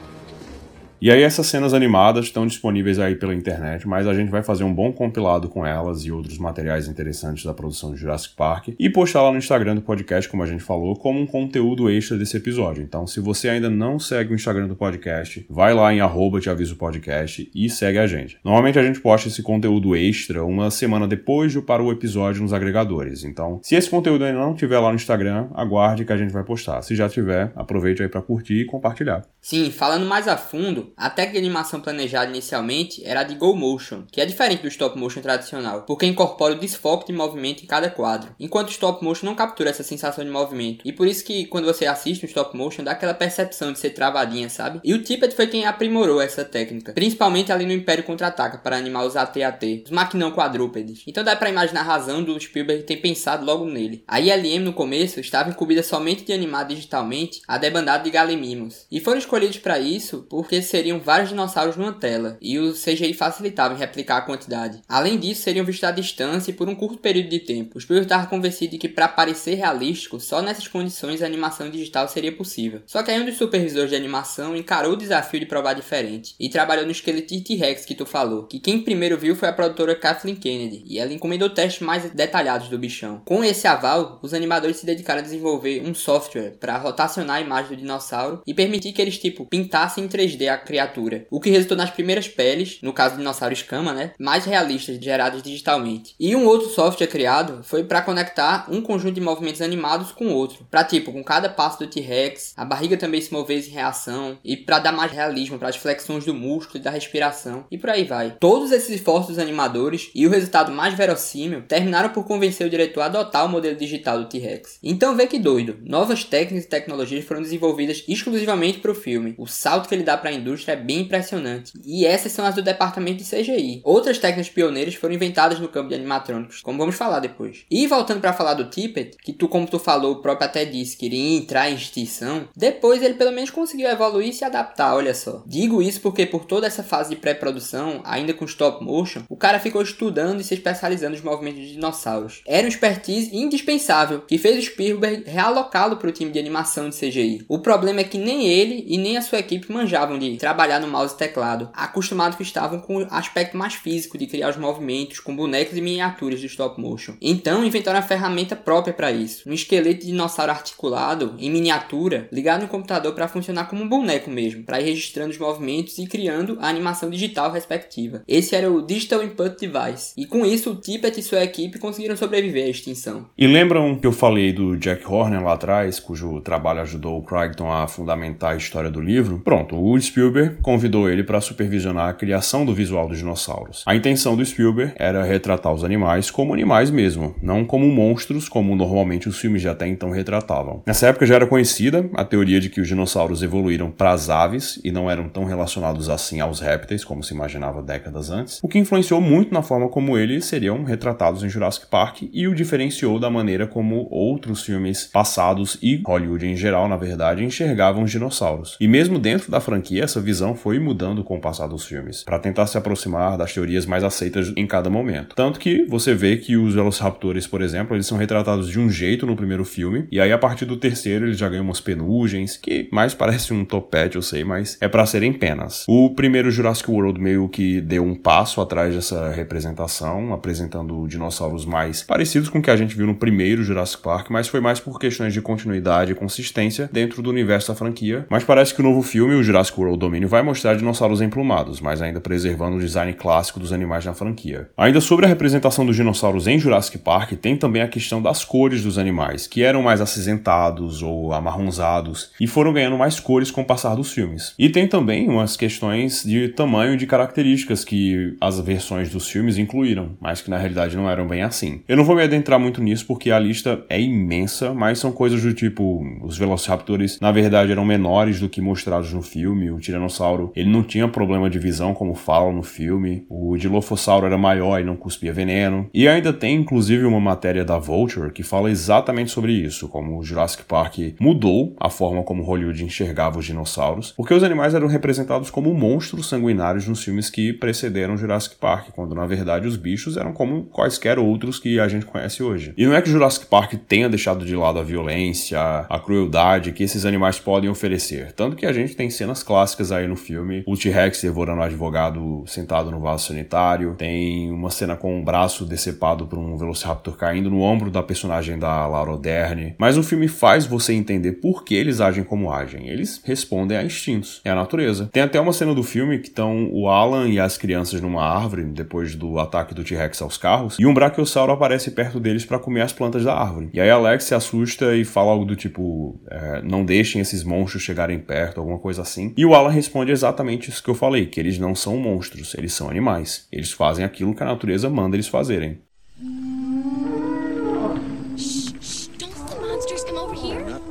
E 1.01 1.11
aí 1.11 1.23
essas 1.23 1.47
cenas 1.47 1.73
animadas 1.73 2.27
estão 2.27 2.47
disponíveis 2.47 2.99
aí 2.99 3.15
pela 3.15 3.35
internet, 3.35 3.89
mas 3.89 4.07
a 4.07 4.13
gente 4.13 4.29
vai 4.29 4.43
fazer 4.43 4.65
um 4.65 4.75
bom 4.75 4.93
compilado 4.93 5.49
com 5.49 5.65
elas 5.65 6.05
e 6.05 6.13
outros 6.13 6.37
materiais 6.37 6.87
interessantes 6.89 7.43
da 7.43 7.55
produção 7.55 7.95
de 7.95 8.01
Jurassic 8.01 8.37
Park 8.37 8.69
e 8.79 8.91
postar 8.91 9.23
lá 9.23 9.33
no 9.33 9.39
Instagram 9.39 9.77
do 9.77 9.81
podcast, 9.81 10.29
como 10.29 10.43
a 10.43 10.47
gente 10.47 10.63
falou, 10.63 10.95
como 10.95 11.19
um 11.19 11.25
conteúdo 11.25 11.89
extra 11.89 12.19
desse 12.19 12.37
episódio. 12.37 12.83
Então, 12.83 13.07
se 13.07 13.19
você 13.19 13.49
ainda 13.49 13.71
não 13.71 13.99
segue 13.99 14.35
o 14.35 14.37
Instagram 14.37 14.69
do 14.69 14.77
podcast, 14.77 15.47
vai 15.49 15.73
lá 15.73 15.91
em 15.91 16.01
arroba 16.01 16.39
te 16.39 16.51
aviso 16.51 16.77
podcast 16.77 17.51
e 17.55 17.71
segue 17.71 17.99
a 17.99 18.07
gente. 18.07 18.39
Normalmente 18.45 18.79
a 18.79 18.83
gente 18.83 19.01
posta 19.01 19.29
esse 19.29 19.43
conteúdo 19.43 19.97
extra 19.97 20.45
uma 20.45 20.71
semana 20.71 21.09
depois 21.09 21.53
de 21.53 21.61
para 21.63 21.83
o 21.83 21.93
episódio 21.93 22.43
nos 22.43 22.53
agregadores. 22.53 23.25
Então, 23.25 23.59
se 23.63 23.75
esse 23.75 23.89
conteúdo 23.89 24.25
ainda 24.25 24.39
não 24.39 24.55
tiver 24.55 24.79
lá 24.79 24.89
no 24.89 24.97
Instagram, 24.97 25.49
aguarde 25.55 26.05
que 26.05 26.13
a 26.13 26.17
gente 26.17 26.33
vai 26.33 26.43
postar. 26.43 26.83
Se 26.83 26.95
já 26.95 27.09
tiver, 27.09 27.53
aproveite 27.55 28.03
aí 28.03 28.09
para 28.09 28.21
curtir 28.21 28.63
e 28.63 28.65
compartilhar. 28.65 29.23
Sim, 29.43 29.71
falando 29.71 30.05
mais 30.05 30.29
a 30.29 30.37
fundo, 30.37 30.93
a 30.97 31.09
técnica 31.09 31.41
de 31.41 31.47
animação 31.47 31.81
planejada 31.81 32.31
inicialmente 32.31 33.03
era 33.05 33.21
a 33.21 33.25
de 33.25 33.35
Go 33.35 33.57
Motion, 33.57 34.05
que 34.13 34.21
é 34.21 34.27
diferente 34.27 34.61
do 34.61 34.69
stop 34.69 34.99
motion 34.99 35.23
tradicional, 35.23 35.83
porque 35.83 36.05
incorpora 36.05 36.53
o 36.53 36.59
desfoque 36.59 37.07
de 37.07 37.13
movimento 37.13 37.63
em 37.63 37.67
cada 37.67 37.89
quadro, 37.89 38.35
enquanto 38.39 38.69
o 38.69 38.73
stop 38.73 39.03
motion 39.03 39.25
não 39.25 39.35
captura 39.35 39.71
essa 39.71 39.83
sensação 39.83 40.23
de 40.23 40.31
movimento. 40.31 40.83
E 40.85 40.93
por 40.93 41.07
isso 41.07 41.25
que 41.25 41.47
quando 41.47 41.65
você 41.65 41.87
assiste 41.87 42.25
um 42.25 42.29
stop 42.29 42.55
motion 42.55 42.85
dá 42.85 42.91
aquela 42.91 43.15
percepção 43.15 43.73
de 43.73 43.79
ser 43.79 43.91
travadinha, 43.91 44.51
sabe? 44.51 44.81
E 44.85 44.93
o 44.93 45.03
Tippett 45.03 45.35
foi 45.35 45.47
quem 45.47 45.65
aprimorou 45.65 46.21
essa 46.21 46.45
técnica, 46.45 46.93
principalmente 46.93 47.51
ali 47.51 47.65
no 47.65 47.73
Império 47.73 48.05
Contra-Ataca 48.05 48.59
para 48.59 48.77
animar 48.77 49.07
os 49.07 49.17
AT-AT, 49.17 49.85
os 49.87 49.91
maquinão 49.91 50.33
quadrúpedes. 50.33 51.03
Então 51.07 51.25
dá 51.25 51.35
para 51.35 51.49
imaginar 51.49 51.81
a 51.81 51.85
razão 51.85 52.23
do 52.23 52.39
Spielberg 52.39 52.83
ter 52.83 52.99
pensado 52.99 53.45
logo 53.45 53.65
nele. 53.65 54.05
A 54.07 54.21
ILM 54.21 54.65
no 54.65 54.75
começo 54.75 55.19
estava 55.19 55.49
incumbida 55.49 55.83
somente 55.83 56.25
de 56.25 56.33
animar 56.33 56.67
digitalmente 56.67 57.41
a 57.49 57.57
debandada 57.57 58.05
de 58.05 58.11
Galemimos, 58.11 58.87
e 58.93 59.01
foram 59.01 59.30
escolhidos 59.31 59.59
para 59.59 59.79
isso 59.79 60.27
porque 60.29 60.61
seriam 60.61 60.99
vários 60.99 61.29
dinossauros 61.29 61.77
numa 61.77 61.93
tela, 61.93 62.37
e 62.41 62.59
o 62.59 62.73
CGI 62.73 63.15
facilitava 63.15 63.75
em 63.75 63.79
replicar 63.79 64.17
a 64.17 64.23
quantidade. 64.23 64.83
Além 64.89 65.19
disso, 65.19 65.43
seriam 65.43 65.65
vistos 65.65 65.89
à 65.89 65.93
distância 65.93 66.51
e 66.51 66.55
por 66.55 66.69
um 66.69 66.75
curto 66.75 66.99
período 66.99 67.29
de 67.29 67.39
tempo. 67.39 67.79
O 67.79 67.81
Spielberg 67.81 68.07
estava 68.07 68.27
convencido 68.27 68.73
de 68.73 68.79
que 68.79 68.89
para 68.89 69.07
parecer 69.07 69.55
realístico, 69.55 70.19
só 70.19 70.43
nessas 70.43 70.67
condições 70.67 71.23
a 71.23 71.27
animação 71.27 71.71
digital 71.71 72.09
seria 72.09 72.33
possível. 72.33 72.83
Só 72.87 73.03
que 73.03 73.11
aí 73.11 73.21
um 73.21 73.25
dos 73.25 73.37
supervisores 73.37 73.91
de 73.91 73.97
animação 73.97 74.57
encarou 74.57 74.95
o 74.95 74.97
desafio 74.97 75.39
de 75.39 75.47
provar 75.47 75.75
diferente, 75.75 76.35
e 76.41 76.49
trabalhou 76.49 76.85
no 76.85 76.91
esqueleto 76.91 77.41
T-Rex 77.41 77.85
que 77.85 77.95
tu 77.95 78.05
falou, 78.05 78.45
que 78.45 78.59
quem 78.59 78.83
primeiro 78.83 79.17
viu 79.17 79.37
foi 79.37 79.49
a 79.49 79.53
produtora 79.53 79.95
Kathleen 79.95 80.35
Kennedy, 80.35 80.83
e 80.87 80.99
ela 80.99 81.13
encomendou 81.13 81.51
testes 81.51 81.87
mais 81.87 82.11
detalhados 82.11 82.69
do 82.69 82.79
bichão. 82.79 83.23
Com 83.25 83.45
esse 83.45 83.69
aval, 83.69 84.19
os 84.23 84.35
animadores 84.35 84.79
se 84.79 84.87
dedicaram 84.87 85.21
a 85.21 85.25
desenvolver 85.25 85.83
um 85.85 85.95
software 85.95 86.57
para 86.59 86.79
rotacionar 86.79 87.37
a 87.37 87.41
imagem 87.41 87.71
do 87.71 87.77
dinossauro 87.77 88.43
e 88.47 88.53
permitir 88.53 88.93
que 88.93 89.01
eles 89.01 89.20
tipo 89.21 89.47
pintassem 89.47 90.05
em 90.05 90.09
3D 90.09 90.49
a 90.49 90.59
criatura, 90.59 91.27
o 91.31 91.41
que 91.41 91.51
resultou 91.51 91.77
nas 91.77 91.91
primeiras 91.91 92.29
peles, 92.29 92.79
no 92.83 92.93
caso 92.93 93.15
do 93.15 93.19
dinossauro 93.19 93.53
escama, 93.53 93.93
né, 93.93 94.13
mais 94.19 94.45
realistas 94.45 94.99
geradas 94.99 95.43
digitalmente. 95.43 96.15
E 96.19 96.35
um 96.35 96.47
outro 96.47 96.69
software 96.71 97.07
criado 97.07 97.63
foi 97.63 97.85
para 97.85 98.03
conectar 98.03 98.67
um 98.69 98.81
conjunto 98.81 99.15
de 99.15 99.21
movimentos 99.21 99.61
animados 99.61 100.13
com 100.13 100.29
outro, 100.29 100.67
para 100.71 100.85
tipo 100.85 101.13
com 101.13 101.23
cada 101.23 101.49
passo 101.49 101.79
do 101.81 101.87
T-Rex, 101.87 102.55
a 102.57 102.65
barriga 102.65 102.97
também 102.97 103.21
se 103.21 103.33
movesse 103.33 103.71
em 103.71 103.75
reação 103.75 104.39
e 104.45 104.57
para 104.57 104.79
dar 104.79 104.93
mais 104.93 105.13
realismo 105.13 105.59
para 105.59 105.69
as 105.69 105.77
flexões 105.77 106.25
do 106.25 106.35
músculo 106.35 106.79
e 106.79 106.83
da 106.83 106.91
respiração 106.91 107.65
e 107.71 107.79
por 107.79 107.91
aí 107.91 108.05
vai. 108.05 108.37
Todos 108.39 108.73
esses 108.73 108.91
esforços 108.91 109.29
dos 109.29 109.39
animadores 109.39 110.11
e 110.15 110.27
o 110.27 110.31
resultado 110.31 110.73
mais 110.73 110.95
verossímil 110.95 111.63
terminaram 111.63 112.11
por 112.11 112.25
convencer 112.25 112.67
o 112.67 112.71
diretor 112.71 113.03
a 113.03 113.07
adotar 113.07 113.45
o 113.45 113.49
modelo 113.49 113.77
digital 113.77 114.19
do 114.19 114.29
T-Rex. 114.29 114.79
Então 114.83 115.17
vê 115.17 115.27
que 115.27 115.39
doido, 115.39 115.79
novas 115.83 116.25
técnicas 116.25 116.65
e 116.65 116.69
tecnologias 116.69 117.25
foram 117.25 117.43
desenvolvidas 117.43 118.05
exclusivamente 118.09 118.79
para 118.79 118.91
o 118.91 118.95
filme. 118.95 119.10
O 119.37 119.47
salto 119.47 119.89
que 119.89 119.95
ele 119.95 120.03
dá 120.03 120.17
para 120.17 120.31
a 120.31 120.33
indústria 120.33 120.73
é 120.73 120.77
bem 120.77 121.01
impressionante. 121.01 121.73
E 121.85 122.07
essas 122.07 122.33
são 122.33 122.45
as 122.45 122.55
do 122.55 122.63
departamento 122.63 123.23
de 123.23 123.29
CGI. 123.29 123.81
Outras 123.85 124.19
técnicas 124.19 124.49
pioneiras 124.49 124.95
foram 124.95 125.15
inventadas 125.15 125.59
no 125.59 125.69
campo 125.69 125.89
de 125.89 125.95
animatrônicos, 125.95 126.61
como 126.63 126.79
vamos 126.79 126.95
falar 126.95 127.21
depois. 127.21 127.65
E 127.71 127.87
voltando 127.87 128.21
para 128.21 128.33
falar 128.33 128.55
do 128.55 128.71
Tippett, 128.71 129.17
que 129.23 129.33
tu 129.33 129.49
como 129.49 129.67
tu 129.67 129.79
falou, 129.79 130.13
o 130.13 130.23
próprio 130.23 130.47
até 130.47 130.65
disse 130.65 130.97
que 130.97 131.07
iria 131.07 131.39
entrar 131.39 131.71
em 131.71 131.75
extinção, 131.75 132.49
depois 132.57 133.03
ele 133.03 133.15
pelo 133.15 133.33
menos 133.33 133.51
conseguiu 133.51 133.89
evoluir 133.89 134.29
e 134.29 134.33
se 134.33 134.45
adaptar, 134.45 134.95
olha 134.95 135.15
só. 135.15 135.43
Digo 135.47 135.83
isso 135.83 136.01
porque 136.01 136.27
por 136.27 136.45
toda 136.45 136.67
essa 136.67 136.83
fase 136.83 137.11
de 137.11 137.17
pré-produção, 137.17 138.01
ainda 138.05 138.33
com 138.33 138.45
stop 138.45 138.85
motion, 138.85 139.23
o 139.29 139.37
cara 139.37 139.59
ficou 139.59 139.83
estudando 139.83 140.41
e 140.41 140.45
se 140.45 140.55
especializando 140.55 141.13
nos 141.13 141.23
movimentos 141.23 141.61
de 141.61 141.73
dinossauros. 141.73 142.43
Era 142.47 142.63
uma 142.63 142.69
expertise 142.69 143.35
indispensável 143.37 144.21
que 144.21 144.39
fez 144.39 144.59
o 144.59 144.67
Spielberg 144.67 145.25
realocá-lo 145.27 145.97
para 145.97 146.09
o 146.09 146.13
time 146.13 146.31
de 146.31 146.39
animação 146.39 146.89
de 146.89 146.97
CGI. 146.97 147.45
O 147.49 147.59
problema 147.59 148.01
é 148.01 148.05
que 148.05 148.19
nem 148.19 148.47
ele 148.47 148.85
e 148.87 148.99
nem 149.01 149.17
a 149.17 149.23
sua 149.23 149.39
equipe 149.39 149.73
manjavam 149.73 150.19
de 150.19 150.37
trabalhar 150.37 150.81
no 150.81 150.87
mouse 150.87 151.15
e 151.15 151.19
teclado, 151.19 151.71
acostumados 151.73 152.37
que 152.37 152.43
estavam 152.43 152.79
com 152.79 152.99
o 152.99 153.07
aspecto 153.11 153.57
mais 153.57 153.75
físico 153.75 154.17
de 154.17 154.27
criar 154.27 154.51
os 154.51 154.57
movimentos 154.57 155.21
com 155.21 155.35
bonecos 155.35 155.77
e 155.77 155.81
miniaturas 155.81 156.41
do 156.41 156.47
stop 156.47 156.81
motion. 156.81 157.15
Então 157.21 157.65
inventaram 157.65 157.99
uma 157.99 158.07
ferramenta 158.07 158.55
própria 158.55 158.95
para 158.95 159.11
isso, 159.11 159.49
um 159.49 159.53
esqueleto 159.53 160.01
de 160.01 160.07
dinossauro 160.07 160.53
articulado 160.53 161.35
em 161.39 161.51
miniatura 161.51 162.29
ligado 162.33 162.63
no 162.63 162.69
computador 162.69 163.15
para 163.15 163.29
funcionar 163.29 163.65
como 163.69 163.83
um 163.83 163.89
boneco 163.89 164.31
mesmo, 164.31 164.65
para 164.65 164.81
ir 164.81 164.85
registrando 164.85 165.31
os 165.31 165.39
movimentos 165.39 165.99
e 165.99 166.07
criando 166.07 166.59
a 166.61 166.69
animação 166.69 167.11
digital 167.11 167.51
respectiva. 167.51 168.23
Esse 168.29 168.55
era 168.55 168.71
o 168.71 168.83
Digital 168.83 169.23
Input 169.23 169.57
Device, 169.59 170.13
e 170.17 170.27
com 170.27 170.45
isso 170.45 170.71
o 170.71 170.77
Tippett 170.77 171.19
e 171.19 171.23
sua 171.23 171.43
equipe 171.43 171.79
conseguiram 171.79 172.17
sobreviver 172.17 172.67
à 172.67 172.69
extinção. 172.69 173.27
E 173.37 173.47
lembram 173.47 173.97
que 173.97 174.07
eu 174.07 174.13
falei 174.13 174.53
do 174.53 174.77
Jack 174.77 175.07
Horner 175.07 175.43
lá 175.43 175.55
atrás, 175.55 175.99
cujo 176.01 176.41
trabalho 176.41 176.81
ajudou 176.81 177.19
o 177.19 177.23
Crichton 177.23 177.71
a 177.73 177.87
fundamentar 177.87 178.53
a 178.53 178.57
história 178.57 178.90
do 178.91 179.01
livro? 179.01 179.41
Pronto, 179.45 179.77
o 179.77 180.01
Spielberg 180.01 180.57
convidou 180.63 181.09
ele 181.09 181.23
para 181.23 181.41
supervisionar 181.41 182.09
a 182.09 182.13
criação 182.13 182.65
do 182.65 182.75
visual 182.75 183.09
dos 183.09 183.19
dinossauros. 183.19 183.83
A 183.87 183.95
intenção 183.95 184.37
do 184.37 184.45
Spielberg 184.45 184.93
era 184.97 185.23
retratar 185.23 185.73
os 185.73 185.85
animais 185.85 186.31
como 186.31 186.53
animais 186.53 186.91
mesmo, 186.91 187.35
não 187.43 187.65
como 187.65 187.87
monstros 187.87 188.49
como 188.49 188.75
normalmente 188.75 189.29
os 189.29 189.39
filmes 189.39 189.63
de 189.63 189.69
até 189.69 189.87
então 189.87 190.11
retratavam. 190.11 190.83
Nessa 190.87 191.09
época 191.09 191.27
já 191.27 191.37
era 191.37 191.47
conhecida 191.47 192.09
a 192.15 192.25
teoria 192.25 192.61
de 192.61 192.69
que 192.69 192.81
os 192.81 192.89
dinossauros 192.89 193.43
evoluíram 193.43 193.91
para 193.91 194.13
as 194.13 194.29
aves 194.29 194.81
e 194.85 194.91
não 194.91 195.11
eram 195.11 195.29
tão 195.29 195.45
relacionados 195.45 196.09
assim 196.09 196.41
aos 196.41 196.61
répteis 196.61 197.05
como 197.05 197.23
se 197.23 197.35
imaginava 197.35 197.83
décadas 197.83 198.31
antes, 198.31 198.61
o 198.63 198.69
que 198.69 198.79
influenciou 198.79 199.21
muito 199.21 199.53
na 199.53 199.63
forma 199.63 199.89
como 199.89 200.19
eles 200.19 200.45
seriam 200.45 200.85
retratados 200.85 201.43
em 201.43 201.49
Jurassic 201.49 201.87
Park 201.87 202.23
e 202.33 202.47
o 202.47 202.55
diferenciou 202.55 203.19
da 203.19 203.31
maneira 203.31 203.67
como 203.67 204.09
outros 204.11 204.63
filmes 204.63 205.05
passados 205.05 205.79
e 205.83 206.03
Hollywood 206.07 206.47
em 206.47 206.57
geral, 206.57 206.89
na 206.89 206.97
verdade, 206.97 207.45
enxergavam 207.45 208.03
os 208.03 208.11
dinossauros. 208.11 208.77
E 208.81 208.89
mesmo 208.89 209.19
dentro 209.19 209.51
da 209.51 209.61
franquia, 209.61 210.05
essa 210.05 210.23
visão 210.23 210.55
foi 210.55 210.79
mudando 210.79 211.23
com 211.23 211.37
o 211.37 211.41
passar 211.41 211.67
dos 211.67 211.85
filmes, 211.85 212.25
para 212.25 212.39
tentar 212.39 212.67
se 212.67 212.79
aproximar 212.79 213.37
das 213.37 213.53
teorias 213.53 213.85
mais 213.85 214.03
aceitas 214.03 214.51
em 214.57 214.67
cada 214.67 214.89
momento. 214.89 215.37
Tanto 215.37 215.61
que 215.61 215.85
você 215.85 216.15
vê 216.15 216.39
que 216.39 216.57
os 216.57 216.75
Velociraptors, 216.75 217.47
por 217.47 217.61
exemplo, 217.61 217.95
eles 217.95 218.07
são 218.07 218.17
retratados 218.17 218.71
de 218.71 218.81
um 218.81 218.89
jeito 218.89 219.27
no 219.27 219.37
primeiro 219.37 219.67
filme, 219.67 220.09
e 220.11 220.19
aí 220.19 220.33
a 220.33 220.39
partir 220.39 220.65
do 220.65 220.79
terceiro 220.79 221.27
eles 221.27 221.37
já 221.37 221.47
ganham 221.47 221.63
umas 221.63 221.79
penugens, 221.79 222.57
que 222.57 222.89
mais 222.91 223.13
parece 223.13 223.53
um 223.53 223.67
topete, 223.67 224.17
eu 224.17 224.23
sei, 224.23 224.45
mas 224.45 224.79
é 224.81 224.89
para 224.89 225.05
serem 225.05 225.35
penas. 225.35 225.85
O 225.87 226.15
primeiro 226.15 226.51
Jurassic 226.51 226.91
World 226.91 227.21
meio 227.21 227.51
que 227.51 227.83
deu 227.83 228.03
um 228.03 228.15
passo 228.15 228.63
atrás 228.63 228.95
dessa 228.95 229.29
representação, 229.29 230.33
apresentando 230.33 231.07
dinossauros 231.07 231.67
mais 231.67 232.03
parecidos 232.03 232.49
com 232.49 232.61
o 232.61 232.63
que 232.63 232.71
a 232.71 232.77
gente 232.77 232.97
viu 232.97 233.07
no 233.07 233.15
primeiro 233.15 233.63
Jurassic 233.63 234.03
Park, 234.03 234.31
mas 234.31 234.49
foi 234.49 234.61
mais 234.61 234.81
por 234.81 234.99
questões 234.99 235.35
de 235.35 235.43
continuidade 235.43 236.13
e 236.13 236.15
consistência 236.15 236.89
dentro 236.91 237.21
do 237.21 237.29
universo 237.29 237.69
da 237.69 237.75
franquia. 237.75 238.25
Mas 238.31 238.43
parece 238.43 238.70
que 238.75 238.81
o 238.81 238.85
novo 238.85 239.03
filme, 239.03 239.35
o 239.35 239.43
Jurassic 239.43 239.79
World 239.79 239.99
Domínio, 239.99 240.29
vai 240.29 240.43
mostrar 240.43 240.75
dinossauros 240.75 241.21
emplumados, 241.21 241.81
mas 241.81 242.03
ainda 242.03 242.21
preservando 242.21 242.77
o 242.77 242.81
design 242.81 243.13
clássico 243.13 243.61
dos 243.61 243.73
animais 243.73 244.05
na 244.05 244.15
franquia. 244.15 244.69
Ainda 244.77 245.01
sobre 245.01 245.27
a 245.27 245.29
representação 245.29 245.87
dos 245.87 245.97
dinossauros 245.97 246.47
em 246.47 246.59
Jurassic 246.59 246.99
Park, 246.99 247.33
tem 247.33 247.57
também 247.57 247.83
a 247.83 247.89
questão 247.89 248.21
das 248.21 248.45
cores 248.45 248.83
dos 248.83 248.99
animais, 248.99 249.47
que 249.47 249.63
eram 249.63 249.83
mais 249.83 250.01
acinzentados 250.01 251.03
ou 251.03 251.33
amarronzados 251.33 252.31
e 252.41 252.47
foram 252.47 252.73
ganhando 252.73 252.99
mais 252.99 253.21
cores 253.21 253.51
com 253.51 253.63
o 253.63 253.65
passar 253.65 253.95
dos 253.95 254.13
filmes. 254.13 254.55
E 254.59 254.69
tem 254.69 254.87
também 254.87 255.29
umas 255.29 255.57
questões 255.57 256.23
de 256.25 256.49
tamanho 256.49 256.95
e 256.95 256.97
de 256.97 257.07
características 257.07 257.85
que 257.85 258.37
as 258.41 258.59
versões 258.61 259.11
dos 259.11 259.29
filmes 259.29 259.59
incluíram, 259.59 260.11
mas 260.21 260.41
que 260.41 260.51
na 260.51 260.59
realidade 260.59 260.97
não 260.97 261.09
eram 261.09 261.27
bem 261.27 261.43
assim. 261.43 261.83
Eu 261.89 261.97
não 261.97 262.05
vou 262.05 262.17
me 262.17 262.23
adentrar 262.23 262.59
muito 262.59 262.83
nisso 262.83 263.07
porque 263.07 263.31
a 263.31 263.39
lista 263.39 263.85
é 263.89 264.01
imensa, 264.01 264.73
mas 264.75 264.99
são 264.99 265.13
coisas 265.13 265.43
do 265.43 265.53
tipo 265.53 266.05
os 266.23 266.39
velociraptors 266.39 267.19
na 267.21 267.33
verdade 267.33 267.73
eram 267.73 267.85
menores 267.85 268.41
do 268.41 268.49
que 268.49 268.60
mostrados 268.61 269.13
no 269.13 269.23
filme, 269.23 269.71
o 269.71 269.79
tiranossauro 269.79 270.53
ele 270.55 270.71
não 270.71 270.83
tinha 270.83 271.09
problema 271.09 271.49
de 271.49 271.59
visão 271.59 271.95
como 271.95 272.15
falam 272.15 272.53
no 272.53 272.63
filme, 272.63 273.25
o 273.29 273.57
dilofossauro 273.57 274.27
era 274.27 274.39
maior 274.39 274.81
e 274.81 274.85
não 274.85 274.97
cuspia 274.97 275.33
veneno. 275.33 275.89
E 275.93 276.09
ainda 276.09 276.33
tem 276.33 276.57
inclusive 276.57 277.05
uma 277.05 277.21
matéria 277.21 277.65
da 277.65 277.79
Vulture 277.79 278.33
que 278.33 278.43
fala 278.43 278.71
exatamente 278.71 279.31
sobre 279.31 279.53
isso, 279.53 279.89
como 279.89 280.19
o 280.19 280.23
Jurassic 280.23 280.65
Park 280.65 280.99
mudou 281.19 281.75
a 281.79 281.89
forma 281.89 282.23
como 282.23 282.43
Hollywood 282.43 282.85
enxergava 282.85 283.39
os 283.39 283.45
dinossauros, 283.45 284.13
porque 284.13 284.35
os 284.35 284.43
animais 284.43 284.75
eram 284.75 284.87
representados 284.87 285.51
como 285.51 285.73
monstros 285.75 286.29
sanguinários 286.29 286.87
nos 286.87 287.03
filmes 287.03 287.31
que 287.31 287.53
precederam 287.53 288.17
Jurassic 288.17 288.57
Park, 288.57 288.89
quando 288.95 289.15
na 289.15 289.27
verdade 289.27 289.67
os 289.67 289.77
bichos 289.77 290.17
eram 290.17 290.33
como 290.33 290.65
quaisquer 290.65 291.19
outros 291.19 291.59
que 291.59 291.79
a 291.79 291.89
gente 291.89 292.07
conhece 292.07 292.43
hoje. 292.43 292.73
E 292.77 292.87
não 292.87 292.95
é 292.95 293.03
que 293.03 293.11
Jurassic 293.11 293.47
Park 293.47 293.75
tenha 293.89 294.09
deixado 294.09 294.45
de 294.45 294.57
lado 294.57 294.79
a 294.79 294.83
violência, 294.83 295.61
a 295.61 295.99
crueldade 295.99 296.73
que 296.73 296.83
esses 296.83 297.05
animais 297.05 297.39
podem 297.39 297.71
oferecer. 297.71 298.33
Tanto 298.41 298.57
que 298.57 298.65
a 298.65 298.73
gente 298.73 298.97
tem 298.97 299.11
cenas 299.11 299.43
clássicas 299.43 299.93
aí 299.93 300.09
no 300.09 300.17
filme, 300.17 300.63
o 300.67 300.75
T-Rex 300.75 301.21
devorando 301.21 301.61
o 301.61 301.63
advogado 301.63 302.43
sentado 302.47 302.91
no 302.91 302.99
vaso 302.99 303.27
sanitário, 303.27 303.97
tem 303.99 304.51
uma 304.51 304.71
cena 304.71 304.97
com 304.97 305.15
um 305.15 305.23
braço 305.23 305.67
decepado 305.67 306.27
por 306.27 306.39
um 306.39 306.57
Velociraptor 306.57 307.19
caindo 307.19 307.51
no 307.51 307.61
ombro 307.61 307.91
da 307.91 308.03
personagem 308.03 308.59
da 308.59 308.87
Laura 308.87 309.19
Dern. 309.19 309.75
Mas 309.77 309.99
o 309.99 310.03
filme 310.03 310.27
faz 310.27 310.65
você 310.65 310.95
entender 310.95 311.33
por 311.33 311.63
que 311.65 311.75
eles 311.75 312.01
agem 312.01 312.25
como 312.25 312.51
agem. 312.51 312.89
Eles 312.89 313.21
respondem 313.27 313.77
a 313.77 313.85
instintos, 313.85 314.41
é 314.43 314.49
a 314.49 314.55
natureza. 314.55 315.11
Tem 315.13 315.23
até 315.23 315.39
uma 315.39 315.53
cena 315.53 315.75
do 315.75 315.83
filme 315.83 316.19
que 316.19 316.29
estão 316.29 316.71
o 316.73 316.89
Alan 316.89 317.29
e 317.29 317.39
as 317.39 317.59
crianças 317.59 318.01
numa 318.01 318.25
árvore, 318.25 318.65
depois 318.65 319.15
do 319.15 319.39
ataque 319.39 319.75
do 319.75 319.85
T-Rex 319.85 320.23
aos 320.23 320.39
carros, 320.39 320.79
e 320.81 320.87
um 320.87 320.95
Brachiosauro 320.95 321.53
aparece 321.53 321.91
perto 321.91 322.19
deles 322.19 322.47
para 322.47 322.59
comer 322.59 322.81
as 322.81 322.93
plantas 322.95 323.23
da 323.23 323.35
árvore. 323.35 323.69
E 323.75 323.79
aí 323.79 323.91
Alex 323.91 324.25
se 324.25 324.35
assusta 324.35 324.97
e 324.97 325.05
fala 325.05 325.31
algo 325.31 325.45
do 325.45 325.55
tipo: 325.55 326.19
é, 326.27 326.63
não 326.63 326.87
deixem 326.87 327.21
esses 327.21 327.45
monstros 327.45 327.83
chegarem 327.83 328.19
perto, 328.31 328.61
alguma 328.61 328.79
coisa 328.79 329.03
assim. 329.03 329.35
E 329.37 329.45
o 329.45 329.57
Alan 329.57 329.71
responde 329.71 330.13
exatamente 330.13 330.71
isso 330.71 330.81
que 330.81 330.89
eu 330.89 330.95
falei: 330.95 331.27
que 331.27 331.41
eles 331.41 331.59
não 331.59 331.75
são 331.75 331.97
monstros, 331.97 332.55
eles 332.55 332.73
são 332.73 332.89
animais. 332.89 333.49
Eles 333.51 333.73
fazem 333.73 334.05
aquilo 334.05 334.33
que 334.37 334.43
a 334.45 334.47
natureza 334.47 334.89
manda 334.89 335.17
eles 335.17 335.27
fazerem. 335.27 335.83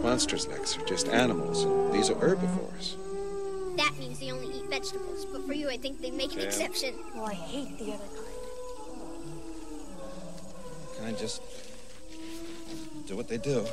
monsters, 0.01 0.47
Lex. 0.47 0.73
They're 0.73 0.87
just 0.87 1.07
animals, 1.09 1.65
and 1.65 1.93
these 1.93 2.09
are 2.09 2.15
herbivores. 2.15 2.97
That 3.77 3.93
means 3.99 4.17
they 4.19 4.31
only 4.31 4.47
eat 4.47 4.65
vegetables, 4.69 5.25
but 5.25 5.45
for 5.45 5.53
you, 5.53 5.69
I 5.69 5.77
think 5.77 6.01
they 6.01 6.09
make 6.09 6.33
an 6.33 6.39
yeah. 6.39 6.47
exception. 6.47 6.95
Well, 7.13 7.25
I 7.25 7.35
hate 7.35 7.77
the 7.77 7.93
other 7.93 8.09
kind. 8.15 8.39
Kind 11.03 11.17
just 11.17 11.41
do 13.07 13.15
what 13.15 13.27
they 13.27 13.37
do. 13.37 13.65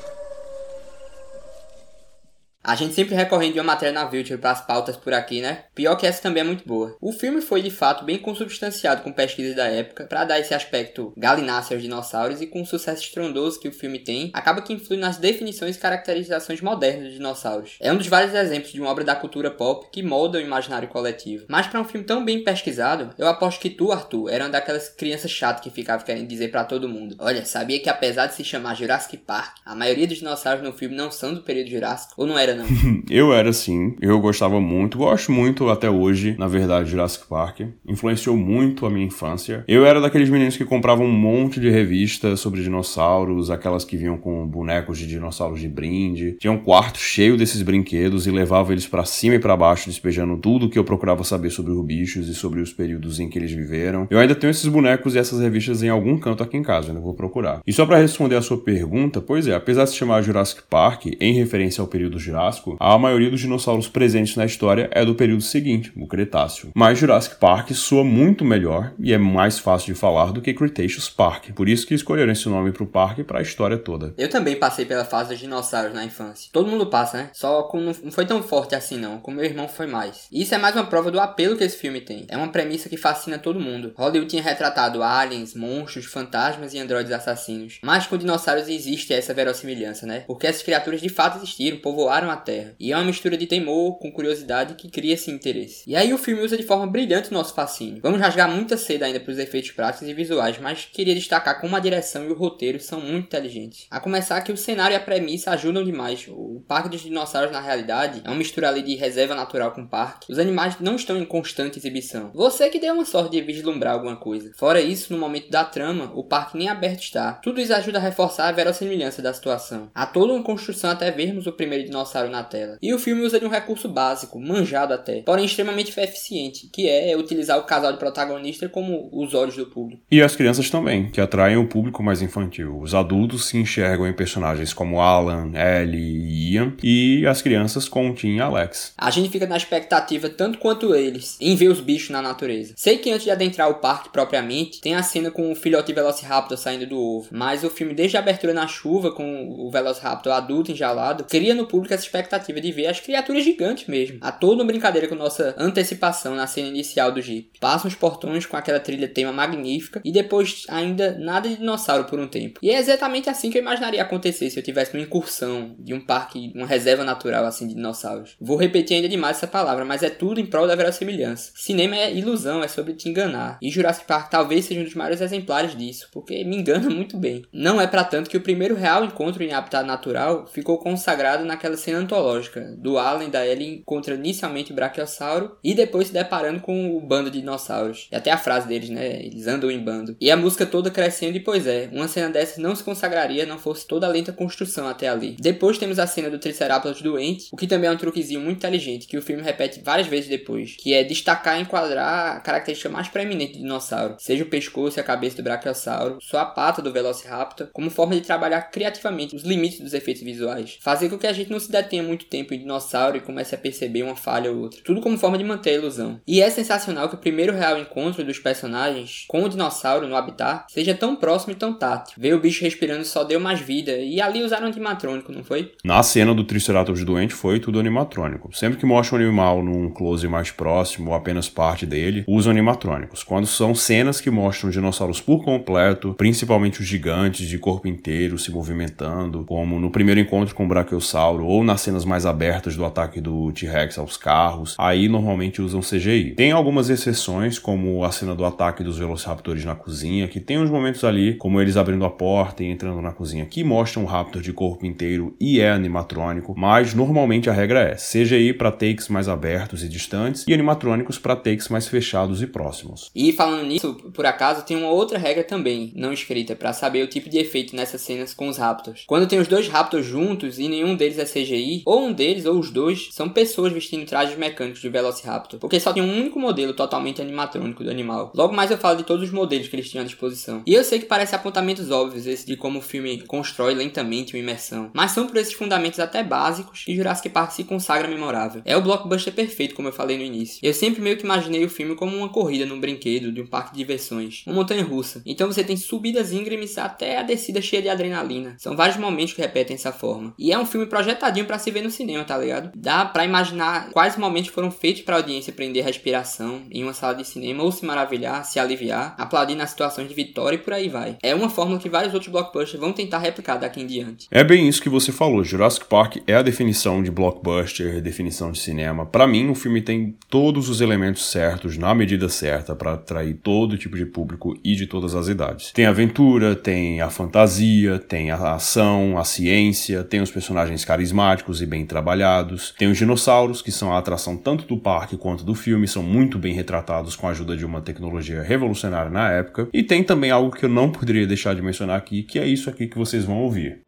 A 2.67 2.75
gente 2.75 2.95
sempre 2.95 3.15
recorrendo 3.15 3.53
de 3.53 3.61
uma 3.61 3.67
matéria 3.67 3.95
na 3.95 4.05
Vulture 4.05 4.39
para 4.39 4.51
as 4.51 4.61
pautas 4.61 4.97
por 4.97 5.15
aqui, 5.15 5.41
né? 5.41 5.67
Pior 5.73 5.95
que 5.95 6.05
essa 6.05 6.21
também 6.21 6.41
é 6.41 6.45
muito 6.45 6.67
boa. 6.67 6.97
O 7.01 7.13
filme 7.13 7.41
foi 7.41 7.63
de 7.63 7.71
fato 7.71 8.05
bem 8.05 8.19
consubstanciado 8.19 9.03
com 9.03 9.13
pesquisas 9.13 9.55
da 9.55 9.67
época 9.67 10.07
para 10.07 10.25
dar 10.25 10.41
esse 10.41 10.53
aspecto 10.53 11.13
galináceo 11.17 11.77
aos 11.77 11.83
dinossauros 11.83 12.41
e 12.41 12.47
com 12.49 12.61
o 12.61 12.67
sucesso 12.67 13.03
estrondoso 13.03 13.61
que 13.61 13.69
o 13.69 13.73
filme 13.73 14.01
tem, 14.01 14.33
acaba 14.35 14.61
que 14.63 14.73
influi 14.73 14.99
nas 14.99 15.17
definições 15.17 15.77
e 15.77 15.79
caracterizações 15.79 16.61
modernas 16.61 17.05
dos 17.05 17.15
dinossauros. 17.15 17.77
É 17.81 17.93
um 17.93 17.97
dos 17.97 18.09
vários 18.09 18.35
exemplos 18.35 18.73
de 18.73 18.81
uma 18.81 18.91
obra 18.91 19.05
da 19.05 19.15
cultura 19.15 19.49
pop 19.49 19.87
que 19.93 20.03
molda 20.03 20.39
o 20.39 20.41
imaginário 20.41 20.89
coletivo. 20.89 21.47
Mas 21.49 21.69
para 21.69 21.81
um 21.81 21.85
filme 21.85 22.05
tão 22.05 22.25
bem 22.25 22.43
pesquisado, 22.43 23.15
eu 23.17 23.29
aposto 23.29 23.61
que 23.61 23.71
tu, 23.71 23.93
Arthur, 23.93 24.29
era 24.29 24.43
uma 24.43 24.51
daquelas 24.51 24.89
crianças 24.89 25.31
chatas 25.31 25.63
que 25.63 25.71
ficava 25.71 26.03
querendo 26.03 26.27
dizer 26.27 26.49
para 26.49 26.65
todo 26.65 26.89
mundo: 26.89 27.15
"Olha, 27.21 27.45
sabia 27.45 27.79
que 27.79 27.89
apesar 27.89 28.27
de 28.27 28.35
se 28.35 28.43
chamar 28.43 28.75
Jurassic 28.75 29.19
Park, 29.19 29.59
a 29.65 29.77
maioria 29.77 30.09
dos 30.09 30.19
dinossauros 30.19 30.65
no 30.65 30.73
filme 30.73 30.97
não 30.97 31.13
são 31.13 31.33
do 31.33 31.43
período 31.43 31.71
Jurássico?" 31.71 32.15
Ou 32.17 32.27
não 32.27 32.37
era 32.37 32.56
não? 32.57 32.67
eu 33.11 33.33
era 33.33 33.51
assim, 33.51 33.95
eu 34.01 34.19
gostava 34.21 34.61
muito, 34.61 34.99
gosto 34.99 35.33
muito 35.33 35.69
até 35.69 35.91
hoje, 35.91 36.35
na 36.39 36.49
verdade, 36.49 36.91
Jurassic 36.91 37.27
Park. 37.29 37.61
Influenciou 37.87 38.37
muito 38.37 38.87
a 38.87 38.91
minha 38.91 39.07
infância. 39.07 39.65
Eu 39.69 39.85
era 39.85 40.01
daqueles 40.01 40.29
meninos 40.29 40.57
que 40.57 40.65
compravam 40.65 41.07
um 41.07 41.13
monte 41.13 41.61
de 41.61 41.71
revistas 41.71 42.41
sobre 42.41 42.63
dinossauros, 42.63 43.51
aquelas 43.51 43.85
que 43.85 43.97
vinham 43.97 44.17
com 44.17 44.47
bonecos 44.47 44.99
de 44.99 45.07
dinossauros 45.07 45.61
de 45.61 45.69
brinde. 45.69 46.37
Tinha 46.39 46.53
um 46.53 46.59
quarto 46.59 46.99
cheio 46.99 47.37
desses 47.37 47.63
brinquedos 47.63 48.27
e 48.27 48.31
levava 48.31 48.73
eles 48.73 48.87
para 48.87 49.05
cima 49.05 49.37
e 49.37 49.39
para 49.39 49.57
baixo, 49.57 49.89
despejando 49.89 50.37
tudo 50.37 50.69
que 50.69 50.79
eu 50.79 50.85
procurava 50.85 51.25
saber 51.25 51.51
sobre 51.51 51.73
os 51.73 51.85
bichos 51.85 52.29
e 52.29 52.35
sobre 52.35 52.61
os 52.61 52.73
períodos 52.73 53.21
em 53.21 53.29
que 53.29 53.39
eles 53.39 53.53
viveram. 53.53 54.07
Eu 54.11 54.19
ainda 54.19 54.35
tenho 54.35 54.51
esses 54.51 54.67
bonecos 54.67 55.15
e 55.15 55.19
essas 55.19 55.41
revistas 55.41 55.83
em 55.83 55.89
algum 55.89 56.19
canto 56.19 56.43
aqui 56.43 56.57
em 56.57 56.63
casa, 56.63 56.89
ainda 56.89 57.01
vou 57.01 57.15
procurar. 57.15 57.61
E 57.67 57.73
só 57.73 57.85
para 57.87 57.99
responder 57.99 58.37
a 58.37 58.43
sua 58.43 58.59
pergunta, 58.59 59.21
pois 59.21 59.47
é, 59.47 59.55
apesar 59.55 59.85
de 59.85 59.91
se 59.91 59.97
chamar 59.97 60.23
Jurassic 60.23 60.63
Park 60.69 61.07
em 61.21 61.35
referência 61.35 61.81
ao 61.81 61.89
período 61.89 62.19
Jurássico, 62.19 62.46
A 62.81 62.99
maioria 62.99 63.31
dos 63.31 63.41
dinossauros 63.41 63.89
presentes 63.89 64.37
na 64.37 64.45
história 64.45 64.89
é 64.93 65.05
do 65.05 65.15
período 65.15 65.43
seguinte, 65.43 65.93
o 65.97 66.07
Cretáceo. 66.07 66.71
Mas 66.75 66.99
Jurassic 66.99 67.37
Park 67.37 67.71
soa 67.73 68.05
muito 68.05 68.45
melhor 68.45 68.93
e 68.99 69.13
é 69.13 69.19
mais 69.19 69.59
fácil 69.59 69.93
de 69.93 69.99
falar 69.99 70.33
do 70.33 70.41
que 70.41 70.55
Cretaceous 70.55 71.09
Park, 71.09 71.51
por 71.55 71.69
isso 71.69 71.87
que 71.87 71.95
escolheram 71.95 72.33
esse 72.33 72.49
nome 72.49 72.73
pro 72.73 72.87
parque 72.87 73.25
para 73.25 73.39
a 73.39 73.43
história 73.43 73.79
toda. 73.79 74.15
Eu 74.17 74.29
também 74.29 74.57
passei 74.57 74.85
pela 74.85 75.05
fase 75.05 75.31
dos 75.31 75.39
dinossauros 75.39 75.95
na 75.95 76.05
infância. 76.05 76.51
Todo 76.53 76.69
mundo 76.69 76.87
passa, 76.87 77.19
né? 77.19 77.31
Só 77.33 77.65
como 77.65 77.85
não 77.85 78.13
foi 78.13 78.27
tão 78.27 78.43
forte 78.43 78.75
assim 78.75 78.97
não, 78.97 79.19
como 79.19 79.37
meu 79.37 79.45
irmão 79.45 79.69
foi 79.69 79.87
mais. 79.87 80.27
E 80.31 80.43
isso 80.43 80.55
é 80.55 80.59
mais 80.59 80.75
uma 80.75 80.87
prova 80.87 81.11
do 81.11 81.21
apelo 81.21 81.57
que 81.57 81.65
esse 81.65 81.77
filme 81.77 82.01
tem. 82.01 82.25
É 82.29 82.37
uma 82.37 82.49
premissa 82.49 82.89
que 82.89 82.97
fascina 82.97 83.39
todo 83.39 83.61
mundo. 83.61 83.93
Hollywood 83.97 84.31
tinha 84.31 84.43
retratado 84.43 85.03
aliens, 85.03 85.55
monstros, 85.55 86.07
fantasmas 86.07 86.75
e 86.75 86.79
androides 86.79 87.13
assassinos. 87.13 87.79
Mas 87.83 88.07
com 88.07 88.17
dinossauros 88.17 88.69
existe 88.69 89.13
essa 89.13 89.35
verossimilhança, 89.35 90.07
né? 90.07 90.21
Porque 90.27 90.47
essas 90.47 90.63
criaturas 90.63 91.01
de 91.01 91.09
fato 91.09 91.39
existiram, 91.39 91.79
povoaram 91.79 92.31
a 92.31 92.36
Terra. 92.37 92.75
E 92.79 92.93
é 92.93 92.97
uma 92.97 93.05
mistura 93.05 93.37
de 93.37 93.47
temor 93.47 93.99
com 93.99 94.13
curiosidade 94.13 94.75
que 94.75 94.91
cria 94.91 95.15
esse 95.15 95.31
interesse. 95.31 95.83
E 95.87 95.97
aí 95.97 96.13
o 96.13 96.19
filme 96.19 96.43
usa 96.43 96.57
de 96.57 96.63
forma 96.63 96.87
brilhante 96.87 97.31
o 97.31 97.35
nosso 97.35 97.55
fascínio. 97.55 98.01
Vamos 98.03 98.21
rasgar 98.21 98.51
muita 98.51 98.77
seda 98.77 99.07
ainda 99.07 99.21
para 99.21 99.33
os 99.33 99.39
efeitos 99.39 99.71
práticos 99.71 100.09
e 100.09 100.15
visuais, 100.15 100.59
mas 100.59 100.85
queria 100.85 101.15
destacar 101.15 101.61
como 101.61 101.77
a 101.77 101.81
direção 101.81 102.25
e 102.25 102.31
o 102.31 102.35
roteiro 102.35 102.81
são 102.81 103.01
muito 103.01 103.27
inteligentes. 103.27 103.87
A 103.91 104.01
começar 104.01 104.41
que 104.41 104.53
o 104.53 104.57
cenário 104.57 104.95
e 104.95 104.97
a 104.97 105.01
premissa 105.01 105.51
ajudam 105.51 105.85
demais. 105.85 106.27
O 106.29 106.63
Parque 106.67 106.89
dos 106.89 107.03
Dinossauros, 107.03 107.53
na 107.53 107.61
realidade, 107.61 108.23
é 108.25 108.29
uma 108.29 108.37
mistura 108.37 108.69
ali 108.69 108.83
de 108.83 108.95
reserva 108.95 109.35
natural 109.35 109.73
com 109.73 109.87
parque. 109.87 110.31
Os 110.31 110.39
animais 110.39 110.77
não 110.81 110.97
estão 110.97 111.17
em 111.17 111.25
constante 111.25 111.79
exibição. 111.79 112.31
Você 112.35 112.69
que 112.69 112.79
deu 112.79 112.95
uma 112.95 113.05
sorte 113.05 113.31
de 113.31 113.41
vislumbrar 113.41 113.95
alguma 113.95 114.17
coisa. 114.17 114.53
Fora 114.57 114.81
isso, 114.81 115.13
no 115.13 115.19
momento 115.19 115.51
da 115.51 115.65
trama, 115.65 116.13
o 116.15 116.25
parque 116.25 116.57
nem 116.57 116.69
aberto 116.69 117.01
está. 117.01 117.35
Tudo 117.35 117.61
isso 117.61 117.75
ajuda 117.75 117.99
a 117.99 118.03
reforçar 118.03 118.49
a 118.49 118.53
verossimilhança 118.53 119.23
da 119.23 119.33
situação. 119.33 119.91
Há 119.95 120.07
toda 120.07 120.33
uma 120.33 120.43
construção 120.43 120.91
até 120.91 121.11
vermos 121.11 121.47
o 121.47 121.53
primeiro 121.53 121.85
dinossauro 121.85 122.26
na 122.31 122.43
tela. 122.43 122.79
E 122.81 122.93
o 122.93 122.99
filme 122.99 123.23
usa 123.23 123.39
de 123.39 123.47
um 123.47 123.51
recurso 123.51 123.89
básico, 123.89 124.41
manjado 124.41 124.93
até, 124.93 125.23
porém 125.23 125.45
extremamente 125.45 125.99
eficiente, 125.99 126.69
que 126.73 126.89
é 126.89 127.17
utilizar 127.17 127.59
o 127.59 127.65
casal 127.65 127.93
de 127.93 127.99
protagonista 127.99 128.69
como 128.69 129.09
os 129.13 129.35
olhos 129.35 129.57
do 129.57 129.67
público. 129.67 130.03
E 130.11 130.23
as 130.23 130.37
crianças 130.37 130.71
também, 130.71 131.11
que 131.11 131.21
atraem 131.21 131.57
o 131.57 131.69
público 131.69 132.03
mais 132.03 132.23
infantil. 132.23 132.79
Os 132.81 132.95
adultos 132.95 133.47
se 133.47 133.57
enxergam 133.57 134.07
em 134.07 134.13
personagens 134.13 134.73
como 134.73 135.01
Alan, 135.01 135.53
Ellie 135.55 136.01
e 136.01 136.55
Ian, 136.55 136.75
e 136.83 137.27
as 137.27 137.43
crianças 137.43 137.89
com 137.89 138.15
Tim 138.15 138.37
e 138.37 138.41
Alex. 138.41 138.93
A 138.97 139.11
gente 139.11 139.31
fica 139.31 139.47
na 139.47 139.57
expectativa, 139.57 140.29
tanto 140.29 140.59
quanto 140.59 140.95
eles, 140.95 141.37
em 141.41 141.57
ver 141.57 141.69
os 141.69 141.81
bichos 141.81 142.11
na 142.11 142.23
natureza. 142.23 142.75
Sei 142.77 142.99
que 142.99 143.11
antes 143.11 143.25
de 143.25 143.31
adentrar 143.31 143.71
o 143.71 143.75
parque 143.75 144.11
propriamente, 144.11 144.81
tem 144.81 144.95
a 144.95 145.03
cena 145.03 145.31
com 145.31 145.51
o 145.51 145.55
filhote 145.55 145.93
Velociraptor 145.93 146.57
saindo 146.57 146.87
do 146.87 146.99
ovo, 146.99 147.29
mas 147.31 147.65
o 147.65 147.71
filme, 147.71 147.95
desde 147.95 148.17
a 148.17 148.21
abertura 148.21 148.53
na 148.53 148.67
chuva, 148.67 149.13
com 149.13 149.49
o 149.59 149.71
Velociraptor 149.71 150.33
adulto 150.33 150.73
enjalado, 150.73 151.25
cria 151.25 151.55
no 151.55 151.67
público 151.67 151.95
essa 151.95 152.05
expectativa 152.05 152.16
de 152.23 152.73
ver 152.73 152.87
as 152.87 153.01
criaturas 153.01 153.45
gigantes 153.45 153.87
mesmo. 153.87 154.19
Há 154.21 154.33
toda 154.33 154.57
uma 154.57 154.65
brincadeira 154.65 155.09
com 155.09 155.15
nossa 155.15 155.55
antecipação 155.59 156.35
na 156.35 156.47
cena 156.47 156.69
inicial 156.69 157.13
do 157.13 157.21
Jeep. 157.21 157.59
Passam 157.61 157.89
os 157.89 157.95
portões 157.95 158.47
com 158.47 158.57
aquela 158.57 158.81
trilha 158.81 159.09
tema 159.09 159.33
magnífica 159.33 160.01
e 160.05 160.13
depois 160.13 160.65
ainda 160.69 161.17
nada 161.19 161.49
de 161.49 161.57
dinossauro 161.57 162.05
por 162.05 162.19
um 162.19 162.29
tempo. 162.29 162.61
E 162.63 162.71
é 162.71 162.79
exatamente 162.79 163.29
assim 163.29 163.51
que 163.51 163.59
eu 163.59 163.63
imaginaria 163.63 164.03
acontecer 164.03 164.51
se 164.51 164.59
eu 164.59 164.63
tivesse 164.63 164.95
uma 164.95 165.03
incursão 165.03 165.75
de 165.79 165.95
um 165.95 166.01
parque, 166.01 166.53
uma 166.55 166.67
reserva 166.67 167.05
natural 167.05 167.45
assim 167.45 167.67
de 167.67 167.75
dinossauros. 167.75 168.37
Vou 168.41 168.57
repetir 168.57 168.97
ainda 168.97 169.09
demais 169.09 169.37
essa 169.37 169.47
palavra, 169.47 169.85
mas 169.85 170.03
é 170.03 170.11
tudo 170.11 170.41
em 170.41 170.47
prol 170.47 170.67
da 170.67 170.75
verossimilhança. 170.75 171.53
Cinema 171.55 171.97
é 171.97 172.15
ilusão, 172.15 172.63
é 172.63 172.69
sobre 172.69 172.95
te 172.95 173.09
enganar. 173.09 173.59
E 173.61 173.71
Jurassic 173.71 174.07
Park 174.07 174.31
talvez 174.31 174.65
seja 174.65 174.81
um 174.81 174.85
dos 174.85 174.95
maiores 174.95 175.21
exemplares 175.21 175.77
disso, 175.77 176.09
porque 176.13 176.45
me 176.45 176.57
engana 176.57 176.89
muito 176.91 177.17
bem. 177.17 177.45
Não 177.53 177.81
é 177.81 177.87
para 177.87 178.05
tanto 178.05 178.31
que 178.31 178.37
o 178.37 178.41
primeiro 178.41 178.75
real 178.75 179.05
encontro 179.05 179.43
em 179.43 179.53
habitat 179.53 179.87
natural 179.87 180.47
ficou 180.47 180.79
consagrado 180.79 181.45
naquela 181.45 181.77
cena 181.77 182.01
antológica 182.07 182.75
do 182.79 182.99
Allen 182.99 183.29
da 183.29 183.47
Ellie 183.47 183.79
encontra 183.79 184.15
inicialmente 184.15 184.73
o 184.73 184.75
Brachiosauro 184.75 185.57
e 185.63 185.75
depois 185.75 186.09
se 186.09 186.13
deparando 186.13 186.61
com 186.61 186.97
o 186.97 187.01
bando 187.01 187.31
de 187.31 187.41
dinossauros. 187.41 188.09
E 188.11 188.17
até 188.17 188.31
a 188.31 188.39
frase 188.39 188.67
deles, 188.67 188.89
né? 188.89 189.25
Eles 189.25 189.47
andam 189.47 189.71
em 189.71 189.79
bando. 189.79 190.17
E 190.21 190.31
a 190.31 190.37
música 190.37 190.65
toda 190.65 190.91
crescendo 190.91 191.37
e 191.37 191.41
pois 191.41 191.67
é, 191.67 191.89
uma 191.93 192.09
cena 192.09 192.31
dessas 192.31 192.59
não 192.59 192.75
se 192.75 192.83
consagraria 192.83 193.47
não 193.47 193.59
fosse 193.59 193.87
toda 193.87 194.07
a 194.07 194.11
lenta 194.11 194.33
construção 194.33 194.89
até 194.89 195.09
ali. 195.09 195.37
Depois 195.39 195.79
temos 195.79 195.99
a 195.99 196.07
cena 196.07 196.31
do 196.31 196.39
Triceratops 196.39 197.03
doente, 197.03 197.49
o 197.53 197.57
que 197.57 197.67
também 197.67 197.89
é 197.89 197.93
um 197.93 197.97
truquezinho 197.97 198.41
muito 198.41 198.59
inteligente 198.59 199.07
que 199.07 199.17
o 199.17 199.23
filme 199.23 199.43
repete 199.43 199.81
várias 199.83 200.07
vezes 200.07 200.29
depois, 200.29 200.77
que 200.79 200.95
é 200.95 201.05
destacar 201.05 201.59
e 201.59 201.63
enquadrar 201.63 202.37
a 202.37 202.41
característica 202.41 202.89
mais 202.89 203.09
preeminente 203.09 203.55
do 203.55 203.59
dinossauro, 203.59 204.17
seja 204.19 204.45
o 204.45 204.49
pescoço 204.49 204.99
e 204.99 205.01
a 205.01 205.05
cabeça 205.05 205.37
do 205.37 205.43
Brachiosauro, 205.43 206.19
só 206.21 206.39
a 206.39 206.47
pata 206.47 206.81
do 206.81 206.93
Velociraptor, 206.93 207.69
como 207.73 207.91
forma 207.91 208.15
de 208.15 208.21
trabalhar 208.21 208.63
criativamente 208.63 209.35
os 209.35 209.43
limites 209.43 209.81
dos 209.81 209.95
efeitos 209.95 210.23
visuais. 210.23 210.79
Fazer 210.81 211.09
com 211.09 211.19
que 211.19 211.27
a 211.27 211.33
gente 211.33 211.51
não 211.51 211.61
se 211.61 211.71
detenha 211.87 212.03
muito 212.03 212.27
tempo 212.27 212.53
em 212.53 212.59
dinossauro 212.59 213.17
e 213.17 213.21
comece 213.21 213.55
a 213.55 213.59
perceber 213.59 214.03
uma 214.03 214.17
falha 214.17 214.51
ou 214.51 214.59
outra. 214.59 214.81
Tudo 214.85 215.01
como 215.01 215.17
forma 215.17 215.39
de 215.39 215.45
manter 215.45 215.71
a 215.71 215.75
ilusão. 215.75 216.21
E 216.27 216.41
é 216.41 216.51
sensacional 216.51 217.09
que 217.09 217.15
o 217.15 217.19
primeiro 217.19 217.55
real 217.55 217.79
encontro 217.79 218.25
dos 218.25 218.39
personagens 218.39 219.25
com 219.29 219.45
o 219.45 219.49
dinossauro 219.49 220.07
no 220.07 220.17
habitat 220.17 220.65
seja 220.69 220.95
tão 220.95 221.17
próximo 221.17 221.53
e 221.53 221.57
tão 221.57 221.73
tátil. 221.73 222.15
Ver 222.19 222.35
o 222.35 222.41
bicho 222.41 222.65
respirando 222.65 223.05
só 223.05 223.25
deu 223.25 223.41
mais 223.41 223.61
vida. 223.61 223.97
E 223.97 224.21
ali 224.21 224.43
usaram 224.43 224.67
animatrônico, 224.67 225.33
não 225.33 225.45
foi? 225.45 225.73
Na 225.85 226.03
cena 226.03 226.35
do 226.35 226.45
Triceratops 226.45 227.05
doente 227.05 227.33
foi 227.33 227.61
tudo 227.61 227.79
animatrônico. 227.79 228.55
Sempre 228.57 228.79
que 228.79 228.87
mostra 228.87 229.17
o 229.17 229.21
animal 229.21 229.63
num 229.63 229.91
close 229.91 230.27
mais 230.27 230.51
próximo 230.51 231.11
ou 231.11 231.17
apenas 231.17 231.49
parte 231.49 231.87
dele, 231.87 232.25
usam 232.27 232.51
animatrônicos. 232.51 233.23
Quando 233.23 233.47
são 233.47 233.75
cenas 233.75 234.21
que 234.21 234.31
mostram 234.31 234.71
dinossauros 234.71 235.21
por 235.21 235.45
completo, 235.45 236.15
principalmente 236.15 236.81
os 236.81 236.87
gigantes 236.87 237.47
de 237.47 237.59
corpo 237.59 237.87
inteiro 237.87 238.39
se 238.39 238.51
movimentando, 238.51 239.45
como 239.45 239.79
no 239.79 239.91
primeiro 239.91 240.21
encontro 240.21 240.55
com 240.55 240.65
o 240.65 240.69
Brachiosauro 240.69 241.47
ou 241.47 241.63
na 241.63 241.76
nas 241.77 241.83
cenas 241.83 242.07
mais 242.07 242.25
abertas 242.25 242.75
do 242.75 242.87
ataque 242.87 243.21
do 243.21 243.53
T-Rex 243.53 243.99
aos 243.99 244.17
carros, 244.17 244.75
aí 244.79 245.11
normalmente 245.11 245.61
usam 245.61 245.83
CGI. 245.83 246.35
Tem 246.35 246.51
algumas 246.51 246.89
exceções, 246.89 247.59
como 247.59 248.03
a 248.03 248.11
cena 248.11 248.35
do 248.35 248.47
ataque 248.47 248.83
dos 248.83 248.97
Velociraptors 248.97 249.63
na 249.63 249.75
cozinha, 249.75 250.27
que 250.27 250.41
tem 250.41 250.59
uns 250.59 250.71
momentos 250.71 251.05
ali, 251.05 251.35
como 251.35 251.61
eles 251.61 251.77
abrindo 251.77 252.07
a 252.07 252.11
porta 252.11 252.65
e 252.65 252.71
entrando 252.71 253.03
na 253.03 253.13
cozinha, 253.13 253.45
que 253.45 253.63
mostram 253.63 254.05
o 254.05 254.07
Raptor 254.07 254.41
de 254.41 254.55
corpo 254.55 254.87
inteiro 254.87 255.37
e 255.39 255.61
é 255.61 255.71
animatrônico, 255.71 256.55
mas 256.57 256.95
normalmente 256.95 257.51
a 257.51 257.53
regra 257.53 257.81
é 257.81 257.95
CGI 257.95 258.55
para 258.55 258.73
takes 258.73 259.09
mais 259.09 259.29
abertos 259.29 259.85
e 259.85 259.89
distantes 259.89 260.47
e 260.49 260.55
animatrônicos 260.55 261.19
para 261.19 261.37
takes 261.37 261.69
mais 261.69 261.87
fechados 261.87 262.41
e 262.41 262.47
próximos. 262.47 263.11
E 263.15 263.33
falando 263.33 263.67
nisso, 263.67 263.95
por 264.15 264.25
acaso, 264.25 264.65
tem 264.65 264.79
uma 264.79 264.89
outra 264.89 265.19
regra 265.19 265.45
também, 265.45 265.93
não 265.95 266.11
escrita, 266.11 266.57
para 266.57 266.73
saber 266.73 267.05
o 267.05 267.07
tipo 267.07 267.29
de 267.29 267.37
efeito 267.37 267.77
nessas 267.77 268.01
cenas 268.01 268.33
com 268.33 268.49
os 268.49 268.57
Raptors. 268.57 269.05
Quando 269.07 269.29
tem 269.29 269.39
os 269.39 269.47
dois 269.47 269.69
Raptors 269.69 270.07
juntos 270.07 270.59
e 270.59 270.69
nenhum 270.69 270.97
deles 270.97 271.19
é 271.19 271.27
CGI, 271.27 271.66
ou 271.85 272.07
um 272.07 272.13
deles 272.13 272.47
ou 272.47 272.59
os 272.59 272.71
dois 272.71 273.09
são 273.13 273.29
pessoas 273.29 273.73
vestindo 273.73 274.07
trajes 274.07 274.37
mecânicos 274.37 274.81
de 274.81 274.89
Velociraptor, 274.89 275.59
porque 275.59 275.81
só 275.81 275.93
tem 275.93 276.03
um 276.03 276.19
único 276.19 276.39
modelo 276.39 276.73
totalmente 276.73 277.21
animatrônico 277.21 277.85
do 277.85 277.91
animal. 277.91 278.33
Logo 278.35 278.55
mais 278.55 278.71
eu 278.71 278.79
falo 278.79 278.97
de 278.97 279.05
todos 279.05 279.25
os 279.25 279.31
modelos 279.31 279.69
que 279.69 279.77
eles 279.77 279.91
tinham 279.91 280.03
à 280.03 280.07
disposição. 280.07 280.63
E 280.67 280.75
eu 280.75 280.85
sei 280.85 280.99
que 280.99 281.07
parece 281.07 281.35
apontamentos 281.35 281.91
óbvios 281.91 282.27
esse 282.27 282.47
de 282.47 282.57
como 282.57 282.79
o 282.79 282.83
filme 282.83 283.23
constrói 283.23 283.75
lentamente 283.75 284.35
uma 284.35 284.41
imersão, 284.41 284.91
mas 284.95 285.13
são 285.13 285.27
por 285.27 285.37
esses 285.37 285.55
fundamentos 285.55 285.99
até 285.99 286.23
básicos 286.23 286.85
que 286.85 286.95
Jurassic 286.95 287.29
Park 287.31 287.53
se 287.53 287.65
consagra 287.65 288.09
memorável. 288.09 288.63
É 288.65 288.77
o 288.77 288.83
blockbuster 288.83 289.33
perfeito, 289.33 289.75
como 289.75 289.89
eu 289.89 289.93
falei 289.93 290.17
no 290.17 290.25
início. 290.25 290.59
Eu 290.63 290.75
sempre 290.75 291.01
meio 291.01 291.17
que 291.17 291.25
imaginei 291.25 291.65
o 291.65 291.71
filme 291.71 291.95
como 291.95 292.17
uma 292.17 292.29
corrida 292.29 292.67
num 292.67 292.81
brinquedo 292.81 293.33
de 293.33 293.41
um 293.41 293.47
parque 293.47 293.73
de 293.73 293.79
diversões, 293.79 294.43
uma 294.47 294.57
montanha 294.57 294.85
russa. 294.85 295.23
Então 295.25 295.47
você 295.47 295.63
tem 295.65 295.77
subidas 295.77 296.33
íngremes 296.33 296.79
até 296.79 297.19
a 297.19 297.23
descida 297.23 297.61
cheia 297.61 297.83
de 297.83 297.89
adrenalina. 297.89 298.57
São 298.59 298.77
vários 298.77 298.97
momentos 298.97 299.33
que 299.35 299.41
repetem 299.41 299.75
essa 299.75 299.93
forma. 299.93 300.35
E 300.39 300.53
é 300.53 300.59
um 300.59 300.67
filme 300.67 300.87
projetadinho 300.87 301.47
para 301.47 301.56
se 301.59 301.71
ver 301.71 301.83
no 301.83 301.91
cinema, 301.91 302.25
tá 302.25 302.37
ligado? 302.37 302.71
Dá 302.75 303.05
para 303.05 303.25
imaginar 303.25 303.91
quais 303.91 304.17
momentos 304.17 304.51
foram 304.51 304.71
feitos 304.71 305.03
para 305.03 305.17
a 305.17 305.19
audiência 305.19 305.53
prender 305.53 305.85
respiração 305.85 306.63
em 306.71 306.83
uma 306.83 306.93
sala 306.93 307.15
de 307.15 307.25
cinema 307.25 307.63
ou 307.63 307.73
se 307.73 307.85
maravilhar, 307.85 308.45
se 308.45 308.59
aliviar, 308.59 309.15
aplaudir 309.19 309.55
nas 309.55 309.71
situações 309.71 310.09
de 310.09 310.15
vitória 310.15 310.57
e 310.57 310.61
por 310.61 310.73
aí 310.73 310.89
vai. 310.89 311.17
É 311.23 311.35
uma 311.35 311.49
fórmula 311.49 311.79
que 311.79 311.89
vários 311.89 312.13
outros 312.15 312.31
blockbusters 312.31 312.81
vão 312.81 312.93
tentar 312.93 313.19
replicar 313.19 313.57
daqui 313.57 313.81
em 313.81 313.87
diante. 313.87 314.27
É 314.31 314.45
bem 314.45 314.69
isso 314.69 314.83
que 314.83 314.89
você 314.89 315.13
falou. 315.13 315.45
Jurassic 315.45 315.87
Park 315.87 316.17
é 316.27 316.35
a 316.35 316.43
definição 316.43 317.03
de 317.03 317.11
blockbuster, 317.11 318.01
definição 318.01 318.51
de 318.51 318.59
cinema. 318.59 319.07
Para 319.07 319.27
mim, 319.27 319.49
o 319.49 319.55
filme 319.55 319.81
tem 319.81 320.17
todos 320.29 320.69
os 320.69 320.81
elementos 320.81 321.31
certos 321.31 321.77
na 321.77 321.95
medida 321.95 322.29
certa 322.29 322.75
para 322.75 322.95
atrair 322.95 323.35
todo 323.43 323.79
tipo 323.79 323.97
de 323.97 324.07
público 324.07 324.59
e 324.65 324.75
de 324.75 324.87
todas 324.87 325.15
as 325.15 325.29
idades. 325.29 325.73
Tem 325.73 325.87
aventura, 325.87 326.55
tem 326.55 327.01
a 327.01 327.11
fantasia, 327.11 327.99
tem 327.99 328.31
a 328.31 328.55
ação, 328.55 329.19
a 329.19 329.25
ciência, 329.25 330.05
tem 330.05 330.21
os 330.21 330.31
personagens 330.31 330.85
carismáticos 330.85 331.46
e 331.61 331.67
bem 331.67 331.87
trabalhados, 331.87 332.75
tem 332.77 332.89
os 332.89 332.99
dinossauros, 332.99 333.63
que 333.63 333.71
são 333.71 333.93
a 333.93 333.99
atração 333.99 334.37
tanto 334.37 334.67
do 334.67 334.77
parque 334.77 335.17
quanto 335.17 335.45
do 335.45 335.55
filme, 335.55 335.87
são 335.87 336.03
muito 336.03 336.39
bem 336.39 336.53
retratados 336.53 337.15
com 337.15 337.27
a 337.27 337.31
ajuda 337.31 337.57
de 337.57 337.65
uma 337.65 337.81
tecnologia 337.81 338.43
revolucionária 338.43 339.11
na 339.11 339.31
época, 339.31 339.69
e 339.73 339.83
tem 339.83 340.03
também 340.03 340.31
algo 340.31 340.55
que 340.55 340.65
eu 340.65 340.69
não 340.69 340.91
poderia 340.91 341.27
deixar 341.27 341.55
de 341.55 341.63
mencionar 341.63 341.97
aqui, 341.97 342.23
que 342.23 342.39
é 342.39 342.47
isso 342.47 342.69
aqui 342.69 342.87
que 342.87 342.99
vocês 342.99 343.25
vão 343.25 343.39
ouvir. 343.39 343.86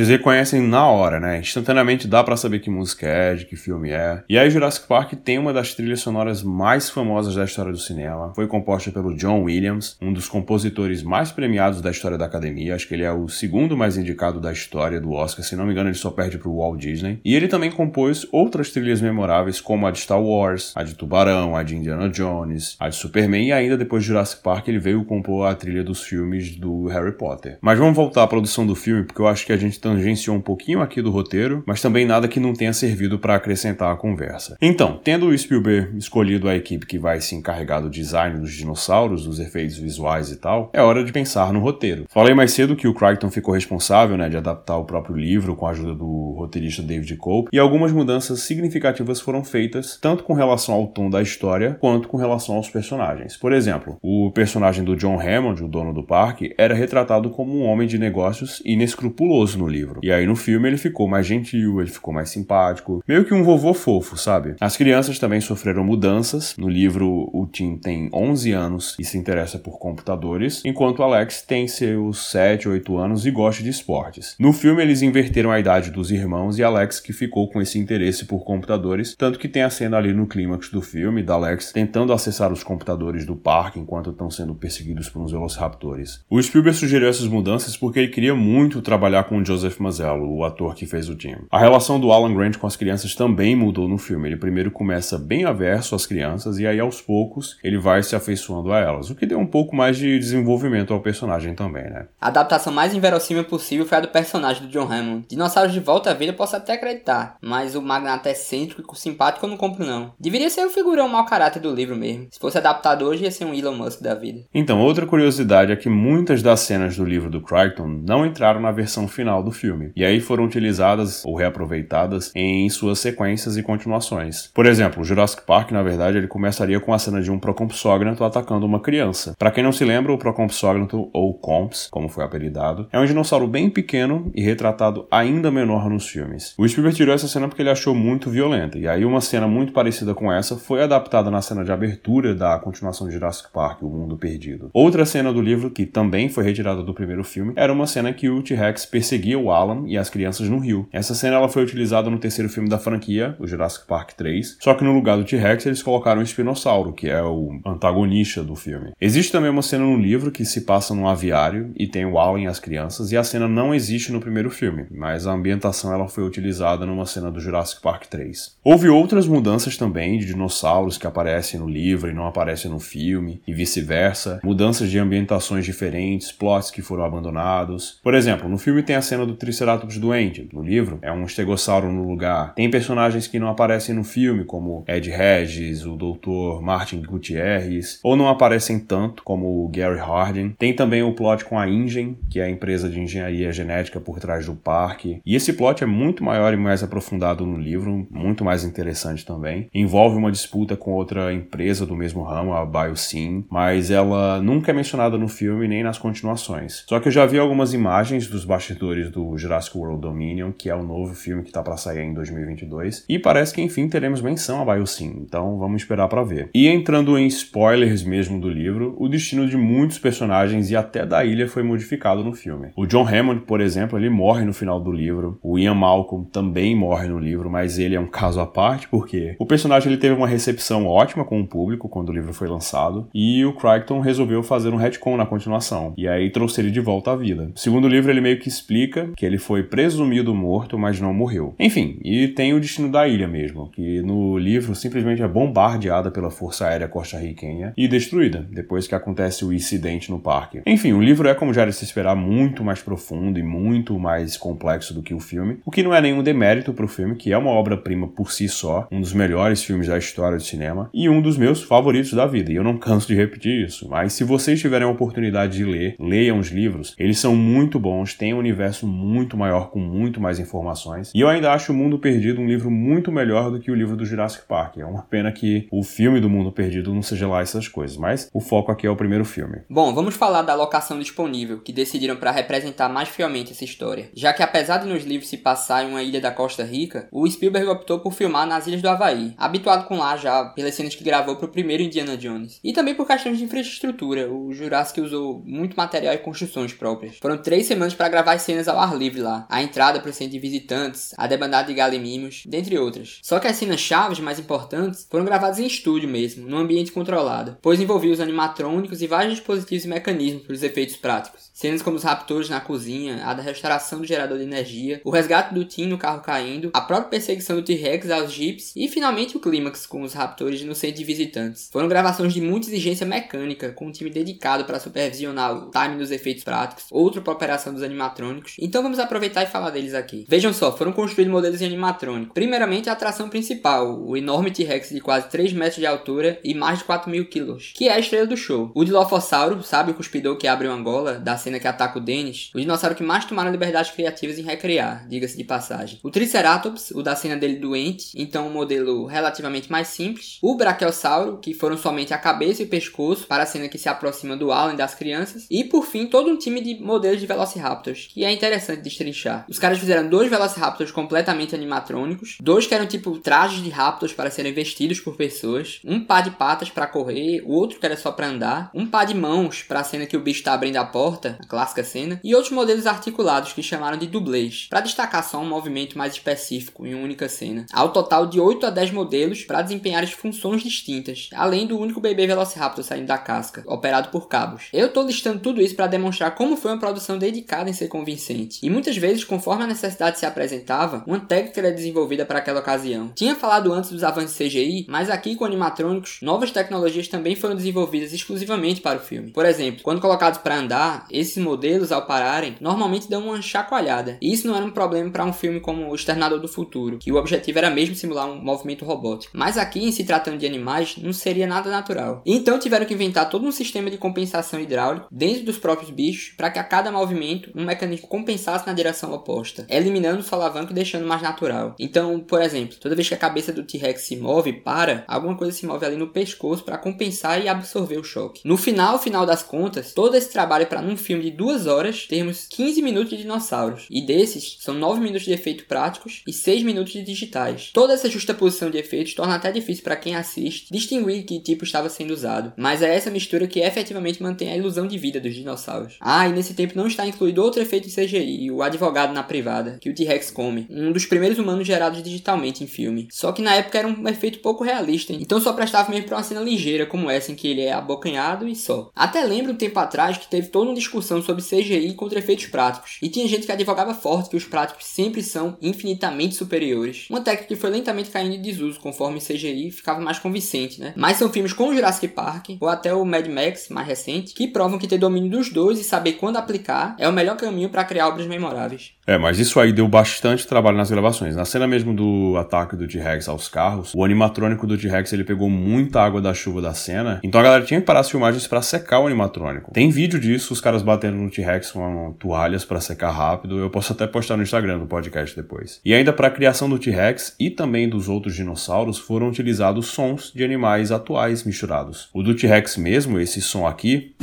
Vocês 0.00 0.08
reconhecem 0.08 0.62
na 0.62 0.86
hora, 0.86 1.20
né? 1.20 1.40
Instantaneamente 1.40 2.08
dá 2.08 2.24
para 2.24 2.34
saber 2.34 2.60
que 2.60 2.70
música 2.70 3.06
é, 3.06 3.34
de 3.34 3.44
que 3.44 3.54
filme 3.54 3.90
é. 3.90 4.22
E 4.30 4.38
aí 4.38 4.48
Jurassic 4.48 4.88
Park 4.88 5.12
tem 5.12 5.38
uma 5.38 5.52
das 5.52 5.74
trilhas 5.74 6.00
sonoras 6.00 6.42
mais 6.42 6.88
famosas 6.88 7.34
da 7.34 7.44
história 7.44 7.70
do 7.70 7.76
cinema. 7.76 8.32
Foi 8.34 8.46
composta 8.46 8.90
pelo 8.90 9.14
John 9.14 9.42
Williams, 9.42 9.98
um 10.00 10.10
dos 10.10 10.26
compositores 10.26 11.02
mais 11.02 11.30
premiados 11.30 11.82
da 11.82 11.90
história 11.90 12.16
da 12.16 12.24
academia. 12.24 12.74
Acho 12.74 12.88
que 12.88 12.94
ele 12.94 13.02
é 13.02 13.12
o 13.12 13.28
segundo 13.28 13.76
mais 13.76 13.98
indicado 13.98 14.40
da 14.40 14.50
história 14.50 14.98
do 14.98 15.12
Oscar. 15.12 15.44
Se 15.44 15.54
não 15.54 15.66
me 15.66 15.72
engano, 15.72 15.90
ele 15.90 15.98
só 15.98 16.10
perde 16.10 16.38
pro 16.38 16.56
Walt 16.56 16.80
Disney. 16.80 17.20
E 17.22 17.36
ele 17.36 17.46
também 17.46 17.70
compôs 17.70 18.26
outras 18.32 18.70
trilhas 18.70 19.02
memoráveis, 19.02 19.60
como 19.60 19.86
a 19.86 19.90
de 19.90 19.98
Star 19.98 20.22
Wars, 20.22 20.72
a 20.74 20.82
de 20.82 20.94
Tubarão, 20.94 21.54
a 21.54 21.62
de 21.62 21.76
Indiana 21.76 22.08
Jones, 22.08 22.74
a 22.80 22.88
de 22.88 22.96
Superman 22.96 23.48
e 23.48 23.52
ainda 23.52 23.76
depois 23.76 24.02
de 24.02 24.08
Jurassic 24.08 24.42
Park 24.42 24.66
ele 24.66 24.78
veio 24.78 25.04
compor 25.04 25.46
a 25.46 25.54
trilha 25.54 25.84
dos 25.84 26.02
filmes 26.02 26.56
do 26.56 26.86
Harry 26.86 27.12
Potter. 27.12 27.58
Mas 27.60 27.78
vamos 27.78 27.94
voltar 27.94 28.22
à 28.22 28.26
produção 28.26 28.66
do 28.66 28.74
filme, 28.74 29.04
porque 29.04 29.20
eu 29.20 29.28
acho 29.28 29.44
que 29.44 29.52
a 29.52 29.58
gente 29.58 29.78
tangenciou 29.94 30.36
um 30.36 30.40
pouquinho 30.40 30.80
aqui 30.80 31.02
do 31.02 31.10
roteiro, 31.10 31.62
mas 31.66 31.80
também 31.80 32.06
nada 32.06 32.28
que 32.28 32.40
não 32.40 32.52
tenha 32.52 32.72
servido 32.72 33.18
para 33.18 33.36
acrescentar 33.36 33.92
a 33.92 33.96
conversa. 33.96 34.56
Então, 34.60 35.00
tendo 35.02 35.26
o 35.26 35.36
Spielberg 35.36 35.96
escolhido 35.96 36.48
a 36.48 36.56
equipe 36.56 36.86
que 36.86 36.98
vai 36.98 37.20
se 37.20 37.34
encarregar 37.34 37.82
do 37.82 37.90
design 37.90 38.38
dos 38.38 38.54
dinossauros, 38.54 39.24
dos 39.24 39.38
efeitos 39.38 39.76
visuais 39.76 40.30
e 40.30 40.36
tal, 40.36 40.70
é 40.72 40.82
hora 40.82 41.04
de 41.04 41.12
pensar 41.12 41.52
no 41.52 41.60
roteiro. 41.60 42.04
Falei 42.08 42.34
mais 42.34 42.52
cedo 42.52 42.76
que 42.76 42.88
o 42.88 42.94
Crichton 42.94 43.30
ficou 43.30 43.54
responsável 43.54 44.16
né, 44.16 44.28
de 44.28 44.36
adaptar 44.36 44.76
o 44.76 44.84
próprio 44.84 45.16
livro 45.16 45.56
com 45.56 45.66
a 45.66 45.70
ajuda 45.70 45.94
do 45.94 46.34
roteirista 46.36 46.82
David 46.82 47.16
Cope, 47.16 47.50
e 47.52 47.58
algumas 47.58 47.92
mudanças 47.92 48.40
significativas 48.40 49.20
foram 49.20 49.44
feitas 49.44 49.98
tanto 50.00 50.24
com 50.24 50.32
relação 50.32 50.74
ao 50.74 50.86
tom 50.86 51.10
da 51.10 51.22
história 51.22 51.76
quanto 51.80 52.08
com 52.08 52.16
relação 52.16 52.56
aos 52.56 52.68
personagens. 52.68 53.36
Por 53.36 53.52
exemplo, 53.52 53.98
o 54.02 54.30
personagem 54.30 54.84
do 54.84 54.96
John 54.96 55.20
Hammond, 55.20 55.62
o 55.62 55.68
dono 55.68 55.92
do 55.92 56.02
parque, 56.02 56.54
era 56.56 56.74
retratado 56.74 57.30
como 57.30 57.56
um 57.56 57.64
homem 57.64 57.86
de 57.86 57.98
negócios 57.98 58.62
inescrupuloso 58.64 59.58
no 59.58 59.66
livro 59.66 59.79
livro. 59.80 60.00
E 60.02 60.12
aí 60.12 60.26
no 60.26 60.36
filme 60.36 60.68
ele 60.68 60.76
ficou 60.76 61.08
mais 61.08 61.26
gentil, 61.26 61.80
ele 61.80 61.90
ficou 61.90 62.12
mais 62.12 62.30
simpático, 62.30 63.02
meio 63.06 63.24
que 63.24 63.34
um 63.34 63.42
vovô 63.42 63.72
fofo, 63.72 64.16
sabe? 64.16 64.54
As 64.60 64.76
crianças 64.76 65.18
também 65.18 65.40
sofreram 65.40 65.84
mudanças. 65.84 66.54
No 66.56 66.68
livro 66.68 67.28
o 67.32 67.46
Tim 67.46 67.76
tem 67.76 68.08
11 68.12 68.52
anos 68.52 68.96
e 68.98 69.04
se 69.04 69.16
interessa 69.16 69.58
por 69.58 69.78
computadores, 69.78 70.62
enquanto 70.64 71.02
Alex 71.02 71.42
tem 71.42 71.66
seus 71.66 72.30
7, 72.30 72.68
8 72.68 72.96
anos 72.98 73.26
e 73.26 73.30
gosta 73.30 73.62
de 73.62 73.70
esportes. 73.70 74.36
No 74.38 74.52
filme 74.52 74.82
eles 74.82 75.02
inverteram 75.02 75.50
a 75.50 75.58
idade 75.58 75.90
dos 75.90 76.10
irmãos 76.10 76.58
e 76.58 76.62
Alex 76.62 77.00
que 77.00 77.12
ficou 77.12 77.48
com 77.50 77.60
esse 77.60 77.78
interesse 77.78 78.24
por 78.24 78.44
computadores, 78.44 79.14
tanto 79.16 79.38
que 79.38 79.48
tem 79.48 79.62
a 79.62 79.70
cena 79.70 79.96
ali 79.96 80.12
no 80.12 80.26
clímax 80.26 80.68
do 80.70 80.82
filme 80.82 81.22
da 81.22 81.34
Alex 81.34 81.72
tentando 81.72 82.12
acessar 82.12 82.52
os 82.52 82.62
computadores 82.62 83.24
do 83.24 83.36
parque 83.36 83.78
enquanto 83.78 84.10
estão 84.10 84.30
sendo 84.30 84.54
perseguidos 84.54 85.08
por 85.08 85.22
uns 85.22 85.32
velociraptores. 85.32 86.24
O 86.28 86.40
Spielberg 86.42 86.78
sugeriu 86.78 87.08
essas 87.08 87.26
mudanças 87.26 87.76
porque 87.76 87.98
ele 87.98 88.08
queria 88.08 88.34
muito 88.34 88.82
trabalhar 88.82 89.24
com 89.24 89.38
o 89.38 89.44
Joseph 89.44 89.69
Joseph 89.70 89.78
Mazzello, 89.78 90.36
o 90.36 90.44
ator 90.44 90.74
que 90.74 90.86
fez 90.86 91.08
o 91.08 91.18
Jim. 91.18 91.36
A 91.50 91.58
relação 91.58 92.00
do 92.00 92.10
Alan 92.10 92.34
Grant 92.34 92.56
com 92.56 92.66
as 92.66 92.76
crianças 92.76 93.14
também 93.14 93.54
mudou 93.54 93.88
no 93.88 93.98
filme. 93.98 94.28
Ele 94.28 94.36
primeiro 94.36 94.70
começa 94.70 95.16
bem 95.16 95.44
averso 95.44 95.94
às 95.94 96.06
crianças 96.06 96.58
e 96.58 96.66
aí 96.66 96.80
aos 96.80 97.00
poucos 97.00 97.58
ele 97.62 97.78
vai 97.78 98.02
se 98.02 98.16
afeiçoando 98.16 98.72
a 98.72 98.78
elas, 98.78 99.10
o 99.10 99.14
que 99.14 99.26
deu 99.26 99.38
um 99.38 99.46
pouco 99.46 99.74
mais 99.74 99.96
de 99.96 100.18
desenvolvimento 100.18 100.92
ao 100.92 101.00
personagem 101.00 101.54
também, 101.54 101.84
né? 101.84 102.06
A 102.20 102.28
adaptação 102.28 102.72
mais 102.72 102.94
inverossímil 102.94 103.44
possível 103.44 103.86
foi 103.86 103.98
a 103.98 104.00
do 104.00 104.08
personagem 104.08 104.66
do 104.66 104.68
John 104.68 104.90
Hammond. 104.90 105.26
Dinossauros 105.28 105.72
de 105.72 105.80
volta 105.80 106.10
à 106.10 106.14
vida 106.14 106.32
eu 106.32 106.36
posso 106.36 106.56
até 106.56 106.72
acreditar, 106.72 107.36
mas 107.40 107.74
o 107.74 107.82
magnata 107.82 108.30
excêntrico 108.30 108.94
e 108.94 108.98
simpático 108.98 109.46
eu 109.46 109.50
não 109.50 109.56
compro 109.56 109.84
não. 109.84 110.12
Deveria 110.18 110.50
ser 110.50 110.64
o 110.64 110.70
figurão 110.70 111.08
mau 111.08 111.24
caráter 111.24 111.60
do 111.60 111.72
livro 111.72 111.96
mesmo. 111.96 112.28
Se 112.30 112.40
fosse 112.40 112.58
adaptado 112.58 113.04
hoje 113.04 113.24
ia 113.24 113.30
ser 113.30 113.44
um 113.44 113.54
Elon 113.54 113.74
Musk 113.74 114.02
da 114.02 114.14
vida. 114.14 114.40
Então, 114.52 114.80
outra 114.80 115.06
curiosidade 115.06 115.72
é 115.72 115.76
que 115.76 115.88
muitas 115.88 116.42
das 116.42 116.60
cenas 116.60 116.96
do 116.96 117.04
livro 117.04 117.30
do 117.30 117.40
Crichton 117.40 117.86
não 117.86 118.26
entraram 118.26 118.60
na 118.60 118.72
versão 118.72 119.06
final 119.06 119.42
do 119.42 119.49
filme, 119.52 119.92
e 119.96 120.04
aí 120.04 120.20
foram 120.20 120.44
utilizadas 120.44 121.24
ou 121.24 121.34
reaproveitadas 121.34 122.32
em 122.34 122.68
suas 122.68 122.98
sequências 122.98 123.56
e 123.56 123.62
continuações. 123.62 124.50
Por 124.54 124.66
exemplo, 124.66 125.04
Jurassic 125.04 125.42
Park, 125.46 125.72
na 125.72 125.82
verdade, 125.82 126.18
ele 126.18 126.26
começaria 126.26 126.80
com 126.80 126.92
a 126.92 126.98
cena 126.98 127.20
de 127.20 127.30
um 127.30 127.38
Procompsognathus 127.38 128.22
atacando 128.22 128.66
uma 128.66 128.80
criança. 128.80 129.34
Para 129.38 129.50
quem 129.50 129.64
não 129.64 129.72
se 129.72 129.84
lembra, 129.84 130.12
o 130.12 130.18
Procompsognathus, 130.18 131.08
ou 131.12 131.34
Comps, 131.34 131.88
como 131.90 132.08
foi 132.08 132.24
apelidado, 132.24 132.88
é 132.92 132.98
um 132.98 133.04
dinossauro 133.04 133.46
bem 133.46 133.70
pequeno 133.70 134.30
e 134.34 134.42
retratado 134.42 135.06
ainda 135.10 135.50
menor 135.50 135.88
nos 135.88 136.08
filmes. 136.08 136.54
O 136.58 136.68
Spielberg 136.68 136.96
tirou 136.96 137.14
essa 137.14 137.28
cena 137.28 137.48
porque 137.48 137.62
ele 137.62 137.70
achou 137.70 137.94
muito 137.94 138.30
violenta, 138.30 138.78
e 138.78 138.86
aí 138.86 139.04
uma 139.04 139.20
cena 139.20 139.46
muito 139.46 139.72
parecida 139.72 140.14
com 140.14 140.32
essa 140.32 140.56
foi 140.56 140.82
adaptada 140.82 141.30
na 141.30 141.42
cena 141.42 141.64
de 141.64 141.72
abertura 141.72 142.34
da 142.34 142.58
continuação 142.58 143.06
de 143.06 143.14
Jurassic 143.14 143.52
Park, 143.52 143.82
O 143.82 143.88
Mundo 143.88 144.16
Perdido. 144.16 144.70
Outra 144.72 145.04
cena 145.04 145.32
do 145.32 145.40
livro, 145.40 145.70
que 145.70 145.86
também 145.86 146.28
foi 146.28 146.44
retirada 146.44 146.82
do 146.82 146.94
primeiro 146.94 147.24
filme, 147.24 147.52
era 147.56 147.72
uma 147.72 147.86
cena 147.86 148.12
que 148.12 148.28
o 148.28 148.42
T-Rex 148.42 148.86
perseguia 148.86 149.38
o 149.40 149.50
Alan 149.50 149.84
e 149.86 149.96
as 149.96 150.10
crianças 150.10 150.48
no 150.48 150.58
rio. 150.58 150.88
Essa 150.92 151.14
cena 151.14 151.36
ela 151.36 151.48
foi 151.48 151.62
utilizada 151.62 152.10
no 152.10 152.18
terceiro 152.18 152.50
filme 152.50 152.68
da 152.68 152.78
franquia, 152.78 153.36
o 153.38 153.46
Jurassic 153.46 153.86
Park 153.86 154.12
3, 154.12 154.58
só 154.60 154.74
que 154.74 154.84
no 154.84 154.92
lugar 154.92 155.16
do 155.16 155.24
T-Rex 155.24 155.66
eles 155.66 155.82
colocaram 155.82 156.20
o 156.20 156.24
espinossauro, 156.24 156.92
que 156.92 157.08
é 157.08 157.22
o 157.22 157.60
antagonista 157.64 158.42
do 158.42 158.54
filme. 158.54 158.92
Existe 159.00 159.32
também 159.32 159.50
uma 159.50 159.62
cena 159.62 159.84
no 159.84 159.96
livro 159.96 160.30
que 160.30 160.44
se 160.44 160.62
passa 160.62 160.94
num 160.94 161.08
aviário 161.08 161.72
e 161.76 161.86
tem 161.86 162.04
o 162.04 162.18
Alan 162.18 162.40
e 162.40 162.46
as 162.46 162.60
crianças, 162.60 163.12
e 163.12 163.16
a 163.16 163.24
cena 163.24 163.48
não 163.48 163.74
existe 163.74 164.12
no 164.12 164.20
primeiro 164.20 164.50
filme, 164.50 164.86
mas 164.90 165.26
a 165.26 165.32
ambientação 165.32 165.92
ela 165.92 166.08
foi 166.08 166.24
utilizada 166.24 166.86
numa 166.86 167.06
cena 167.06 167.30
do 167.30 167.40
Jurassic 167.40 167.80
Park 167.82 168.06
3. 168.06 168.56
Houve 168.62 168.88
outras 168.88 169.26
mudanças 169.26 169.76
também 169.76 170.18
de 170.18 170.26
dinossauros 170.26 170.98
que 170.98 171.06
aparecem 171.06 171.58
no 171.58 171.68
livro 171.68 172.10
e 172.10 172.14
não 172.14 172.26
aparecem 172.26 172.70
no 172.70 172.78
filme, 172.78 173.40
e 173.46 173.52
vice-versa, 173.52 174.40
mudanças 174.42 174.90
de 174.90 174.98
ambientações 174.98 175.64
diferentes, 175.64 176.32
plots 176.32 176.70
que 176.70 176.82
foram 176.82 177.04
abandonados. 177.04 177.98
Por 178.02 178.14
exemplo, 178.14 178.48
no 178.48 178.58
filme 178.58 178.82
tem 178.82 178.96
a 178.96 179.02
cena 179.02 179.26
do 179.30 179.36
Triceratops 179.36 179.98
doente, 179.98 180.48
no 180.52 180.62
livro 180.62 180.98
é 181.02 181.12
um 181.12 181.24
estegossauro 181.24 181.90
no 181.92 182.08
lugar. 182.08 182.54
Tem 182.54 182.70
personagens 182.70 183.26
que 183.26 183.38
não 183.38 183.48
aparecem 183.48 183.94
no 183.94 184.04
filme, 184.04 184.44
como 184.44 184.84
Ed 184.86 185.08
Regis, 185.10 185.86
o 185.86 185.96
Dr. 185.96 186.60
Martin 186.62 187.02
Gutierrez, 187.02 188.00
ou 188.02 188.16
não 188.16 188.28
aparecem 188.28 188.78
tanto, 188.78 189.22
como 189.22 189.64
o 189.64 189.68
Gary 189.68 189.98
Hardin. 189.98 190.54
Tem 190.58 190.74
também 190.74 191.02
o 191.02 191.14
plot 191.14 191.44
com 191.44 191.58
a 191.58 191.68
InGen, 191.68 192.16
que 192.28 192.40
é 192.40 192.44
a 192.44 192.50
empresa 192.50 192.88
de 192.88 193.00
engenharia 193.00 193.52
genética 193.52 194.00
por 194.00 194.18
trás 194.18 194.46
do 194.46 194.54
parque. 194.54 195.20
E 195.24 195.34
esse 195.34 195.52
plot 195.52 195.84
é 195.84 195.86
muito 195.86 196.24
maior 196.24 196.52
e 196.52 196.56
mais 196.56 196.82
aprofundado 196.82 197.46
no 197.46 197.58
livro, 197.58 198.06
muito 198.10 198.44
mais 198.44 198.64
interessante 198.64 199.24
também. 199.24 199.68
Envolve 199.72 200.16
uma 200.16 200.32
disputa 200.32 200.76
com 200.76 200.92
outra 200.92 201.32
empresa 201.32 201.86
do 201.86 201.96
mesmo 201.96 202.22
ramo, 202.22 202.54
a 202.54 202.64
BioSyn, 202.64 203.44
mas 203.50 203.90
ela 203.90 204.40
nunca 204.40 204.70
é 204.70 204.74
mencionada 204.74 205.16
no 205.16 205.28
filme 205.28 205.68
nem 205.68 205.82
nas 205.82 205.98
continuações. 205.98 206.84
Só 206.88 206.98
que 206.98 207.08
eu 207.08 207.12
já 207.12 207.26
vi 207.26 207.38
algumas 207.38 207.72
imagens 207.72 208.26
dos 208.26 208.44
bastidores 208.44 209.10
do 209.10 209.19
Jurassic 209.36 209.76
World 209.76 210.00
Dominion, 210.00 210.52
que 210.52 210.68
é 210.68 210.74
o 210.74 210.82
novo 210.82 211.14
filme 211.14 211.42
que 211.42 211.52
tá 211.52 211.62
para 211.62 211.76
sair 211.76 212.00
em 212.00 212.14
2022, 212.14 213.04
e 213.08 213.18
parece 213.18 213.54
que 213.54 213.62
enfim 213.62 213.88
teremos 213.88 214.20
menção 214.22 214.60
a 214.60 214.74
BioSyn, 214.74 215.14
então 215.20 215.58
vamos 215.58 215.82
esperar 215.82 216.08
para 216.08 216.22
ver. 216.22 216.50
E 216.54 216.68
entrando 216.68 217.18
em 217.18 217.26
spoilers 217.26 218.02
mesmo 218.02 218.40
do 218.40 218.48
livro, 218.48 218.94
o 218.98 219.08
destino 219.08 219.46
de 219.48 219.56
muitos 219.56 219.98
personagens 219.98 220.70
e 220.70 220.76
até 220.76 221.04
da 221.04 221.24
ilha 221.24 221.48
foi 221.48 221.62
modificado 221.62 222.24
no 222.24 222.32
filme. 222.32 222.68
O 222.76 222.86
John 222.86 223.06
Hammond, 223.06 223.42
por 223.42 223.60
exemplo, 223.60 223.98
ele 223.98 224.10
morre 224.10 224.44
no 224.44 224.52
final 224.52 224.80
do 224.80 224.92
livro. 224.92 225.38
O 225.42 225.58
Ian 225.58 225.74
Malcolm 225.74 226.26
também 226.30 226.74
morre 226.76 227.08
no 227.08 227.18
livro, 227.18 227.50
mas 227.50 227.78
ele 227.78 227.94
é 227.94 228.00
um 228.00 228.06
caso 228.06 228.40
à 228.40 228.46
parte 228.46 228.88
porque 228.88 229.36
o 229.38 229.46
personagem 229.46 229.90
ele 229.90 230.00
teve 230.00 230.14
uma 230.14 230.26
recepção 230.26 230.86
ótima 230.86 231.24
com 231.24 231.40
o 231.40 231.46
público 231.46 231.88
quando 231.88 232.10
o 232.10 232.12
livro 232.12 232.32
foi 232.32 232.48
lançado 232.48 233.08
e 233.14 233.44
o 233.44 233.52
Crichton 233.52 234.00
resolveu 234.00 234.42
fazer 234.42 234.70
um 234.70 234.76
retcon 234.76 235.16
na 235.16 235.26
continuação 235.26 235.94
e 235.96 236.08
aí 236.08 236.30
trouxe 236.30 236.60
ele 236.60 236.70
de 236.70 236.80
volta 236.80 237.12
à 237.12 237.16
vida. 237.16 237.50
Segundo 237.54 237.84
o 237.84 237.88
livro, 237.88 238.10
ele 238.10 238.20
meio 238.20 238.38
que 238.38 238.48
explica 238.48 239.09
que 239.16 239.26
ele 239.26 239.38
foi 239.38 239.62
presumido 239.62 240.34
morto, 240.34 240.78
mas 240.78 241.00
não 241.00 241.12
morreu. 241.12 241.54
Enfim, 241.58 241.98
e 242.04 242.28
tem 242.28 242.54
o 242.54 242.60
destino 242.60 242.90
da 242.90 243.06
ilha 243.06 243.28
mesmo, 243.28 243.70
que 243.70 244.02
no 244.02 244.38
livro 244.38 244.74
simplesmente 244.74 245.22
é 245.22 245.28
bombardeada 245.28 246.10
pela 246.10 246.30
Força 246.30 246.66
Aérea 246.66 246.88
Costa-Riquenha 246.88 247.72
e 247.76 247.88
destruída 247.88 248.46
depois 248.50 248.86
que 248.86 248.94
acontece 248.94 249.44
o 249.44 249.52
incidente 249.52 250.10
no 250.10 250.18
parque. 250.18 250.62
Enfim, 250.66 250.92
o 250.92 251.00
livro 251.00 251.28
é, 251.28 251.34
como 251.34 251.52
já 251.52 251.62
era 251.62 251.72
se 251.72 251.84
esperar, 251.84 252.14
muito 252.14 252.64
mais 252.64 252.80
profundo 252.80 253.38
e 253.38 253.42
muito 253.42 253.98
mais 253.98 254.36
complexo 254.36 254.94
do 254.94 255.02
que 255.02 255.14
o 255.14 255.20
filme, 255.20 255.58
o 255.64 255.70
que 255.70 255.82
não 255.82 255.94
é 255.94 256.00
nenhum 256.00 256.22
demérito 256.22 256.72
para 256.72 256.84
o 256.84 256.88
filme, 256.88 257.16
que 257.16 257.32
é 257.32 257.38
uma 257.38 257.50
obra-prima 257.50 258.08
por 258.08 258.32
si 258.32 258.48
só, 258.48 258.86
um 258.90 259.00
dos 259.00 259.12
melhores 259.12 259.62
filmes 259.62 259.88
da 259.88 259.98
história 259.98 260.36
do 260.36 260.42
cinema 260.42 260.90
e 260.92 261.08
um 261.08 261.20
dos 261.20 261.36
meus 261.36 261.62
favoritos 261.62 262.12
da 262.12 262.26
vida. 262.26 262.52
E 262.52 262.56
eu 262.56 262.64
não 262.64 262.78
canso 262.78 263.08
de 263.08 263.14
repetir 263.14 263.64
isso. 263.64 263.88
Mas 263.88 264.12
se 264.12 264.24
vocês 264.24 264.60
tiverem 264.60 264.86
a 264.86 264.90
oportunidade 264.90 265.56
de 265.56 265.64
ler, 265.64 265.96
leiam 265.98 266.38
os 266.38 266.48
livros. 266.48 266.94
Eles 266.98 267.18
são 267.18 267.34
muito 267.34 267.78
bons, 267.78 268.14
têm 268.14 268.34
um 268.34 268.38
universo 268.38 268.86
muito 268.86 268.99
maior 269.36 269.70
com 269.70 269.78
muito 269.78 270.20
mais 270.20 270.38
informações. 270.38 271.12
E 271.14 271.20
eu 271.20 271.28
ainda 271.28 271.52
acho 271.52 271.72
O 271.72 271.74
Mundo 271.74 271.98
Perdido 271.98 272.40
um 272.40 272.46
livro 272.46 272.70
muito 272.70 273.10
melhor 273.12 273.50
do 273.50 273.60
que 273.60 273.70
o 273.70 273.74
livro 273.74 273.96
do 273.96 274.04
Jurassic 274.04 274.46
Park. 274.46 274.78
É 274.78 274.84
uma 274.84 275.02
pena 275.02 275.32
que 275.32 275.68
o 275.70 275.82
filme 275.82 276.20
do 276.20 276.28
Mundo 276.28 276.52
Perdido 276.52 276.94
não 276.94 277.02
seja 277.02 277.28
lá 277.28 277.40
essas 277.40 277.68
coisas, 277.68 277.96
mas 277.96 278.28
o 278.32 278.40
foco 278.40 278.70
aqui 278.70 278.86
é 278.86 278.90
o 278.90 278.96
primeiro 278.96 279.24
filme. 279.24 279.62
Bom, 279.68 279.94
vamos 279.94 280.14
falar 280.14 280.42
da 280.42 280.54
locação 280.54 280.98
disponível 280.98 281.60
que 281.60 281.72
decidiram 281.72 282.16
para 282.16 282.30
representar 282.30 282.88
mais 282.88 283.08
fielmente 283.08 283.52
essa 283.52 283.64
história. 283.64 284.10
Já 284.14 284.32
que 284.32 284.42
apesar 284.42 284.78
de 284.78 284.88
nos 284.88 285.04
livros 285.04 285.28
se 285.28 285.36
passar 285.36 285.84
em 285.84 285.90
uma 285.90 286.02
ilha 286.02 286.20
da 286.20 286.30
Costa 286.30 286.64
Rica, 286.64 287.08
o 287.12 287.28
Spielberg 287.28 287.68
optou 287.68 288.00
por 288.00 288.12
filmar 288.12 288.46
nas 288.46 288.66
ilhas 288.66 288.82
do 288.82 288.88
Havaí, 288.88 289.34
habituado 289.36 289.86
com 289.86 289.98
lá 289.98 290.16
já 290.16 290.44
pelas 290.46 290.74
cenas 290.74 290.94
que 290.94 291.04
gravou 291.04 291.36
para 291.36 291.46
o 291.46 291.50
primeiro 291.50 291.82
Indiana 291.82 292.16
Jones. 292.16 292.60
E 292.62 292.72
também 292.72 292.94
por 292.94 293.06
questões 293.06 293.38
de 293.38 293.44
infraestrutura, 293.44 294.30
o 294.30 294.52
Jurassic 294.52 295.00
usou 295.00 295.42
muito 295.44 295.76
material 295.76 296.14
e 296.14 296.18
construções 296.18 296.72
próprias. 296.72 297.18
Foram 297.18 297.38
três 297.38 297.66
semanas 297.66 297.94
para 297.94 298.08
gravar 298.08 298.32
as 298.32 298.42
cenas 298.42 298.68
ao 298.68 298.78
ar 298.78 298.89
livre 298.96 299.20
lá, 299.20 299.46
a 299.48 299.62
entrada 299.62 300.00
para 300.00 300.10
o 300.10 300.12
centro 300.12 300.32
de 300.32 300.38
visitantes, 300.38 301.14
a 301.16 301.26
debandada 301.26 301.68
de 301.68 301.74
galimimos, 301.74 302.42
dentre 302.46 302.78
outras. 302.78 303.18
Só 303.22 303.38
que 303.38 303.46
as 303.46 303.56
cenas 303.56 303.80
chaves 303.80 304.20
mais 304.20 304.38
importantes 304.38 305.06
foram 305.10 305.24
gravadas 305.24 305.58
em 305.58 305.66
estúdio 305.66 306.08
mesmo, 306.08 306.48
num 306.48 306.58
ambiente 306.58 306.92
controlado, 306.92 307.56
pois 307.60 307.80
envolvia 307.80 308.12
os 308.12 308.20
animatrônicos 308.20 309.02
e 309.02 309.06
vários 309.06 309.34
dispositivos 309.34 309.84
e 309.84 309.88
mecanismos 309.88 310.42
para 310.42 310.54
os 310.54 310.62
efeitos 310.62 310.96
práticos. 310.96 311.49
Cenas 311.60 311.82
como 311.82 311.98
os 311.98 312.04
raptores 312.04 312.48
na 312.48 312.58
cozinha, 312.58 313.22
a 313.22 313.34
da 313.34 313.42
restauração 313.42 314.00
do 314.00 314.06
gerador 314.06 314.38
de 314.38 314.44
energia, 314.44 314.98
o 315.04 315.10
resgate 315.10 315.52
do 315.52 315.62
Tim 315.62 315.88
no 315.88 315.98
carro 315.98 316.22
caindo, 316.22 316.70
a 316.72 316.80
própria 316.80 317.10
perseguição 317.10 317.56
do 317.56 317.62
T-Rex 317.62 318.10
aos 318.10 318.32
jeeps 318.32 318.72
e 318.74 318.88
finalmente 318.88 319.36
o 319.36 319.40
clímax 319.40 319.84
com 319.84 320.00
os 320.00 320.14
raptores 320.14 320.64
no 320.64 320.74
centro 320.74 320.96
de 320.96 321.04
visitantes. 321.04 321.68
Foram 321.70 321.86
gravações 321.86 322.32
de 322.32 322.40
muita 322.40 322.68
exigência 322.68 323.06
mecânica, 323.06 323.72
com 323.72 323.88
um 323.88 323.92
time 323.92 324.08
dedicado 324.08 324.64
para 324.64 324.80
supervisionar 324.80 325.54
o 325.54 325.70
time 325.70 325.98
dos 325.98 326.10
efeitos 326.10 326.44
práticos, 326.44 326.86
outro 326.90 327.20
para 327.20 327.34
operação 327.34 327.74
dos 327.74 327.82
animatrônicos. 327.82 328.56
Então 328.58 328.82
vamos 328.82 328.98
aproveitar 328.98 329.42
e 329.42 329.46
falar 329.46 329.68
deles 329.68 329.92
aqui. 329.92 330.24
Vejam 330.26 330.54
só, 330.54 330.74
foram 330.74 330.92
construídos 330.92 331.30
modelos 331.30 331.58
de 331.58 331.66
animatrônico. 331.66 332.32
Primeiramente 332.32 332.88
a 332.88 332.94
atração 332.94 333.28
principal, 333.28 334.00
o 334.00 334.16
enorme 334.16 334.50
T-Rex 334.50 334.88
de 334.88 335.00
quase 335.02 335.28
3 335.28 335.52
metros 335.52 335.76
de 335.76 335.84
altura 335.84 336.40
e 336.42 336.54
mais 336.54 336.78
de 336.78 336.84
4 336.86 337.10
mil 337.10 337.26
quilos, 337.26 337.74
que 337.74 337.86
é 337.86 337.92
a 337.92 337.98
estrela 337.98 338.26
do 338.26 338.34
show. 338.34 338.72
O 338.74 338.82
Dilophosauro, 338.82 339.62
sabe 339.62 339.90
o 339.90 339.94
cuspidor 339.94 340.38
que 340.38 340.48
abre 340.48 340.66
uma 340.66 340.80
Angola, 340.80 341.18
da 341.18 341.36
cena 341.36 341.49
que 341.58 341.66
ataca 341.66 341.98
o 341.98 342.00
Dennis? 342.00 342.50
O 342.54 342.60
dinossauro 342.60 342.94
que 342.94 343.02
mais 343.02 343.24
tomaram 343.24 343.50
liberdades 343.50 343.90
criativas 343.90 344.38
em 344.38 344.42
recriar, 344.42 345.08
diga-se 345.08 345.36
de 345.36 345.44
passagem. 345.44 345.98
O 346.02 346.10
Triceratops, 346.10 346.90
o 346.92 347.02
da 347.02 347.16
cena 347.16 347.36
dele 347.36 347.56
doente, 347.56 348.12
então 348.14 348.46
um 348.46 348.52
modelo 348.52 349.06
relativamente 349.06 349.70
mais 349.70 349.88
simples. 349.88 350.38
O 350.42 350.54
Brachiosauro, 350.54 351.38
que 351.38 351.54
foram 351.54 351.76
somente 351.76 352.14
a 352.14 352.18
cabeça 352.18 352.62
e 352.62 352.66
o 352.66 352.68
pescoço, 352.68 353.26
para 353.26 353.42
a 353.42 353.46
cena 353.46 353.68
que 353.68 353.78
se 353.78 353.88
aproxima 353.88 354.36
do 354.36 354.52
Alan 354.52 354.74
das 354.74 354.94
crianças. 354.94 355.46
E 355.50 355.64
por 355.64 355.86
fim, 355.86 356.06
todo 356.06 356.30
um 356.30 356.36
time 356.36 356.60
de 356.60 356.82
modelos 356.82 357.20
de 357.20 357.26
Velociraptors, 357.26 358.08
que 358.12 358.24
é 358.24 358.30
interessante 358.30 358.82
destrinchar. 358.82 359.46
Os 359.48 359.58
caras 359.58 359.78
fizeram 359.78 360.08
dois 360.08 360.28
Velociraptors 360.28 360.90
completamente 360.90 361.54
animatrônicos, 361.54 362.36
dois 362.40 362.66
que 362.66 362.74
eram 362.74 362.86
tipo 362.86 363.18
trajes 363.18 363.62
de 363.62 363.70
Raptors 363.70 364.12
para 364.12 364.30
serem 364.30 364.52
vestidos 364.52 365.00
por 365.00 365.16
pessoas, 365.16 365.80
um 365.84 366.04
par 366.04 366.22
de 366.22 366.30
patas 366.30 366.70
para 366.70 366.86
correr, 366.86 367.42
o 367.44 367.52
outro 367.52 367.78
que 367.78 367.86
era 367.86 367.96
só 367.96 368.12
para 368.12 368.28
andar, 368.28 368.70
um 368.74 368.86
par 368.86 369.06
de 369.06 369.14
mãos 369.14 369.62
para 369.62 369.80
a 369.80 369.84
cena 369.84 370.06
que 370.06 370.16
o 370.16 370.20
bicho 370.20 370.40
está 370.40 370.52
abrindo 370.52 370.76
a 370.76 370.84
porta, 370.84 371.38
a 371.40 371.46
clássica 371.46 371.84
cena, 371.84 372.20
e 372.22 372.34
outros 372.34 372.52
modelos 372.52 372.86
articulados 372.86 373.52
que 373.52 373.62
chamaram 373.62 373.98
de 373.98 374.06
dublês, 374.06 374.66
para 374.68 374.80
destacar 374.80 375.26
só 375.28 375.38
um 375.38 375.48
movimento 375.48 375.96
mais 375.96 376.12
específico 376.12 376.86
em 376.86 376.94
uma 376.94 377.04
única 377.04 377.28
cena. 377.28 377.66
Ao 377.72 377.92
total 377.92 378.26
de 378.26 378.40
8 378.40 378.66
a 378.66 378.70
10 378.70 378.90
modelos 378.92 379.42
para 379.42 379.62
desempenhar 379.62 380.02
as 380.02 380.12
funções 380.12 380.62
distintas, 380.62 381.28
além 381.34 381.66
do 381.66 381.78
único 381.78 382.00
bebê 382.00 382.26
Velociraptor 382.26 382.84
saindo 382.84 383.06
da 383.06 383.18
casca, 383.18 383.62
operado 383.66 384.08
por 384.10 384.28
cabos. 384.28 384.64
Eu 384.72 384.92
tô 384.92 385.02
listando 385.02 385.40
tudo 385.40 385.60
isso 385.60 385.74
para 385.74 385.86
demonstrar 385.86 386.34
como 386.34 386.56
foi 386.56 386.70
uma 386.70 386.80
produção 386.80 387.18
dedicada 387.18 387.70
em 387.70 387.72
ser 387.72 387.88
convincente. 387.88 388.58
E 388.62 388.70
muitas 388.70 388.96
vezes, 388.96 389.24
conforme 389.24 389.64
a 389.64 389.66
necessidade 389.66 390.18
se 390.18 390.26
apresentava, 390.26 391.02
uma 391.06 391.20
técnica 391.20 391.60
era 391.60 391.72
desenvolvida 391.72 392.24
para 392.24 392.38
aquela 392.38 392.60
ocasião. 392.60 393.12
Tinha 393.14 393.34
falado 393.34 393.72
antes 393.72 393.90
dos 393.90 394.04
avanços 394.04 394.36
CGI, 394.36 394.86
mas 394.88 395.10
aqui 395.10 395.36
com 395.36 395.44
animatrônicos, 395.44 396.18
novas 396.22 396.50
tecnologias 396.50 397.08
também 397.08 397.34
foram 397.34 397.54
desenvolvidas 397.54 398.12
exclusivamente 398.12 398.80
para 398.80 398.98
o 398.98 399.02
filme. 399.02 399.30
Por 399.30 399.44
exemplo, 399.44 399.82
quando 399.82 400.00
colocados 400.00 400.38
para 400.38 400.56
andar, 400.56 401.06
esses 401.20 401.42
modelos 401.42 401.92
ao 401.92 402.06
pararem 402.06 402.56
normalmente 402.60 403.08
dão 403.08 403.26
uma 403.26 403.42
chacoalhada. 403.42 404.18
E 404.20 404.32
isso 404.32 404.46
não 404.46 404.56
era 404.56 404.64
um 404.64 404.70
problema 404.70 405.10
para 405.10 405.24
um 405.24 405.32
filme 405.32 405.60
como 405.60 405.88
O 405.88 405.94
Externador 405.94 406.40
do 406.40 406.48
Futuro, 406.48 406.98
que 406.98 407.12
o 407.12 407.16
objetivo 407.16 407.58
era 407.58 407.70
mesmo 407.70 407.94
simular 407.94 408.28
um 408.30 408.42
movimento 408.42 408.84
robótico. 408.84 409.36
Mas 409.36 409.58
aqui, 409.58 409.84
em 409.84 409.92
se 409.92 410.04
tratando 410.04 410.38
de 410.38 410.46
animais, 410.46 410.96
não 410.96 411.12
seria 411.12 411.46
nada 411.46 411.70
natural. 411.70 412.22
Então 412.24 412.58
tiveram 412.58 412.86
que 412.86 412.94
inventar 412.94 413.28
todo 413.28 413.46
um 413.46 413.52
sistema 413.52 413.90
de 413.90 413.98
compensação 413.98 414.60
hidráulico 414.60 415.08
dentro 415.10 415.44
dos 415.44 415.58
próprios 415.58 415.90
bichos 415.90 416.34
para 416.36 416.50
que 416.50 416.58
a 416.58 416.64
cada 416.64 416.90
movimento 416.90 417.50
um 417.54 417.64
mecanismo 417.64 418.08
compensasse 418.08 418.66
na 418.66 418.72
direção 418.72 419.12
oposta, 419.12 419.66
eliminando 419.68 420.20
o 420.20 420.24
solavanco 420.24 420.72
e 420.72 420.74
deixando 420.74 421.06
mais 421.06 421.22
natural. 421.22 421.74
Então, 421.78 422.20
por 422.20 422.40
exemplo, 422.40 422.76
toda 422.80 422.94
vez 422.94 423.08
que 423.08 423.14
a 423.14 423.18
cabeça 423.18 423.52
do 423.52 423.62
T-Rex 423.62 424.02
se 424.02 424.16
move, 424.16 424.52
para, 424.52 425.04
alguma 425.06 425.36
coisa 425.36 425.52
se 425.52 425.66
move 425.66 425.84
ali 425.84 425.96
no 425.96 426.08
pescoço 426.08 426.64
para 426.64 426.78
compensar 426.78 427.42
e 427.42 427.48
absorver 427.48 427.98
o 427.98 428.04
choque. 428.04 428.40
No 428.44 428.56
final, 428.56 428.98
final 428.98 429.26
das 429.26 429.42
contas, 429.42 429.92
todo 429.92 430.16
esse 430.16 430.30
trabalho 430.32 430.66
para 430.66 430.80
num 430.80 430.96
filme 430.96 431.09
de 431.18 431.30
duas 431.30 431.66
horas 431.66 432.06
termos 432.06 432.46
15 432.48 432.82
minutos 432.82 433.10
de 433.10 433.16
dinossauros. 433.16 433.86
E 433.90 434.00
desses, 434.00 434.58
são 434.60 434.74
9 434.74 435.00
minutos 435.00 435.24
de 435.24 435.32
efeitos 435.32 435.64
práticos 435.66 436.22
e 436.26 436.32
6 436.32 436.62
minutos 436.62 436.92
de 436.92 437.02
digitais. 437.02 437.70
Toda 437.72 437.94
essa 437.94 438.10
justaposição 438.10 438.70
de 438.70 438.78
efeitos 438.78 439.14
torna 439.14 439.34
até 439.34 439.50
difícil 439.50 439.82
para 439.82 439.96
quem 439.96 440.14
assiste 440.14 440.68
distinguir 440.70 441.24
que 441.24 441.40
tipo 441.40 441.64
estava 441.64 441.88
sendo 441.88 442.12
usado. 442.12 442.52
Mas 442.56 442.82
é 442.82 442.94
essa 442.94 443.10
mistura 443.10 443.46
que 443.46 443.60
efetivamente 443.60 444.22
mantém 444.22 444.52
a 444.52 444.56
ilusão 444.56 444.86
de 444.86 444.98
vida 444.98 445.18
dos 445.18 445.34
dinossauros. 445.34 445.96
Ah, 446.00 446.28
e 446.28 446.32
nesse 446.32 446.54
tempo 446.54 446.76
não 446.76 446.86
está 446.86 447.06
incluído 447.06 447.42
outro 447.42 447.62
efeito 447.62 447.88
em 447.88 447.90
CGI 447.90 448.50
o 448.50 448.62
advogado 448.62 449.12
na 449.12 449.22
privada, 449.22 449.78
que 449.80 449.88
o 449.88 449.94
T-Rex 449.94 450.30
come, 450.30 450.66
um 450.70 450.92
dos 450.92 451.06
primeiros 451.06 451.38
humanos 451.38 451.66
gerados 451.66 452.02
digitalmente 452.02 452.62
em 452.62 452.66
filme. 452.66 453.08
Só 453.10 453.32
que 453.32 453.42
na 453.42 453.54
época 453.54 453.78
era 453.78 453.88
um 453.88 454.08
efeito 454.08 454.40
pouco 454.40 454.64
realista, 454.64 455.12
então 455.12 455.40
só 455.40 455.52
prestava 455.52 455.90
mesmo 455.90 456.06
pra 456.06 456.16
uma 456.16 456.22
cena 456.22 456.40
ligeira 456.40 456.86
como 456.86 457.10
essa, 457.10 457.32
em 457.32 457.34
que 457.34 457.48
ele 457.48 457.62
é 457.62 457.72
abocanhado 457.72 458.46
e 458.46 458.54
só. 458.54 458.90
Até 458.94 459.24
lembro 459.24 459.52
um 459.52 459.56
tempo 459.56 459.78
atrás 459.78 460.18
que 460.18 460.28
teve 460.28 460.48
toda 460.48 460.66
uma 460.66 460.74
discussão 461.00 461.22
sobre 461.22 461.42
CGI 461.42 461.94
contra 461.94 462.18
efeitos 462.18 462.46
práticos, 462.46 462.98
e 463.02 463.08
tinha 463.08 463.26
gente 463.26 463.46
que 463.46 463.52
advogava 463.52 463.94
forte 463.94 464.30
que 464.30 464.36
os 464.36 464.44
práticos 464.44 464.84
sempre 464.84 465.22
são 465.22 465.56
infinitamente 465.60 466.34
superiores. 466.34 467.06
Uma 467.10 467.20
técnica 467.20 467.48
que 467.48 467.60
foi 467.60 467.70
lentamente 467.70 468.10
caindo 468.10 468.34
em 468.34 468.42
desuso 468.42 468.78
conforme 468.78 469.20
CGI 469.20 469.70
ficava 469.70 470.00
mais 470.00 470.18
convincente, 470.18 470.80
né? 470.80 470.92
Mas 470.96 471.16
são 471.16 471.30
filmes 471.30 471.52
como 471.52 471.74
Jurassic 471.74 472.08
Park, 472.08 472.50
ou 472.60 472.68
até 472.68 472.94
o 472.94 473.04
Mad 473.04 473.26
Max, 473.26 473.68
mais 473.70 473.86
recente, 473.86 474.34
que 474.34 474.46
provam 474.46 474.78
que 474.78 474.86
ter 474.86 474.98
domínio 474.98 475.30
dos 475.30 475.50
dois 475.50 475.80
e 475.80 475.84
saber 475.84 476.12
quando 476.12 476.36
aplicar 476.36 476.94
é 476.98 477.08
o 477.08 477.12
melhor 477.12 477.36
caminho 477.36 477.70
para 477.70 477.84
criar 477.84 478.08
obras 478.08 478.26
memoráveis. 478.26 478.92
É, 479.10 479.18
mas 479.18 479.40
isso 479.40 479.58
aí 479.58 479.72
deu 479.72 479.88
bastante 479.88 480.46
trabalho 480.46 480.76
nas 480.76 480.88
gravações. 480.88 481.34
Na 481.34 481.44
cena 481.44 481.66
mesmo 481.66 481.92
do 481.92 482.36
ataque 482.36 482.76
do 482.76 482.86
T-Rex 482.86 483.28
aos 483.28 483.48
carros, 483.48 483.92
o 483.92 484.04
animatrônico 484.04 484.68
do 484.68 484.78
T-Rex 484.78 485.12
ele 485.12 485.24
pegou 485.24 485.50
muita 485.50 486.00
água 486.00 486.20
da 486.22 486.32
chuva 486.32 486.62
da 486.62 486.72
cena, 486.74 487.18
então 487.24 487.40
a 487.40 487.42
galera 487.42 487.64
tinha 487.64 487.80
que 487.80 487.86
parar 487.86 488.00
as 488.00 488.08
filmagens 488.08 488.46
para 488.46 488.62
secar 488.62 489.00
o 489.00 489.06
animatrônico. 489.08 489.72
Tem 489.72 489.90
vídeo 489.90 490.20
disso, 490.20 490.52
os 490.52 490.60
caras 490.60 490.82
batendo 490.82 491.16
no 491.16 491.28
T-Rex 491.28 491.72
com 491.72 492.14
toalhas 492.20 492.64
para 492.64 492.80
secar 492.80 493.10
rápido. 493.10 493.58
Eu 493.58 493.68
posso 493.68 493.92
até 493.92 494.06
postar 494.06 494.36
no 494.36 494.44
Instagram 494.44 494.78
no 494.78 494.86
podcast 494.86 495.34
depois. 495.34 495.80
E 495.84 495.92
ainda 495.92 496.12
para 496.12 496.28
a 496.28 496.30
criação 496.30 496.70
do 496.70 496.78
T-Rex 496.78 497.34
e 497.40 497.50
também 497.50 497.88
dos 497.88 498.08
outros 498.08 498.36
dinossauros 498.36 498.96
foram 498.96 499.28
utilizados 499.28 499.88
sons 499.88 500.30
de 500.32 500.44
animais 500.44 500.92
atuais 500.92 501.42
misturados. 501.42 502.08
O 502.14 502.22
do 502.22 502.32
T-Rex 502.32 502.76
mesmo, 502.76 503.18
esse 503.18 503.42
som 503.42 503.66
aqui. 503.66 504.14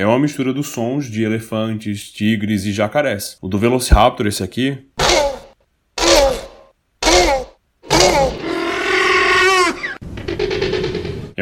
É 0.00 0.06
uma 0.06 0.20
mistura 0.20 0.52
dos 0.52 0.68
sons 0.68 1.10
de 1.10 1.24
elefantes, 1.24 2.12
tigres 2.12 2.64
e 2.64 2.70
jacarés. 2.70 3.36
O 3.42 3.48
do 3.48 3.58
Velociraptor, 3.58 4.28
esse 4.28 4.44
aqui, 4.44 4.78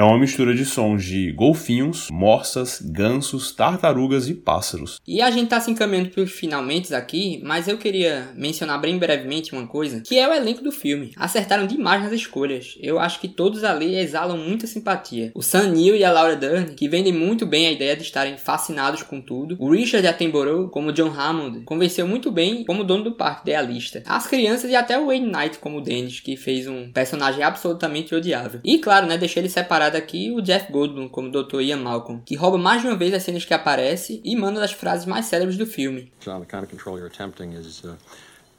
uma 0.07 0.19
mistura 0.19 0.55
de 0.55 0.65
sons 0.65 1.05
de 1.05 1.33
golfinhos, 1.33 2.09
morsas, 2.11 2.81
gansos, 2.83 3.53
tartarugas 3.53 4.29
e 4.29 4.35
pássaros. 4.35 5.01
E 5.07 5.21
a 5.21 5.31
gente 5.31 5.49
tá 5.49 5.61
se 5.61 5.71
encaminhando 5.71 6.11
pros 6.11 6.33
finalmente 6.33 6.95
aqui, 6.95 7.41
mas 7.45 7.69
eu 7.69 7.79
queria 7.79 8.31
mencionar 8.35 8.81
bem 8.81 8.99
brevemente 8.99 9.53
uma 9.53 9.67
coisa, 9.67 10.01
que 10.01 10.19
é 10.19 10.29
o 10.29 10.33
elenco 10.33 10.63
do 10.63 10.71
filme. 10.71 11.13
Acertaram 11.17 11.67
demais 11.67 12.03
nas 12.03 12.13
escolhas. 12.13 12.77
Eu 12.81 12.99
acho 12.99 13.21
que 13.21 13.29
todos 13.29 13.65
ali 13.65 13.97
exalam 13.97 14.37
muita 14.37 14.67
simpatia. 14.67 15.33
O 15.35 15.43
Sam 15.43 15.73
Neill 15.73 15.97
e 15.97 16.05
a 16.05 16.13
Laura 16.13 16.37
Dern, 16.37 16.75
que 16.75 16.89
vendem 16.89 17.13
muito 17.13 17.47
bem 17.47 17.67
a 17.67 17.73
ideia 17.73 17.97
de 17.97 18.03
estarem 18.03 18.37
fascinados 18.37 19.03
com 19.03 19.21
tudo. 19.21 19.57
O 19.59 19.71
Richard 19.71 20.07
Attenborough, 20.07 20.69
como 20.69 20.93
John 20.93 21.11
Hammond, 21.11 21.65
convenceu 21.65 22.07
muito 22.07 22.31
bem 22.31 22.65
como 22.65 22.85
dono 22.85 23.05
do 23.05 23.13
parque 23.13 23.43
idealista. 23.43 24.03
As 24.07 24.27
crianças 24.27 24.71
e 24.71 24.77
até 24.77 24.99
o 24.99 25.07
Wayne 25.07 25.31
Knight 25.31 25.59
como 25.59 25.81
Dennis, 25.81 26.21
que 26.21 26.37
fez 26.37 26.67
um 26.67 26.91
personagem 26.93 27.43
absolutamente 27.43 28.15
odiável. 28.15 28.61
E 28.65 28.79
claro, 28.79 29.07
né, 29.07 29.19
deixei 29.19 29.43
ele 29.43 29.49
separado 29.49 29.96
aqui 29.97 30.31
o 30.33 30.41
Jeff 30.41 30.71
Goldblum 30.71 31.09
como 31.09 31.31
Dr. 31.31 31.61
Ian 31.61 31.79
Malcolm, 31.79 32.21
que 32.25 32.37
rouba 32.37 32.59
mais 32.59 32.83
de 32.83 32.89
uma 32.89 32.97
vez 32.97 33.13
as 33.15 33.23
cenas 33.23 33.45
que 33.45 33.55
aparece 33.55 34.21
e 34.25 34.37
manda 34.37 34.61
das 34.61 34.73
frases 34.73 35.07
mais 35.07 35.27
célebres 35.27 35.57
do 35.57 35.67
filme. 35.67 36.13
John, 36.21 36.41
the 36.41 36.47
kind 36.47 36.63
of 36.63 36.71
control 36.71 36.99
you're 36.99 37.11
attempting 37.11 37.53
is 37.53 37.85
uh, 37.85 37.97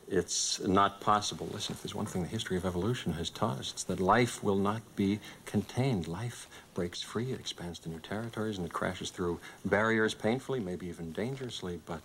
it's 0.10 0.60
not 0.66 1.00
possible. 1.00 1.48
Listen, 1.54 1.74
if 1.74 1.82
there's 1.82 1.96
one 1.96 2.06
thing 2.06 2.24
the 2.24 2.30
history 2.30 2.58
of 2.58 2.66
evolution 2.66 3.14
has 3.14 3.30
taught 3.30 3.60
us, 3.60 3.72
it's 3.72 3.84
that 3.84 4.00
life 4.00 4.44
will 4.44 4.58
not 4.58 4.82
be 4.96 5.20
contained. 5.46 6.08
Life 6.08 6.48
breaks 6.74 7.02
free, 7.02 7.32
it 7.32 7.40
expands 7.40 7.80
to 7.80 7.90
new 7.90 8.00
territories, 8.00 8.58
and 8.58 8.66
it 8.66 8.74
crashes 8.74 9.10
through 9.10 9.40
barriers 9.66 10.14
painfully, 10.14 10.60
maybe 10.60 10.88
even 10.88 11.12
dangerously, 11.12 11.80
but 11.86 12.02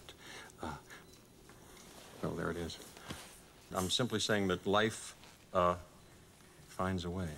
uh, 0.63 0.69
well, 2.23 2.33
there 2.33 2.51
it 2.51 2.57
is. 2.57 2.79
I'm 3.75 3.91
simply 3.91 4.21
saying 4.21 4.49
that 4.49 4.67
life 4.67 5.15
uh, 5.55 5.77
finds 6.69 7.05
a 7.05 7.11
way. 7.11 7.29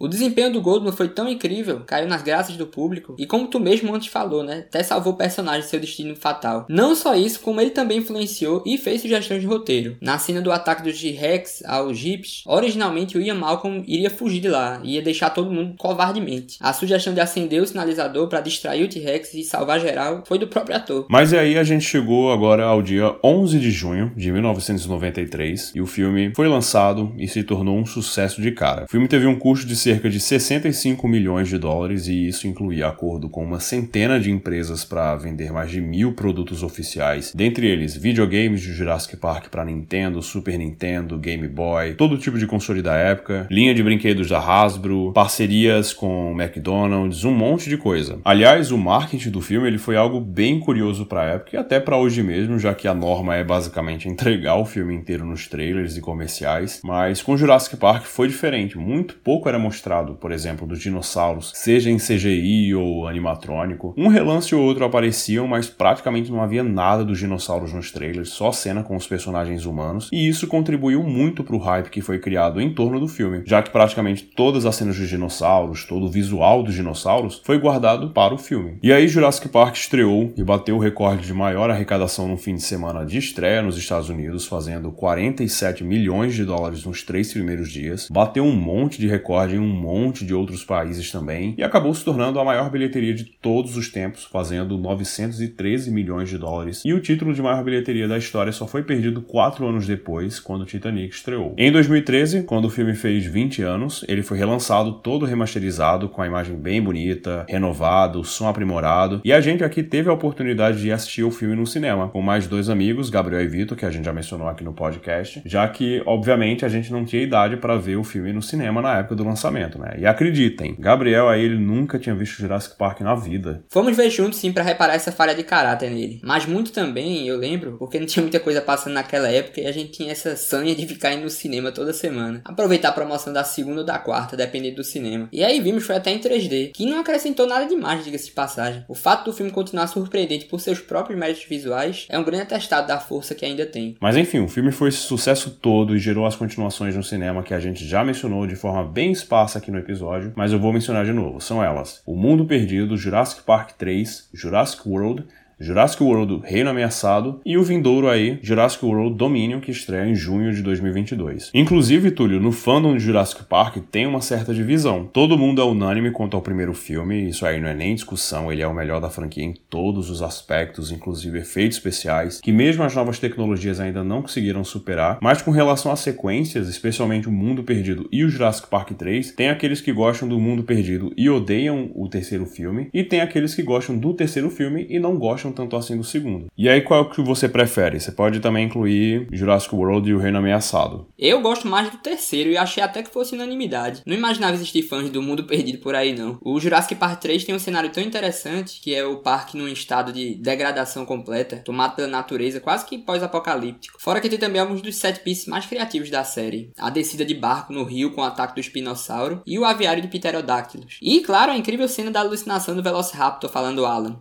O 0.00 0.06
desempenho 0.06 0.52
do 0.52 0.60
Goldman 0.60 0.92
foi 0.92 1.08
tão 1.08 1.28
incrível, 1.28 1.80
caiu 1.84 2.06
nas 2.06 2.22
graças 2.22 2.56
do 2.56 2.68
público, 2.68 3.16
e 3.18 3.26
como 3.26 3.48
tu 3.48 3.58
mesmo 3.58 3.92
antes 3.92 4.06
falou, 4.06 4.44
né, 4.44 4.64
até 4.68 4.80
salvou 4.82 5.12
o 5.12 5.16
personagem 5.16 5.62
de 5.62 5.66
seu 5.66 5.80
destino 5.80 6.14
fatal. 6.14 6.66
Não 6.68 6.94
só 6.94 7.16
isso, 7.16 7.40
como 7.40 7.60
ele 7.60 7.70
também 7.70 7.98
influenciou 7.98 8.62
e 8.64 8.78
fez 8.78 9.02
sugestões 9.02 9.40
de 9.40 9.46
roteiro. 9.48 9.96
Na 10.00 10.16
cena 10.16 10.40
do 10.40 10.52
ataque 10.52 10.84
dos 10.84 11.00
T-Rex 11.00 11.64
aos 11.66 11.98
Jeeps, 11.98 12.44
originalmente 12.46 13.18
o 13.18 13.20
Ian 13.20 13.34
Malcolm 13.34 13.82
iria 13.88 14.08
fugir 14.08 14.40
de 14.40 14.48
lá, 14.48 14.80
ia 14.84 15.02
deixar 15.02 15.30
todo 15.30 15.50
mundo 15.50 15.74
covardemente. 15.76 16.58
A 16.60 16.72
sugestão 16.72 17.12
de 17.12 17.20
acender 17.20 17.60
o 17.60 17.66
sinalizador 17.66 18.28
para 18.28 18.40
distrair 18.40 18.84
o 18.84 18.88
T-Rex 18.88 19.34
e 19.34 19.42
salvar 19.42 19.80
geral 19.80 20.22
foi 20.26 20.38
do 20.38 20.46
próprio 20.46 20.76
ator. 20.76 21.06
Mas 21.10 21.32
aí 21.34 21.58
a 21.58 21.64
gente 21.64 21.84
chegou 21.84 22.32
agora 22.32 22.64
ao 22.64 22.80
dia 22.82 23.16
11 23.24 23.58
de 23.58 23.70
junho 23.72 24.12
de 24.16 24.30
1993 24.30 25.72
e 25.74 25.80
o 25.80 25.86
filme 25.86 26.32
foi 26.36 26.46
lançado 26.46 27.12
e 27.18 27.26
se 27.26 27.42
tornou 27.42 27.76
um 27.76 27.84
sucesso 27.84 28.40
de 28.40 28.52
cara. 28.52 28.84
O 28.84 28.88
filme 28.88 29.08
teve 29.08 29.26
um 29.26 29.36
custo 29.36 29.66
de 29.66 29.74
cerca 29.88 30.10
de 30.10 30.20
65 30.20 31.08
milhões 31.08 31.48
de 31.48 31.56
dólares 31.56 32.08
e 32.08 32.28
isso 32.28 32.46
incluía 32.46 32.88
acordo 32.88 33.26
com 33.26 33.42
uma 33.42 33.58
centena 33.58 34.20
de 34.20 34.30
empresas 34.30 34.84
para 34.84 35.16
vender 35.16 35.50
mais 35.50 35.70
de 35.70 35.80
mil 35.80 36.12
produtos 36.12 36.62
oficiais, 36.62 37.32
dentre 37.34 37.66
eles 37.66 37.96
videogames 37.96 38.60
de 38.60 38.74
Jurassic 38.74 39.16
Park 39.16 39.48
para 39.48 39.64
Nintendo, 39.64 40.20
Super 40.20 40.58
Nintendo, 40.58 41.16
Game 41.16 41.48
Boy, 41.48 41.94
todo 41.94 42.18
tipo 42.18 42.36
de 42.38 42.46
console 42.46 42.82
da 42.82 42.96
época, 42.96 43.46
linha 43.50 43.74
de 43.74 43.82
brinquedos 43.82 44.28
da 44.28 44.38
Hasbro, 44.38 45.10
parcerias 45.14 45.94
com 45.94 46.38
McDonald's, 46.38 47.24
um 47.24 47.32
monte 47.32 47.70
de 47.70 47.78
coisa. 47.78 48.18
Aliás, 48.22 48.70
o 48.70 48.76
marketing 48.76 49.30
do 49.30 49.40
filme 49.40 49.68
ele 49.68 49.78
foi 49.78 49.96
algo 49.96 50.20
bem 50.20 50.60
curioso 50.60 51.06
para 51.06 51.22
a 51.22 51.26
época 51.28 51.56
e 51.56 51.58
até 51.58 51.80
para 51.80 51.96
hoje 51.96 52.22
mesmo, 52.22 52.58
já 52.58 52.74
que 52.74 52.86
a 52.86 52.92
norma 52.92 53.36
é 53.36 53.42
basicamente 53.42 54.06
entregar 54.06 54.56
o 54.56 54.66
filme 54.66 54.94
inteiro 54.94 55.24
nos 55.24 55.46
trailers 55.46 55.96
e 55.96 56.02
comerciais, 56.02 56.82
mas 56.84 57.22
com 57.22 57.38
Jurassic 57.38 57.78
Park 57.78 58.04
foi 58.04 58.28
diferente, 58.28 58.76
muito 58.76 59.14
pouco 59.14 59.48
era 59.48 59.58
mostrado 59.58 59.77
mostrado, 59.78 60.14
por 60.14 60.32
exemplo, 60.32 60.66
dos 60.66 60.80
dinossauros, 60.80 61.52
seja 61.54 61.88
em 61.88 61.98
CGI 61.98 62.74
ou 62.74 63.06
animatrônico. 63.06 63.94
Um 63.96 64.08
relance 64.08 64.52
ou 64.54 64.62
outro 64.62 64.84
apareciam, 64.84 65.46
mas 65.46 65.68
praticamente 65.68 66.32
não 66.32 66.42
havia 66.42 66.64
nada 66.64 67.04
dos 67.04 67.18
dinossauros 67.18 67.72
nos 67.72 67.92
trailers, 67.92 68.30
só 68.30 68.50
cena 68.50 68.82
com 68.82 68.96
os 68.96 69.06
personagens 69.06 69.64
humanos, 69.64 70.08
e 70.12 70.28
isso 70.28 70.48
contribuiu 70.48 71.02
muito 71.04 71.44
para 71.44 71.54
o 71.54 71.58
hype 71.58 71.90
que 71.90 72.00
foi 72.00 72.18
criado 72.18 72.60
em 72.60 72.74
torno 72.74 72.98
do 72.98 73.06
filme, 73.06 73.42
já 73.46 73.62
que 73.62 73.70
praticamente 73.70 74.24
todas 74.24 74.66
as 74.66 74.74
cenas 74.74 74.98
dos 74.98 75.08
dinossauros, 75.08 75.84
todo 75.84 76.06
o 76.06 76.10
visual 76.10 76.62
dos 76.62 76.74
dinossauros 76.74 77.40
foi 77.44 77.58
guardado 77.58 78.10
para 78.10 78.34
o 78.34 78.38
filme. 78.38 78.78
E 78.82 78.92
aí 78.92 79.06
Jurassic 79.06 79.48
Park 79.48 79.76
estreou 79.76 80.32
e 80.36 80.42
bateu 80.42 80.76
o 80.76 80.80
recorde 80.80 81.24
de 81.24 81.32
maior 81.32 81.70
arrecadação 81.70 82.26
no 82.26 82.36
fim 82.36 82.56
de 82.56 82.62
semana 82.62 83.06
de 83.06 83.18
estreia 83.18 83.62
nos 83.62 83.78
Estados 83.78 84.08
Unidos, 84.08 84.46
fazendo 84.46 84.90
47 84.90 85.84
milhões 85.84 86.34
de 86.34 86.44
dólares 86.44 86.84
nos 86.84 87.02
três 87.04 87.32
primeiros 87.32 87.70
dias, 87.70 88.08
bateu 88.10 88.42
um 88.42 88.56
monte 88.56 88.98
de 88.98 89.06
recorde 89.06 89.56
em 89.56 89.58
um 89.58 89.67
monte 89.68 90.24
de 90.24 90.34
outros 90.34 90.64
países 90.64 91.10
também 91.10 91.54
e 91.56 91.62
acabou 91.62 91.92
se 91.94 92.04
tornando 92.04 92.40
a 92.40 92.44
maior 92.44 92.70
bilheteria 92.70 93.14
de 93.14 93.24
todos 93.24 93.76
os 93.76 93.88
tempos, 93.88 94.24
fazendo 94.24 94.78
913 94.78 95.90
milhões 95.90 96.28
de 96.28 96.38
dólares. 96.38 96.82
E 96.84 96.92
o 96.92 97.00
título 97.00 97.34
de 97.34 97.42
maior 97.42 97.62
bilheteria 97.62 98.08
da 98.08 98.18
história 98.18 98.52
só 98.52 98.66
foi 98.66 98.82
perdido 98.82 99.22
quatro 99.22 99.66
anos 99.66 99.86
depois, 99.86 100.40
quando 100.40 100.64
Titanic 100.64 101.14
estreou. 101.14 101.54
Em 101.56 101.70
2013, 101.70 102.42
quando 102.42 102.66
o 102.66 102.70
filme 102.70 102.94
fez 102.94 103.24
20 103.24 103.62
anos, 103.62 104.04
ele 104.08 104.22
foi 104.22 104.38
relançado 104.38 104.92
todo 104.92 105.26
remasterizado, 105.26 106.08
com 106.08 106.22
a 106.22 106.26
imagem 106.26 106.56
bem 106.56 106.82
bonita, 106.82 107.44
renovado, 107.48 108.24
som 108.24 108.48
aprimorado. 108.48 109.20
E 109.24 109.32
a 109.32 109.40
gente 109.40 109.64
aqui 109.64 109.82
teve 109.82 110.08
a 110.08 110.12
oportunidade 110.12 110.80
de 110.80 110.90
assistir 110.90 111.24
o 111.24 111.30
filme 111.30 111.54
no 111.54 111.66
cinema, 111.66 112.08
com 112.08 112.22
mais 112.22 112.46
dois 112.46 112.68
amigos, 112.68 113.10
Gabriel 113.10 113.42
e 113.42 113.48
Vitor, 113.48 113.76
que 113.76 113.84
a 113.84 113.90
gente 113.90 114.04
já 114.04 114.12
mencionou 114.12 114.48
aqui 114.48 114.64
no 114.64 114.72
podcast, 114.72 115.42
já 115.44 115.66
que, 115.68 116.02
obviamente, 116.06 116.64
a 116.64 116.68
gente 116.68 116.92
não 116.92 117.04
tinha 117.04 117.22
idade 117.22 117.56
para 117.56 117.76
ver 117.76 117.96
o 117.96 118.04
filme 118.04 118.32
no 118.32 118.42
cinema 118.42 118.80
na 118.80 118.98
época 118.98 119.14
do 119.14 119.24
lançamento 119.24 119.57
né? 119.58 119.96
E 119.98 120.06
acreditem, 120.06 120.76
Gabriel 120.78 121.28
aí 121.28 121.44
ele 121.44 121.58
nunca 121.58 121.98
tinha 121.98 122.14
visto 122.14 122.38
Jurassic 122.38 122.76
Park 122.76 123.00
na 123.00 123.14
vida. 123.14 123.64
Fomos 123.68 123.96
ver 123.96 124.10
juntos 124.10 124.38
sim 124.38 124.52
para 124.52 124.62
reparar 124.62 124.94
essa 124.94 125.12
falha 125.12 125.34
de 125.34 125.42
caráter 125.42 125.90
nele. 125.90 126.20
Mas 126.22 126.46
muito 126.46 126.72
também, 126.72 127.26
eu 127.26 127.36
lembro, 127.36 127.76
porque 127.78 127.98
não 127.98 128.06
tinha 128.06 128.22
muita 128.22 128.40
coisa 128.40 128.60
passando 128.60 128.94
naquela 128.94 129.28
época 129.28 129.60
e 129.60 129.66
a 129.66 129.72
gente 129.72 129.92
tinha 129.92 130.12
essa 130.12 130.36
sanha 130.36 130.74
de 130.74 130.86
ficar 130.86 131.12
indo 131.12 131.24
no 131.24 131.30
cinema 131.30 131.72
toda 131.72 131.92
semana. 131.92 132.42
Aproveitar 132.44 132.90
a 132.90 132.92
promoção 132.92 133.32
da 133.32 133.44
segunda 133.44 133.80
ou 133.80 133.86
da 133.86 133.98
quarta, 133.98 134.36
dependendo 134.36 134.76
do 134.76 134.84
cinema. 134.84 135.28
E 135.32 135.42
aí 135.42 135.60
vimos 135.60 135.84
foi 135.84 135.96
até 135.96 136.10
em 136.10 136.18
3D, 136.18 136.72
que 136.72 136.86
não 136.86 137.00
acrescentou 137.00 137.46
nada 137.46 137.66
demais, 137.66 138.04
diga-se 138.04 138.26
de 138.26 138.32
passagem. 138.32 138.84
O 138.88 138.94
fato 138.94 139.24
do 139.24 139.32
filme 139.32 139.50
continuar 139.50 139.86
surpreendente 139.86 140.46
por 140.46 140.60
seus 140.60 140.80
próprios 140.80 141.18
méritos 141.18 141.44
visuais 141.44 142.06
é 142.08 142.18
um 142.18 142.24
grande 142.24 142.42
atestado 142.42 142.86
da 142.86 142.98
força 142.98 143.34
que 143.34 143.44
ainda 143.44 143.66
tem. 143.66 143.96
Mas 144.00 144.16
enfim, 144.16 144.40
o 144.40 144.48
filme 144.48 144.70
foi 144.70 144.88
esse 144.88 144.98
sucesso 144.98 145.50
todo 145.50 145.96
e 145.96 145.98
gerou 145.98 146.26
as 146.26 146.36
continuações 146.36 146.94
no 146.94 147.02
cinema 147.02 147.42
que 147.42 147.54
a 147.54 147.60
gente 147.60 147.86
já 147.86 148.04
mencionou 148.04 148.46
de 148.46 148.56
forma 148.56 148.84
bem 148.84 149.10
esparsa 149.38 149.58
aqui 149.58 149.70
no 149.70 149.78
episódio, 149.78 150.32
mas 150.34 150.52
eu 150.52 150.58
vou 150.58 150.72
mencionar 150.72 151.04
de 151.04 151.12
novo. 151.12 151.40
São 151.40 151.62
elas: 151.62 152.02
O 152.04 152.16
Mundo 152.16 152.44
Perdido, 152.44 152.96
Jurassic 152.96 153.42
Park 153.42 153.72
3, 153.78 154.28
Jurassic 154.34 154.88
World, 154.88 155.24
Jurassic 155.60 156.00
World 156.04 156.40
Reino 156.44 156.70
Ameaçado 156.70 157.40
e 157.44 157.58
o 157.58 157.64
vindouro 157.64 158.08
aí 158.08 158.38
Jurassic 158.42 158.84
World 158.84 159.16
Dominion, 159.16 159.58
que 159.58 159.72
estreia 159.72 160.08
em 160.08 160.14
junho 160.14 160.52
de 160.52 160.62
2022. 160.62 161.50
Inclusive, 161.52 162.12
Túlio, 162.12 162.40
no 162.40 162.52
fandom 162.52 162.96
de 162.96 163.00
Jurassic 163.00 163.42
Park 163.44 163.78
tem 163.90 164.06
uma 164.06 164.20
certa 164.20 164.54
divisão. 164.54 165.08
Todo 165.12 165.36
mundo 165.36 165.60
é 165.60 165.64
unânime 165.64 166.12
quanto 166.12 166.36
ao 166.36 166.42
primeiro 166.42 166.72
filme, 166.72 167.28
isso 167.28 167.44
aí 167.44 167.60
não 167.60 167.68
é 167.68 167.74
nem 167.74 167.92
discussão, 167.92 168.52
ele 168.52 168.62
é 168.62 168.68
o 168.68 168.74
melhor 168.74 169.00
da 169.00 169.10
franquia 169.10 169.42
em 169.42 169.52
todos 169.68 170.10
os 170.10 170.22
aspectos, 170.22 170.92
inclusive 170.92 171.40
efeitos 171.40 171.78
especiais, 171.78 172.40
que 172.40 172.52
mesmo 172.52 172.84
as 172.84 172.94
novas 172.94 173.18
tecnologias 173.18 173.80
ainda 173.80 174.04
não 174.04 174.22
conseguiram 174.22 174.62
superar, 174.62 175.18
mas 175.20 175.42
com 175.42 175.50
relação 175.50 175.90
às 175.90 176.00
sequências, 176.00 176.68
especialmente 176.68 177.28
o 177.28 177.32
Mundo 177.32 177.64
Perdido 177.64 178.08
e 178.12 178.22
o 178.22 178.28
Jurassic 178.28 178.68
Park 178.68 178.92
3, 178.92 179.32
tem 179.32 179.48
aqueles 179.48 179.80
que 179.80 179.92
gostam 179.92 180.28
do 180.28 180.38
Mundo 180.38 180.62
Perdido 180.62 181.12
e 181.16 181.28
odeiam 181.28 181.90
o 181.96 182.08
terceiro 182.08 182.46
filme, 182.46 182.88
e 182.94 183.02
tem 183.02 183.20
aqueles 183.20 183.56
que 183.56 183.62
gostam 183.64 183.98
do 183.98 184.14
terceiro 184.14 184.50
filme 184.50 184.86
e 184.88 185.00
não 185.00 185.18
gostam 185.18 185.47
tanto 185.52 185.76
assim 185.76 185.96
do 185.96 186.04
segundo. 186.04 186.46
E 186.56 186.68
aí 186.68 186.80
qual 186.80 187.00
é 187.00 187.02
o 187.02 187.10
que 187.10 187.22
você 187.22 187.48
prefere? 187.48 188.00
Você 188.00 188.12
pode 188.12 188.40
também 188.40 188.66
incluir 188.66 189.26
Jurassic 189.32 189.74
World 189.74 190.08
e 190.08 190.14
o 190.14 190.18
Reino 190.18 190.38
Ameaçado. 190.38 191.06
Eu 191.18 191.40
gosto 191.40 191.66
mais 191.66 191.90
do 191.90 191.98
terceiro 191.98 192.50
e 192.50 192.56
achei 192.56 192.82
até 192.82 193.02
que 193.02 193.10
fosse 193.10 193.34
unanimidade. 193.34 194.02
Não 194.06 194.14
imaginava 194.14 194.54
existir 194.54 194.82
fãs 194.82 195.10
do 195.10 195.22
Mundo 195.22 195.44
Perdido 195.44 195.78
por 195.78 195.94
aí 195.94 196.14
não. 196.14 196.38
O 196.42 196.58
Jurassic 196.60 196.94
Park 196.94 197.20
3 197.20 197.44
tem 197.44 197.54
um 197.54 197.58
cenário 197.58 197.90
tão 197.90 198.02
interessante 198.02 198.80
que 198.80 198.94
é 198.94 199.04
o 199.04 199.18
parque 199.18 199.56
num 199.56 199.68
estado 199.68 200.12
de 200.12 200.34
degradação 200.34 201.04
completa, 201.04 201.62
tomado 201.64 201.96
pela 201.96 202.08
natureza, 202.08 202.60
quase 202.60 202.86
que 202.86 202.98
pós-apocalíptico. 202.98 204.00
Fora 204.00 204.20
que 204.20 204.28
tem 204.28 204.38
também 204.38 204.60
alguns 204.60 204.82
dos 204.82 204.96
set 204.96 205.20
pieces 205.20 205.46
mais 205.46 205.66
criativos 205.66 206.10
da 206.10 206.24
série. 206.24 206.70
A 206.78 206.90
descida 206.90 207.24
de 207.24 207.34
barco 207.34 207.72
no 207.72 207.84
rio 207.84 208.12
com 208.12 208.20
o 208.20 208.24
ataque 208.24 208.54
do 208.54 208.60
espinossauro 208.60 209.42
e 209.46 209.58
o 209.58 209.64
aviário 209.64 210.02
de 210.02 210.08
pterodáctilos. 210.08 210.98
E, 211.02 211.20
claro, 211.20 211.52
a 211.52 211.56
incrível 211.56 211.88
cena 211.88 212.10
da 212.10 212.20
alucinação 212.20 212.74
do 212.74 212.82
Velociraptor 212.82 213.50
falando 213.50 213.86
Alan. 213.86 214.20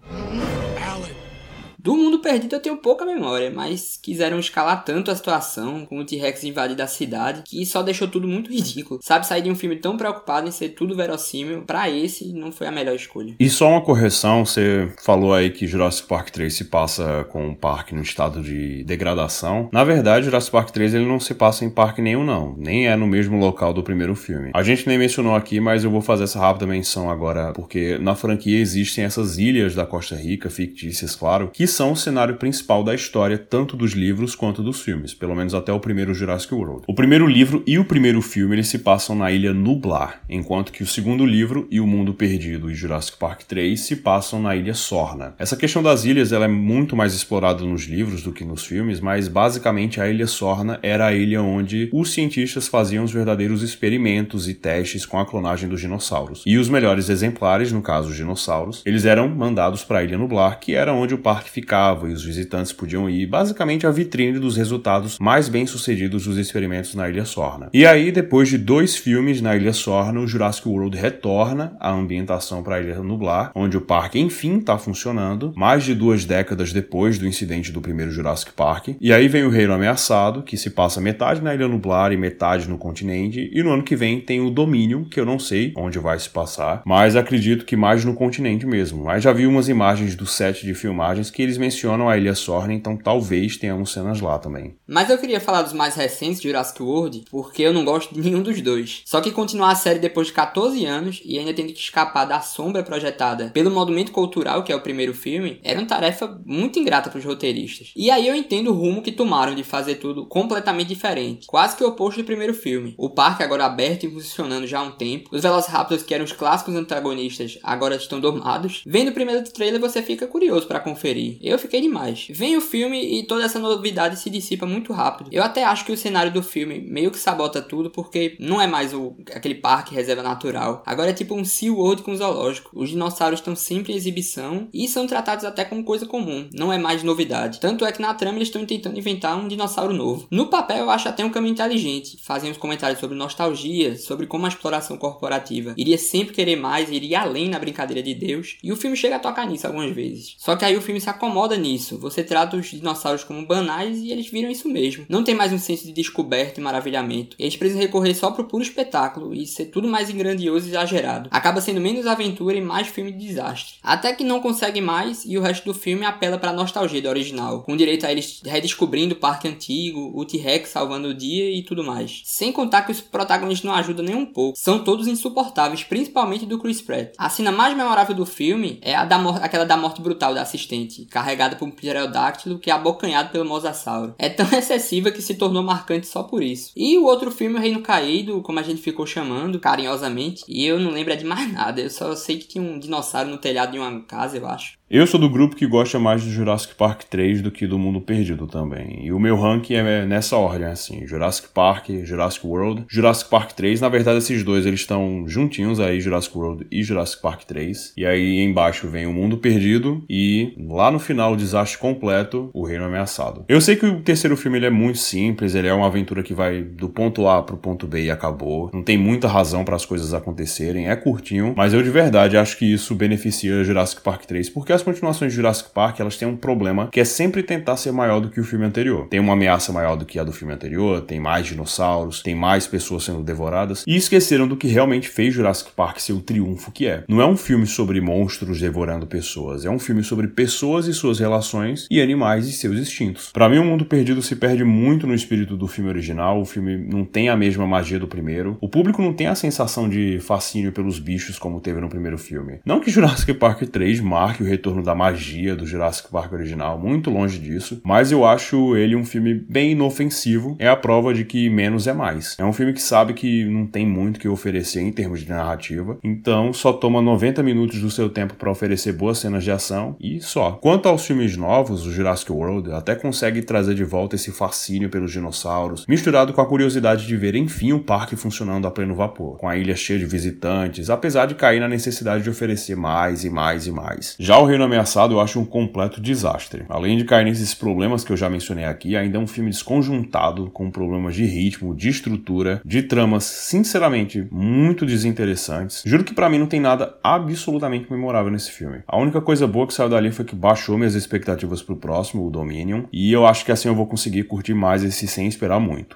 Do 1.88 1.96
Mundo 1.96 2.20
Perdido 2.20 2.54
eu 2.54 2.60
tenho 2.60 2.76
pouca 2.76 3.06
memória, 3.06 3.50
mas 3.50 3.98
quiseram 4.04 4.38
escalar 4.38 4.84
tanto 4.84 5.10
a 5.10 5.16
situação 5.16 5.86
com 5.86 6.00
o 6.00 6.06
T-Rex 6.06 6.44
invadindo 6.44 6.84
a 6.84 6.88
cidade 6.88 7.44
que 7.46 7.66
só 7.66 7.82
deixou 7.82 8.10
tudo 8.10 8.28
muito 8.28 8.52
ridículo. 8.52 9.00
Sabe, 9.02 9.26
sair 9.26 9.42
de 9.42 9.50
um 9.50 9.56
filme 9.56 9.78
tão 9.78 9.96
preocupado 9.96 10.50
em 10.50 10.52
ser 10.52 10.72
tudo 10.72 10.98
verossímil, 10.98 11.62
para 11.62 11.90
esse 11.90 12.34
não 12.34 12.52
foi 12.52 12.68
a 12.68 12.74
melhor 12.74 12.94
escolha. 12.94 13.36
E 13.40 13.50
só 13.50 13.70
uma 13.70 13.80
correção, 13.80 14.46
você 14.46 14.92
falou 15.02 15.34
aí 15.34 15.50
que 15.50 15.66
Jurassic 15.66 16.10
Park 16.10 16.30
3 16.32 16.54
se 16.54 16.66
passa 16.66 17.26
com 17.30 17.48
um 17.48 17.56
parque 17.56 17.96
no 17.96 18.02
estado 18.02 18.42
de 18.42 18.84
degradação. 18.84 19.70
Na 19.72 19.86
verdade, 19.86 20.26
Jurassic 20.26 20.52
Park 20.52 20.72
3 20.72 20.94
ele 20.94 21.06
não 21.06 21.22
se 21.22 21.34
passa 21.34 21.64
em 21.64 21.70
parque 21.70 22.02
nenhum 22.02 22.26
não, 22.26 22.54
nem 22.58 22.90
é 22.90 22.98
no 22.98 23.08
mesmo 23.08 23.40
local 23.40 23.74
do 23.74 23.82
primeiro 23.82 24.14
filme. 24.14 24.52
A 24.54 24.62
gente 24.62 24.86
nem 24.86 24.98
mencionou 24.98 25.36
aqui, 25.36 25.62
mas 25.62 25.86
eu 25.86 25.90
vou 25.90 26.02
fazer 26.02 26.26
essa 26.26 26.38
rápida 26.38 26.68
menção 26.68 27.10
agora, 27.10 27.54
porque 27.54 27.98
na 27.98 28.14
franquia 28.14 28.60
existem 28.60 29.06
essas 29.06 29.38
ilhas 29.38 29.74
da 29.74 29.86
Costa 29.86 30.18
Rica, 30.18 30.50
fictícias, 30.50 31.16
claro, 31.16 31.50
que 31.54 31.77
são 31.78 31.92
o 31.92 31.96
cenário 31.96 32.38
principal 32.38 32.84
da 32.84 32.96
história, 32.96 33.38
tanto 33.38 33.78
dos 33.78 33.92
livros 33.92 34.34
quanto 34.34 34.64
dos 34.64 34.82
filmes, 34.82 35.14
pelo 35.14 35.36
menos 35.36 35.54
até 35.54 35.72
o 35.72 35.80
primeiro 35.80 36.12
Jurassic 36.12 36.52
World. 36.52 36.82
O 36.88 36.96
primeiro 36.96 37.28
livro 37.28 37.62
e 37.68 37.78
o 37.78 37.86
primeiro 37.86 38.20
filme 38.20 38.56
eles 38.56 38.68
se 38.68 38.80
passam 38.80 39.16
na 39.16 39.32
ilha 39.32 39.54
Nublar, 39.54 40.24
enquanto 40.28 40.72
que 40.72 40.82
o 40.82 40.88
segundo 40.88 41.24
livro 41.24 41.68
e 41.70 41.80
o 41.80 41.86
Mundo 41.86 42.16
Perdido 42.16 42.72
e 42.72 42.74
Jurassic 42.74 43.20
Park 43.20 43.44
3 43.44 43.80
se 43.80 43.98
passam 43.98 44.42
na 44.42 44.56
ilha 44.56 44.74
Sorna. 44.74 45.36
Essa 45.38 45.56
questão 45.56 45.84
das 45.84 46.04
ilhas 46.04 46.32
ela 46.32 46.46
é 46.46 46.48
muito 46.48 46.96
mais 46.96 47.14
explorada 47.14 47.64
nos 47.64 47.84
livros 47.84 48.24
do 48.24 48.34
que 48.34 48.44
nos 48.44 48.66
filmes, 48.66 49.00
mas 49.00 49.28
basicamente 49.28 50.02
a 50.02 50.10
ilha 50.10 50.26
Sorna 50.26 50.80
era 50.82 51.06
a 51.06 51.14
ilha 51.14 51.44
onde 51.44 51.92
os 51.94 52.12
cientistas 52.12 52.68
faziam 52.68 53.04
os 53.04 53.12
verdadeiros 53.12 53.62
experimentos 53.62 54.50
e 54.50 54.56
testes 54.56 55.06
com 55.06 55.20
a 55.20 55.26
clonagem 55.28 55.70
dos 55.70 55.82
dinossauros. 55.82 56.42
E 56.44 56.58
os 56.58 56.70
melhores 56.70 57.08
exemplares, 57.08 57.72
no 57.72 57.84
caso 57.84 58.10
os 58.10 58.16
dinossauros, 58.16 58.82
eles 58.84 59.06
eram 59.06 59.30
mandados 59.30 59.84
para 59.84 60.00
a 60.00 60.04
ilha 60.04 60.18
Nublar, 60.18 60.60
que 60.60 60.74
era 60.74 60.92
onde 60.92 61.14
o 61.14 61.20
parque 61.20 61.52
ficava 61.58 62.08
e 62.08 62.14
os 62.14 62.24
visitantes 62.24 62.72
podiam 62.72 63.10
ir 63.10 63.26
basicamente 63.26 63.88
à 63.88 63.90
vitrine 63.90 64.38
dos 64.38 64.56
resultados 64.56 65.18
mais 65.18 65.50
bem-sucedidos 65.50 66.26
dos 66.26 66.38
experimentos 66.38 66.94
na 66.94 67.10
Ilha 67.10 67.26
Sorna. 67.26 67.70
E 67.74 67.84
aí, 67.84 68.12
depois 68.12 68.48
de 68.48 68.60
dois 68.60 68.96
filmes 68.96 69.42
na 69.42 69.56
Ilha 69.56 69.74
Sorna, 69.74 70.20
o 70.20 70.28
Jurassic 70.28 70.70
World 70.70 70.96
retorna 70.96 71.76
à 71.80 71.92
ambientação 71.92 72.62
para 72.62 72.76
a 72.76 72.80
Ilha 72.80 73.02
Nublar, 73.02 73.52
onde 73.56 73.76
o 73.76 73.82
parque 73.82 74.20
enfim 74.20 74.60
está 74.60 74.78
funcionando, 74.78 75.52
mais 75.56 75.84
de 75.84 75.96
duas 75.96 76.26
décadas 76.26 76.72
depois 76.72 77.18
do 77.18 77.26
incidente 77.26 77.72
do 77.72 77.82
primeiro 77.82 78.12
Jurassic 78.12 78.52
Park. 78.54 78.90
E 79.02 79.12
aí 79.12 79.28
vem 79.28 79.44
o 79.44 79.50
Reino 79.50 79.74
Ameaçado, 79.74 80.44
que 80.44 80.58
se 80.58 80.70
passa 80.70 81.02
metade 81.02 81.42
na 81.42 81.56
Ilha 81.56 81.68
Nublar 81.68 82.12
e 82.12 82.18
metade 82.18 82.70
no 82.70 82.78
continente, 82.78 83.50
e 83.52 83.64
no 83.64 83.72
ano 83.72 83.84
que 83.84 83.96
vem 83.96 84.22
tem 84.22 84.42
o 84.42 84.52
Domínio, 84.52 85.08
que 85.10 85.20
eu 85.20 85.26
não 85.26 85.40
sei 85.40 85.74
onde 85.76 85.98
vai 85.98 86.20
se 86.20 86.30
passar, 86.30 86.84
mas 86.86 87.16
acredito 87.16 87.66
que 87.66 87.76
mais 87.76 88.06
no 88.06 88.14
continente 88.14 88.68
mesmo. 88.68 89.06
Mas 89.06 89.24
já 89.24 89.34
vi 89.34 89.48
umas 89.48 89.68
imagens 89.68 90.16
do 90.16 90.28
set 90.28 90.64
de 90.64 90.76
filmagens 90.76 91.32
que 91.32 91.47
eles 91.48 91.58
mencionam 91.58 92.10
a 92.10 92.18
Ilha 92.18 92.36
Sorna, 92.36 92.74
então 92.74 92.98
talvez 92.98 93.58
tenhamos 93.58 93.92
cenas 93.92 94.20
lá 94.20 94.38
também. 94.38 94.76
Mas 94.86 95.10
eu 95.10 95.18
queria 95.18 95.40
falar 95.40 95.62
dos 95.62 95.74
mais 95.74 95.96
recentes 95.96 96.42
de 96.42 96.50
Jurassic 96.50 96.84
World, 96.84 97.24
porque 97.32 97.64
eu 97.64 97.74
não 97.74 97.86
gosto 97.86 98.14
de 98.14 98.22
nenhum 98.22 98.42
dos 98.42 98.62
dois. 98.62 99.02
Só 99.06 99.22
que 99.22 99.32
continuar 99.32 99.72
a 99.72 99.76
série 99.76 100.00
depois 100.00 100.28
de 100.28 100.34
14 100.34 100.86
anos 100.86 101.22
e 101.24 101.40
ainda 101.40 101.54
tendo 101.54 101.74
que 101.74 101.80
escapar 101.80 102.26
da 102.26 102.42
sombra 102.42 102.84
projetada 102.84 103.50
pelo 103.54 103.72
Monumento 103.72 104.12
Cultural, 104.12 104.64
que 104.64 104.72
é 104.72 104.76
o 104.76 104.82
primeiro 104.82 105.14
filme, 105.14 105.60
era 105.64 105.80
uma 105.80 105.88
tarefa 105.88 106.40
muito 106.46 106.80
ingrata 106.80 107.10
para 107.10 107.20
os 107.20 107.26
roteiristas. 107.26 107.92
E 107.96 108.12
aí 108.12 108.28
eu 108.28 108.36
entendo 108.36 108.72
o 108.72 108.74
rumo 108.74 109.02
que 109.02 109.12
tomaram 109.12 109.56
de 109.56 109.64
fazer 109.64 109.96
tudo 109.96 110.26
completamente 110.26 110.90
diferente, 110.90 111.48
quase 111.48 111.78
que 111.78 111.84
o 111.84 111.88
oposto 111.88 112.22
do 112.22 112.26
primeiro 112.26 112.54
filme. 112.54 112.94
O 112.98 113.10
parque 113.10 113.44
agora 113.44 113.66
aberto 113.66 114.06
e 114.06 114.12
funcionando 114.12 114.68
já 114.68 114.80
há 114.80 114.84
um 114.84 114.92
tempo, 114.92 115.30
os 115.32 115.42
Velociraptors 115.42 116.04
que 116.04 116.14
eram 116.14 116.26
os 116.26 116.34
clássicos 116.34 116.76
antagonistas 116.76 117.58
agora 117.64 117.96
estão 117.96 118.20
domados. 118.20 118.84
Vendo 118.86 119.10
o 119.10 119.14
primeiro 119.14 119.44
trailer 119.50 119.80
você 119.80 120.02
fica 120.02 120.28
curioso 120.28 120.68
para 120.68 120.80
conferir. 120.80 121.37
Eu 121.42 121.60
fiquei 121.60 121.82
demais. 121.82 122.28
Vem 122.30 122.58
o 122.58 122.62
filme 122.62 123.20
e 123.20 123.24
toda 123.24 123.44
essa 123.44 123.60
novidade 123.60 124.20
se 124.20 124.30
dissipa 124.30 124.66
muito 124.66 124.94
rápido. 124.94 125.30
Eu 125.32 125.44
até 125.44 125.64
acho 125.64 125.86
que 125.86 125.92
o 125.92 125.98
cenário 125.98 126.32
do 126.32 126.44
filme 126.44 126.80
meio 126.80 127.12
que 127.12 127.20
sabota 127.20 127.62
tudo, 127.62 127.90
porque 127.90 128.36
não 128.40 128.62
é 128.62 128.68
mais 128.68 128.94
o, 128.94 129.16
aquele 129.34 129.56
parque 129.56 129.96
reserva 129.96 130.24
natural. 130.24 130.84
Agora 130.86 131.10
é 131.10 131.14
tipo 131.14 131.36
um 131.36 131.46
SeaWorld 131.46 132.04
com 132.04 132.16
zoológico. 132.16 132.72
Os 132.74 132.90
dinossauros 132.90 133.40
estão 133.40 133.56
sempre 133.56 133.94
em 133.94 133.96
exibição 133.96 134.68
e 134.74 134.88
são 134.88 135.08
tratados 135.08 135.46
até 135.46 135.64
como 135.64 135.84
coisa 135.84 136.06
comum. 136.06 136.50
Não 136.54 136.72
é 136.72 136.78
mais 136.78 137.04
novidade. 137.04 137.60
Tanto 137.60 137.86
é 137.86 137.92
que 137.92 138.02
na 138.02 138.14
trama 138.14 138.38
eles 138.38 138.48
estão 138.48 138.66
tentando 138.66 138.98
inventar 138.98 139.38
um 139.38 139.48
dinossauro 139.48 139.94
novo. 139.94 140.28
No 140.32 140.48
papel 140.48 140.78
eu 140.78 140.90
acho 140.90 141.08
até 141.08 141.24
um 141.24 141.30
caminho 141.30 141.54
inteligente. 141.54 142.18
Fazem 142.22 142.52
uns 142.52 142.58
comentários 142.58 143.00
sobre 143.00 143.18
nostalgia, 143.18 143.98
sobre 143.98 144.28
como 144.28 144.46
a 144.46 144.50
exploração 144.50 144.98
corporativa 144.98 145.74
iria 145.78 145.98
sempre 145.98 146.34
querer 146.34 146.56
mais, 146.56 146.90
iria 146.90 147.22
além 147.22 147.50
na 147.50 147.60
brincadeira 147.60 148.02
de 148.02 148.14
Deus. 148.14 148.58
E 148.64 148.72
o 148.72 148.76
filme 148.76 148.98
chega 148.98 149.16
a 149.16 149.20
tocar 149.20 149.48
nisso 149.48 149.68
algumas 149.68 149.94
vezes. 149.94 150.36
Só 150.38 150.56
que 150.56 150.66
aí 150.66 150.76
o 150.76 150.82
filme 150.82 151.00
se 151.00 151.10
acomoda 151.10 151.27
incomoda 151.28 151.58
nisso. 151.58 151.98
Você 152.00 152.24
trata 152.24 152.56
os 152.56 152.68
dinossauros 152.68 153.24
como 153.24 153.46
banais 153.46 154.00
e 154.00 154.12
eles 154.12 154.30
viram 154.30 154.50
isso 154.50 154.70
mesmo. 154.70 155.06
Não 155.10 155.24
tem 155.24 155.36
mais 155.36 155.52
um 155.52 155.60
senso 155.60 155.86
de 155.86 155.92
descoberta 155.92 156.60
e 156.60 156.64
maravilhamento. 156.64 157.36
Eles 157.38 157.58
precisam 157.58 157.82
recorrer 157.82 158.14
só 158.16 158.32
pro 158.32 158.46
puro 158.46 158.64
espetáculo 158.64 159.34
e 159.34 159.46
ser 159.46 159.66
tudo 159.66 159.90
mais 159.90 160.10
grandioso 160.10 160.68
e 160.68 160.70
exagerado. 160.70 161.30
Acaba 161.32 161.60
sendo 161.60 161.82
menos 161.82 162.08
aventura 162.08 162.56
e 162.56 162.62
mais 162.62 162.88
filme 162.88 163.12
de 163.12 163.28
desastre. 163.28 163.76
Até 163.84 164.14
que 164.14 164.24
não 164.24 164.40
consegue 164.40 164.80
mais 164.80 165.26
e 165.26 165.38
o 165.38 165.42
resto 165.42 165.66
do 165.66 165.74
filme 165.74 166.06
apela 166.06 166.38
pra 166.38 166.54
nostalgia 166.54 167.02
do 167.02 167.10
original, 167.10 167.64
com 167.64 167.76
direito 167.76 168.06
a 168.06 168.12
eles 168.12 168.42
redescobrindo 168.46 169.14
o 169.14 169.18
parque 169.18 169.48
antigo, 169.48 170.12
o 170.16 170.24
T-Rex 170.24 170.70
salvando 170.70 171.10
o 171.10 171.14
dia 171.14 171.52
e 171.52 171.62
tudo 171.62 171.84
mais. 171.84 172.22
Sem 172.24 172.54
contar 172.54 172.84
que 172.84 172.92
os 172.92 173.02
protagonistas 173.02 173.70
não 173.70 173.76
ajudam 173.76 174.06
nem 174.06 174.16
um 174.16 174.26
pouco. 174.26 174.58
São 174.58 174.84
todos 174.84 175.08
insuportáveis, 175.08 175.84
principalmente 175.84 176.46
do 176.46 176.60
Chris 176.60 176.82
Pratt. 176.82 177.14
A 177.18 177.30
cena 177.30 177.52
mais 177.52 177.76
memorável 177.76 178.16
do 178.16 178.26
filme 178.26 178.80
é 178.82 178.96
a 178.96 179.04
da 179.04 179.18
aquela 179.42 179.66
da 179.66 179.76
morte 179.76 180.02
brutal 180.02 180.34
da 180.34 180.42
assistente, 180.42 181.06
carregada 181.18 181.56
por 181.56 181.68
um 181.68 181.72
pterodáctilo 181.72 182.60
que 182.60 182.70
é 182.70 182.74
abocanhado 182.74 183.30
pelo 183.30 183.44
mosasauro. 183.44 184.14
É 184.20 184.30
tão 184.30 184.48
excessiva 184.56 185.10
que 185.10 185.22
se 185.22 185.34
tornou 185.34 185.64
marcante 185.64 186.06
só 186.06 186.22
por 186.22 186.44
isso. 186.44 186.72
E 186.76 186.96
o 186.98 187.06
outro 187.06 187.32
filme, 187.32 187.58
O 187.58 187.62
Reino 187.62 187.82
Caído, 187.82 188.42
como 188.42 188.60
a 188.60 188.64
gente 188.64 188.82
ficou 188.82 189.06
chamando 189.06 189.60
carinhosamente, 189.60 190.44
e 190.48 190.64
eu 190.64 190.80
não 190.80 190.92
lembro 190.92 191.18
de 191.18 191.26
mais 191.26 191.52
nada, 191.54 191.82
eu 191.82 191.90
só 191.90 192.16
sei 192.16 192.38
que 192.38 192.48
tinha 192.48 192.64
um 192.64 192.78
dinossauro 192.78 193.30
no 193.30 193.38
telhado 193.38 193.72
de 193.72 193.80
uma 193.80 194.02
casa, 194.02 194.38
eu 194.38 194.48
acho. 194.48 194.77
Eu 194.90 195.06
sou 195.06 195.20
do 195.20 195.30
grupo 195.30 195.54
que 195.54 195.68
gosta 195.68 196.00
mais 196.00 196.24
do 196.24 196.30
Jurassic 196.30 196.74
Park 196.74 197.04
3 197.10 197.42
do 197.42 197.52
que 197.52 197.68
do 197.68 197.78
Mundo 197.78 198.00
Perdido 198.00 198.48
também. 198.48 199.06
E 199.06 199.12
o 199.12 199.20
meu 199.20 199.36
ranking 199.36 199.74
é 199.74 200.06
nessa 200.06 200.38
ordem, 200.38 200.66
assim: 200.66 201.06
Jurassic 201.06 201.50
Park, 201.54 201.90
Jurassic 202.06 202.48
World, 202.48 202.86
Jurassic 202.88 203.30
Park 203.30 203.52
3. 203.52 203.82
Na 203.82 203.90
verdade, 203.90 204.20
esses 204.20 204.46
dois 204.46 204.66
eles 204.66 204.80
estão 204.80 205.26
juntinhos 205.28 205.82
aí, 205.82 206.00
Jurassic 206.00 206.38
World 206.38 206.68
e 206.72 206.84
Jurassic 206.84 207.22
Park 207.22 207.44
3. 207.44 207.96
E 207.98 208.06
aí 208.06 208.40
embaixo 208.40 208.88
vem 208.88 209.06
o 209.06 209.12
Mundo 209.12 209.38
Perdido 209.38 210.06
e 210.10 210.54
lá 210.58 210.90
no 210.90 211.00
final, 211.00 211.34
o 211.34 211.38
desastre 211.38 211.78
completo, 211.78 212.50
o 212.54 212.66
Reino 212.66 212.86
Ameaçado. 212.86 213.44
Eu 213.50 213.60
sei 213.60 213.76
que 213.76 213.86
o 213.86 214.00
terceiro 214.00 214.38
filme 214.38 214.58
ele 214.58 214.68
é 214.68 214.72
muito 214.72 215.00
simples, 215.00 215.54
ele 215.54 215.68
é 215.68 215.74
uma 215.74 215.88
aventura 215.88 216.24
que 216.24 216.34
vai 216.34 216.62
do 216.62 216.88
ponto 216.88 217.28
A 217.28 217.44
pro 217.44 217.58
ponto 217.58 217.86
B 217.88 218.06
e 218.06 218.10
acabou. 218.10 218.72
Não 218.74 218.84
tem 218.84 218.98
muita 218.98 219.28
razão 219.28 219.66
para 219.66 219.76
as 219.76 219.86
coisas 219.86 220.14
acontecerem, 220.14 220.88
é 220.88 220.96
curtinho, 220.96 221.54
mas 221.58 221.74
eu 221.74 221.84
de 221.84 221.90
verdade 221.90 222.38
acho 222.38 222.58
que 222.58 222.72
isso 222.72 222.96
beneficia 222.96 223.66
Jurassic 223.66 224.02
Park 224.02 224.24
3 224.24 224.50
porque 224.50 224.77
as 224.78 224.84
continuações 224.84 225.32
de 225.32 225.36
Jurassic 225.36 225.72
Park, 225.74 226.00
elas 226.00 226.18
têm 226.18 226.28
um 226.28 226.38
problema 226.38 226.88
que 226.92 227.00
é 227.00 227.06
sempre 227.06 227.44
tentar 227.44 227.78
ser 227.78 227.92
maior 227.92 228.20
do 228.20 228.30
que 228.30 228.40
o 228.40 228.44
filme 228.44 228.66
anterior. 228.66 229.08
Tem 229.08 229.20
uma 229.20 229.34
ameaça 229.34 229.74
maior 229.74 229.96
do 229.96 230.06
que 230.06 230.20
a 230.20 230.24
do 230.24 230.32
filme 230.32 230.54
anterior, 230.54 231.02
tem 231.02 231.20
mais 231.20 231.48
dinossauros, 231.48 232.22
tem 232.22 232.36
mais 232.36 232.68
pessoas 232.68 233.04
sendo 233.04 233.24
devoradas, 233.24 233.84
e 233.86 233.96
esqueceram 233.96 234.48
do 234.48 234.56
que 234.56 234.68
realmente 234.68 235.10
fez 235.10 235.34
Jurassic 235.34 235.72
Park 235.76 236.00
ser 236.00 236.14
o 236.14 236.22
triunfo 236.22 236.72
que 236.72 236.88
é. 236.88 237.04
Não 237.08 237.22
é 237.22 237.26
um 237.26 237.36
filme 237.36 237.66
sobre 237.66 238.00
monstros 238.00 238.60
devorando 238.60 239.08
pessoas, 239.08 239.66
é 239.66 239.70
um 239.70 239.80
filme 239.80 240.04
sobre 240.04 240.28
pessoas 240.28 240.88
e 240.88 240.94
suas 240.94 241.20
relações 241.20 241.88
e 241.90 242.02
animais 242.02 242.48
e 242.48 242.52
seus 242.52 242.78
instintos. 242.78 243.32
Para 243.34 243.50
mim, 243.50 243.58
O 243.58 243.66
Mundo 243.66 243.86
Perdido 243.86 244.22
se 244.22 244.36
perde 244.36 244.64
muito 244.64 245.08
no 245.08 245.16
espírito 245.16 245.58
do 245.58 245.68
filme 245.68 245.90
original, 245.90 246.40
o 246.40 246.46
filme 246.46 246.78
não 246.78 247.04
tem 247.04 247.30
a 247.30 247.36
mesma 247.36 247.66
magia 247.66 248.00
do 248.00 248.08
primeiro, 248.08 248.58
o 248.62 248.70
público 248.70 249.02
não 249.02 249.14
tem 249.14 249.28
a 249.28 249.36
sensação 249.36 249.90
de 249.90 250.20
fascínio 250.20 250.72
pelos 250.72 251.00
bichos 251.00 251.40
como 251.40 251.60
teve 251.60 251.82
no 251.82 251.90
primeiro 251.90 252.18
filme. 252.18 252.60
Não 252.66 252.80
que 252.80 252.92
Jurassic 252.92 253.34
Park 253.34 253.64
3 253.64 254.00
marque 254.02 254.44
o 254.44 254.46
retorno 254.46 254.67
da 254.82 254.96
magia 254.96 255.56
do 255.56 255.66
Jurassic 255.66 256.10
Park 256.10 256.32
original, 256.34 256.78
muito 256.78 257.10
longe 257.10 257.40
disso, 257.40 257.82
mas 257.84 258.12
eu 258.12 258.26
acho 258.26 258.76
ele 258.76 258.96
um 258.96 259.06
filme 259.06 259.34
bem 259.34 259.72
inofensivo, 259.72 260.56
é 260.60 260.68
a 260.68 260.76
prova 260.76 261.14
de 261.14 261.24
que 261.26 261.50
menos 261.50 261.88
é 261.88 261.94
mais. 261.94 262.36
É 262.38 262.46
um 262.46 262.54
filme 262.54 262.74
que 262.74 262.82
sabe 262.82 263.14
que 263.14 263.46
não 263.46 263.66
tem 263.66 263.86
muito 263.86 264.20
que 264.20 264.28
oferecer 264.28 264.82
em 264.82 264.92
termos 264.92 265.22
de 265.22 265.30
narrativa, 265.30 265.98
então 266.04 266.54
só 266.54 266.74
toma 266.74 267.02
90 267.02 267.42
minutos 267.44 267.80
do 267.80 267.90
seu 267.90 268.10
tempo 268.10 268.36
para 268.36 268.52
oferecer 268.52 268.94
boas 268.94 269.18
cenas 269.18 269.44
de 269.44 269.52
ação 269.52 269.96
e 270.00 270.22
só. 270.22 270.52
Quanto 270.52 270.88
aos 270.88 271.06
filmes 271.06 271.36
novos, 271.38 271.86
o 271.86 271.92
Jurassic 271.92 272.32
World 272.32 272.72
até 272.72 272.96
consegue 272.96 273.42
trazer 273.42 273.76
de 273.76 273.84
volta 273.84 274.16
esse 274.16 274.32
fascínio 274.32 274.90
pelos 274.90 275.12
dinossauros, 275.12 275.86
misturado 275.88 276.34
com 276.34 276.42
a 276.42 276.46
curiosidade 276.46 277.06
de 277.06 277.18
ver 277.18 277.36
enfim 277.36 277.74
o 277.74 277.80
parque 277.80 278.16
funcionando 278.16 278.68
a 278.68 278.72
pleno 278.72 278.96
vapor, 278.96 279.38
com 279.38 279.48
a 279.48 279.58
ilha 279.58 279.76
cheia 279.76 280.00
de 280.00 280.06
visitantes, 280.06 280.90
apesar 280.90 281.26
de 281.26 281.36
cair 281.36 281.60
na 281.60 281.68
necessidade 281.68 282.24
de 282.24 282.30
oferecer 282.30 282.76
mais 282.76 283.24
e 283.24 283.30
mais 283.30 283.68
e 283.68 283.72
mais. 283.72 284.16
Já 284.20 284.38
o 284.38 284.46
Reino 284.58 284.66
Ameaçado 284.66 285.14
eu 285.14 285.20
acho 285.20 285.40
um 285.40 285.46
completo 285.46 286.02
desastre. 286.02 286.66
Além 286.68 286.98
de 286.98 287.06
cair 287.06 287.26
nesses 287.26 287.54
problemas 287.54 288.04
que 288.04 288.12
eu 288.12 288.18
já 288.18 288.28
mencionei 288.28 288.66
aqui, 288.66 288.96
ainda 288.96 289.20
é 289.20 289.22
um 289.22 289.28
filme 289.28 289.52
desconjuntado, 289.52 290.50
com 290.50 290.72
problemas 290.72 291.14
de 291.14 291.26
ritmo, 291.26 291.76
de 291.76 291.90
estrutura, 291.90 292.60
de 292.66 292.82
tramas, 292.82 293.24
sinceramente, 293.24 294.28
muito 294.32 294.84
desinteressantes. 294.84 295.84
Juro 295.86 296.04
que 296.04 296.16
para 296.16 296.28
mim 296.28 296.40
não 296.40 296.48
tem 296.48 296.60
nada 296.60 296.98
absolutamente 297.04 297.92
memorável 297.92 298.32
nesse 298.32 298.52
filme. 298.52 298.80
A 298.88 298.98
única 298.98 299.22
coisa 299.22 299.46
boa 299.46 299.68
que 299.68 299.76
saiu 299.76 299.90
dali 299.90 300.12
foi 300.12 300.26
que 300.26 300.36
baixou 300.36 300.76
minhas 300.76 300.96
expectativas 300.96 301.62
pro 301.62 301.76
próximo, 301.76 302.26
o 302.26 302.32
Dominion, 302.32 302.86
e 302.92 303.14
eu 303.14 303.28
acho 303.28 303.46
que 303.46 303.52
assim 303.52 303.68
eu 303.68 303.76
vou 303.76 303.86
conseguir 303.86 304.24
curtir 304.24 304.56
mais 304.56 304.84
esse 304.84 305.08
sem 305.08 305.28
esperar 305.28 305.60
muito. 305.60 305.96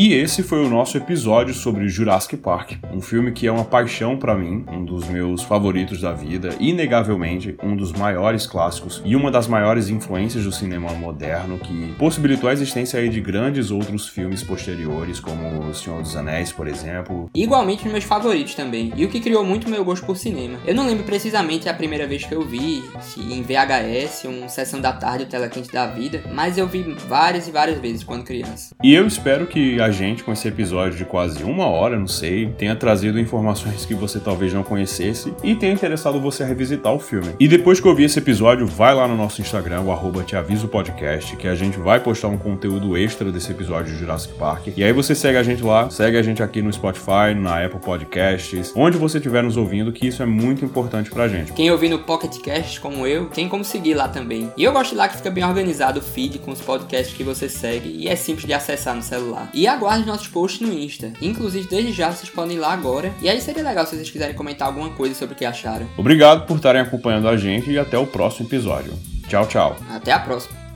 E 0.00 0.14
esse 0.14 0.44
foi 0.44 0.64
o 0.64 0.70
nosso 0.70 0.96
episódio 0.96 1.52
sobre 1.52 1.88
Jurassic 1.88 2.36
Park, 2.36 2.74
um 2.94 3.00
filme 3.00 3.32
que 3.32 3.48
é 3.48 3.50
uma 3.50 3.64
paixão 3.64 4.16
para 4.16 4.36
mim, 4.36 4.64
um 4.70 4.84
dos 4.84 5.08
meus 5.08 5.42
favoritos 5.42 6.00
da 6.00 6.12
vida, 6.12 6.50
inegavelmente 6.60 7.56
um 7.60 7.74
dos 7.74 7.92
maiores 7.92 8.46
clássicos 8.46 9.02
e 9.04 9.16
uma 9.16 9.28
das 9.28 9.48
maiores 9.48 9.88
influências 9.88 10.44
do 10.44 10.52
cinema 10.52 10.92
moderno 10.92 11.58
que 11.58 11.96
possibilitou 11.98 12.48
a 12.48 12.52
existência 12.52 13.00
aí 13.00 13.08
de 13.08 13.20
grandes 13.20 13.72
outros 13.72 14.06
filmes 14.06 14.40
posteriores, 14.40 15.18
como 15.18 15.68
O 15.68 15.74
Senhor 15.74 16.00
dos 16.00 16.14
Anéis, 16.14 16.52
por 16.52 16.68
exemplo. 16.68 17.28
Igualmente 17.34 17.84
os 17.84 17.90
meus 17.90 18.04
favoritos 18.04 18.54
também, 18.54 18.92
e 18.94 19.04
o 19.04 19.08
que 19.08 19.18
criou 19.18 19.44
muito 19.44 19.68
meu 19.68 19.84
gosto 19.84 20.06
por 20.06 20.16
cinema. 20.16 20.60
Eu 20.64 20.76
não 20.76 20.86
lembro 20.86 21.02
precisamente 21.02 21.68
a 21.68 21.74
primeira 21.74 22.06
vez 22.06 22.24
que 22.24 22.36
eu 22.36 22.42
vi, 22.42 22.84
se 23.00 23.18
em 23.18 23.42
VHS, 23.42 24.26
um 24.26 24.48
Sessão 24.48 24.80
da 24.80 24.92
Tarde, 24.92 25.24
o 25.24 25.26
Tela 25.26 25.48
Quente 25.48 25.72
da 25.72 25.88
Vida, 25.88 26.22
mas 26.32 26.56
eu 26.56 26.68
vi 26.68 26.84
várias 27.08 27.48
e 27.48 27.50
várias 27.50 27.80
vezes 27.80 28.04
quando 28.04 28.22
criança. 28.22 28.76
E 28.80 28.94
eu 28.94 29.04
espero 29.04 29.44
que 29.44 29.80
a 29.80 29.87
gente, 29.90 30.24
com 30.24 30.32
esse 30.32 30.46
episódio 30.48 30.96
de 30.96 31.04
quase 31.04 31.42
uma 31.44 31.66
hora, 31.66 31.98
não 31.98 32.06
sei, 32.06 32.46
tenha 32.56 32.74
trazido 32.76 33.18
informações 33.18 33.84
que 33.84 33.94
você 33.94 34.18
talvez 34.18 34.52
não 34.52 34.62
conhecesse 34.62 35.32
e 35.42 35.54
tenha 35.54 35.72
interessado 35.72 36.20
você 36.20 36.42
a 36.42 36.46
revisitar 36.46 36.92
o 36.92 36.98
filme. 36.98 37.34
E 37.38 37.48
depois 37.48 37.80
que 37.80 37.88
ouvir 37.88 38.04
esse 38.04 38.18
episódio, 38.18 38.66
vai 38.66 38.94
lá 38.94 39.06
no 39.06 39.16
nosso 39.16 39.40
Instagram, 39.40 39.82
o 39.82 39.92
arroba 39.92 40.22
te 40.22 40.36
aviso 40.36 40.68
podcast, 40.68 41.36
que 41.36 41.48
a 41.48 41.54
gente 41.54 41.78
vai 41.78 42.00
postar 42.00 42.28
um 42.28 42.38
conteúdo 42.38 42.96
extra 42.96 43.30
desse 43.30 43.50
episódio 43.50 43.92
de 43.92 43.98
Jurassic 43.98 44.34
Park. 44.34 44.68
E 44.76 44.84
aí 44.84 44.92
você 44.92 45.14
segue 45.14 45.38
a 45.38 45.42
gente 45.42 45.62
lá, 45.62 45.90
segue 45.90 46.16
a 46.16 46.22
gente 46.22 46.42
aqui 46.42 46.62
no 46.62 46.72
Spotify, 46.72 47.34
na 47.36 47.64
Apple 47.64 47.80
Podcasts, 47.80 48.72
onde 48.74 48.96
você 48.98 49.18
estiver 49.18 49.42
nos 49.42 49.56
ouvindo, 49.56 49.92
que 49.92 50.06
isso 50.06 50.22
é 50.22 50.26
muito 50.26 50.64
importante 50.64 51.10
pra 51.10 51.28
gente. 51.28 51.52
Quem 51.52 51.70
ouvir 51.70 51.88
no 51.88 52.00
Pocket 52.00 52.38
Cast, 52.40 52.80
como 52.80 53.06
eu, 53.06 53.26
tem 53.26 53.48
como 53.48 53.64
seguir 53.64 53.94
lá 53.94 54.08
também. 54.08 54.52
E 54.56 54.64
eu 54.64 54.72
gosto 54.72 54.94
lá 54.94 55.08
que 55.08 55.16
fica 55.16 55.30
bem 55.30 55.44
organizado 55.44 56.00
o 56.00 56.02
feed 56.02 56.38
com 56.38 56.50
os 56.50 56.60
podcasts 56.60 57.16
que 57.16 57.22
você 57.22 57.48
segue 57.48 57.88
e 57.90 58.08
é 58.08 58.16
simples 58.16 58.46
de 58.46 58.52
acessar 58.52 58.94
no 58.94 59.02
celular. 59.02 59.50
E 59.52 59.66
aguarde 59.78 60.06
nossos 60.06 60.28
posts 60.28 60.60
no 60.60 60.72
Insta. 60.72 61.12
Inclusive, 61.20 61.68
desde 61.68 61.92
já 61.92 62.10
vocês 62.10 62.28
podem 62.28 62.56
ir 62.56 62.60
lá 62.60 62.72
agora. 62.72 63.12
E 63.22 63.28
aí 63.28 63.40
seria 63.40 63.62
legal 63.62 63.86
se 63.86 63.96
vocês 63.96 64.10
quiserem 64.10 64.34
comentar 64.34 64.68
alguma 64.68 64.90
coisa 64.90 65.14
sobre 65.14 65.34
o 65.34 65.38
que 65.38 65.44
acharam. 65.44 65.88
Obrigado 65.96 66.46
por 66.46 66.56
estarem 66.56 66.82
acompanhando 66.82 67.28
a 67.28 67.36
gente 67.36 67.70
e 67.70 67.78
até 67.78 67.96
o 67.96 68.06
próximo 68.06 68.46
episódio. 68.46 68.92
Tchau, 69.28 69.46
tchau. 69.46 69.76
Até 69.90 70.12
a 70.12 70.18
próxima. 70.18 70.67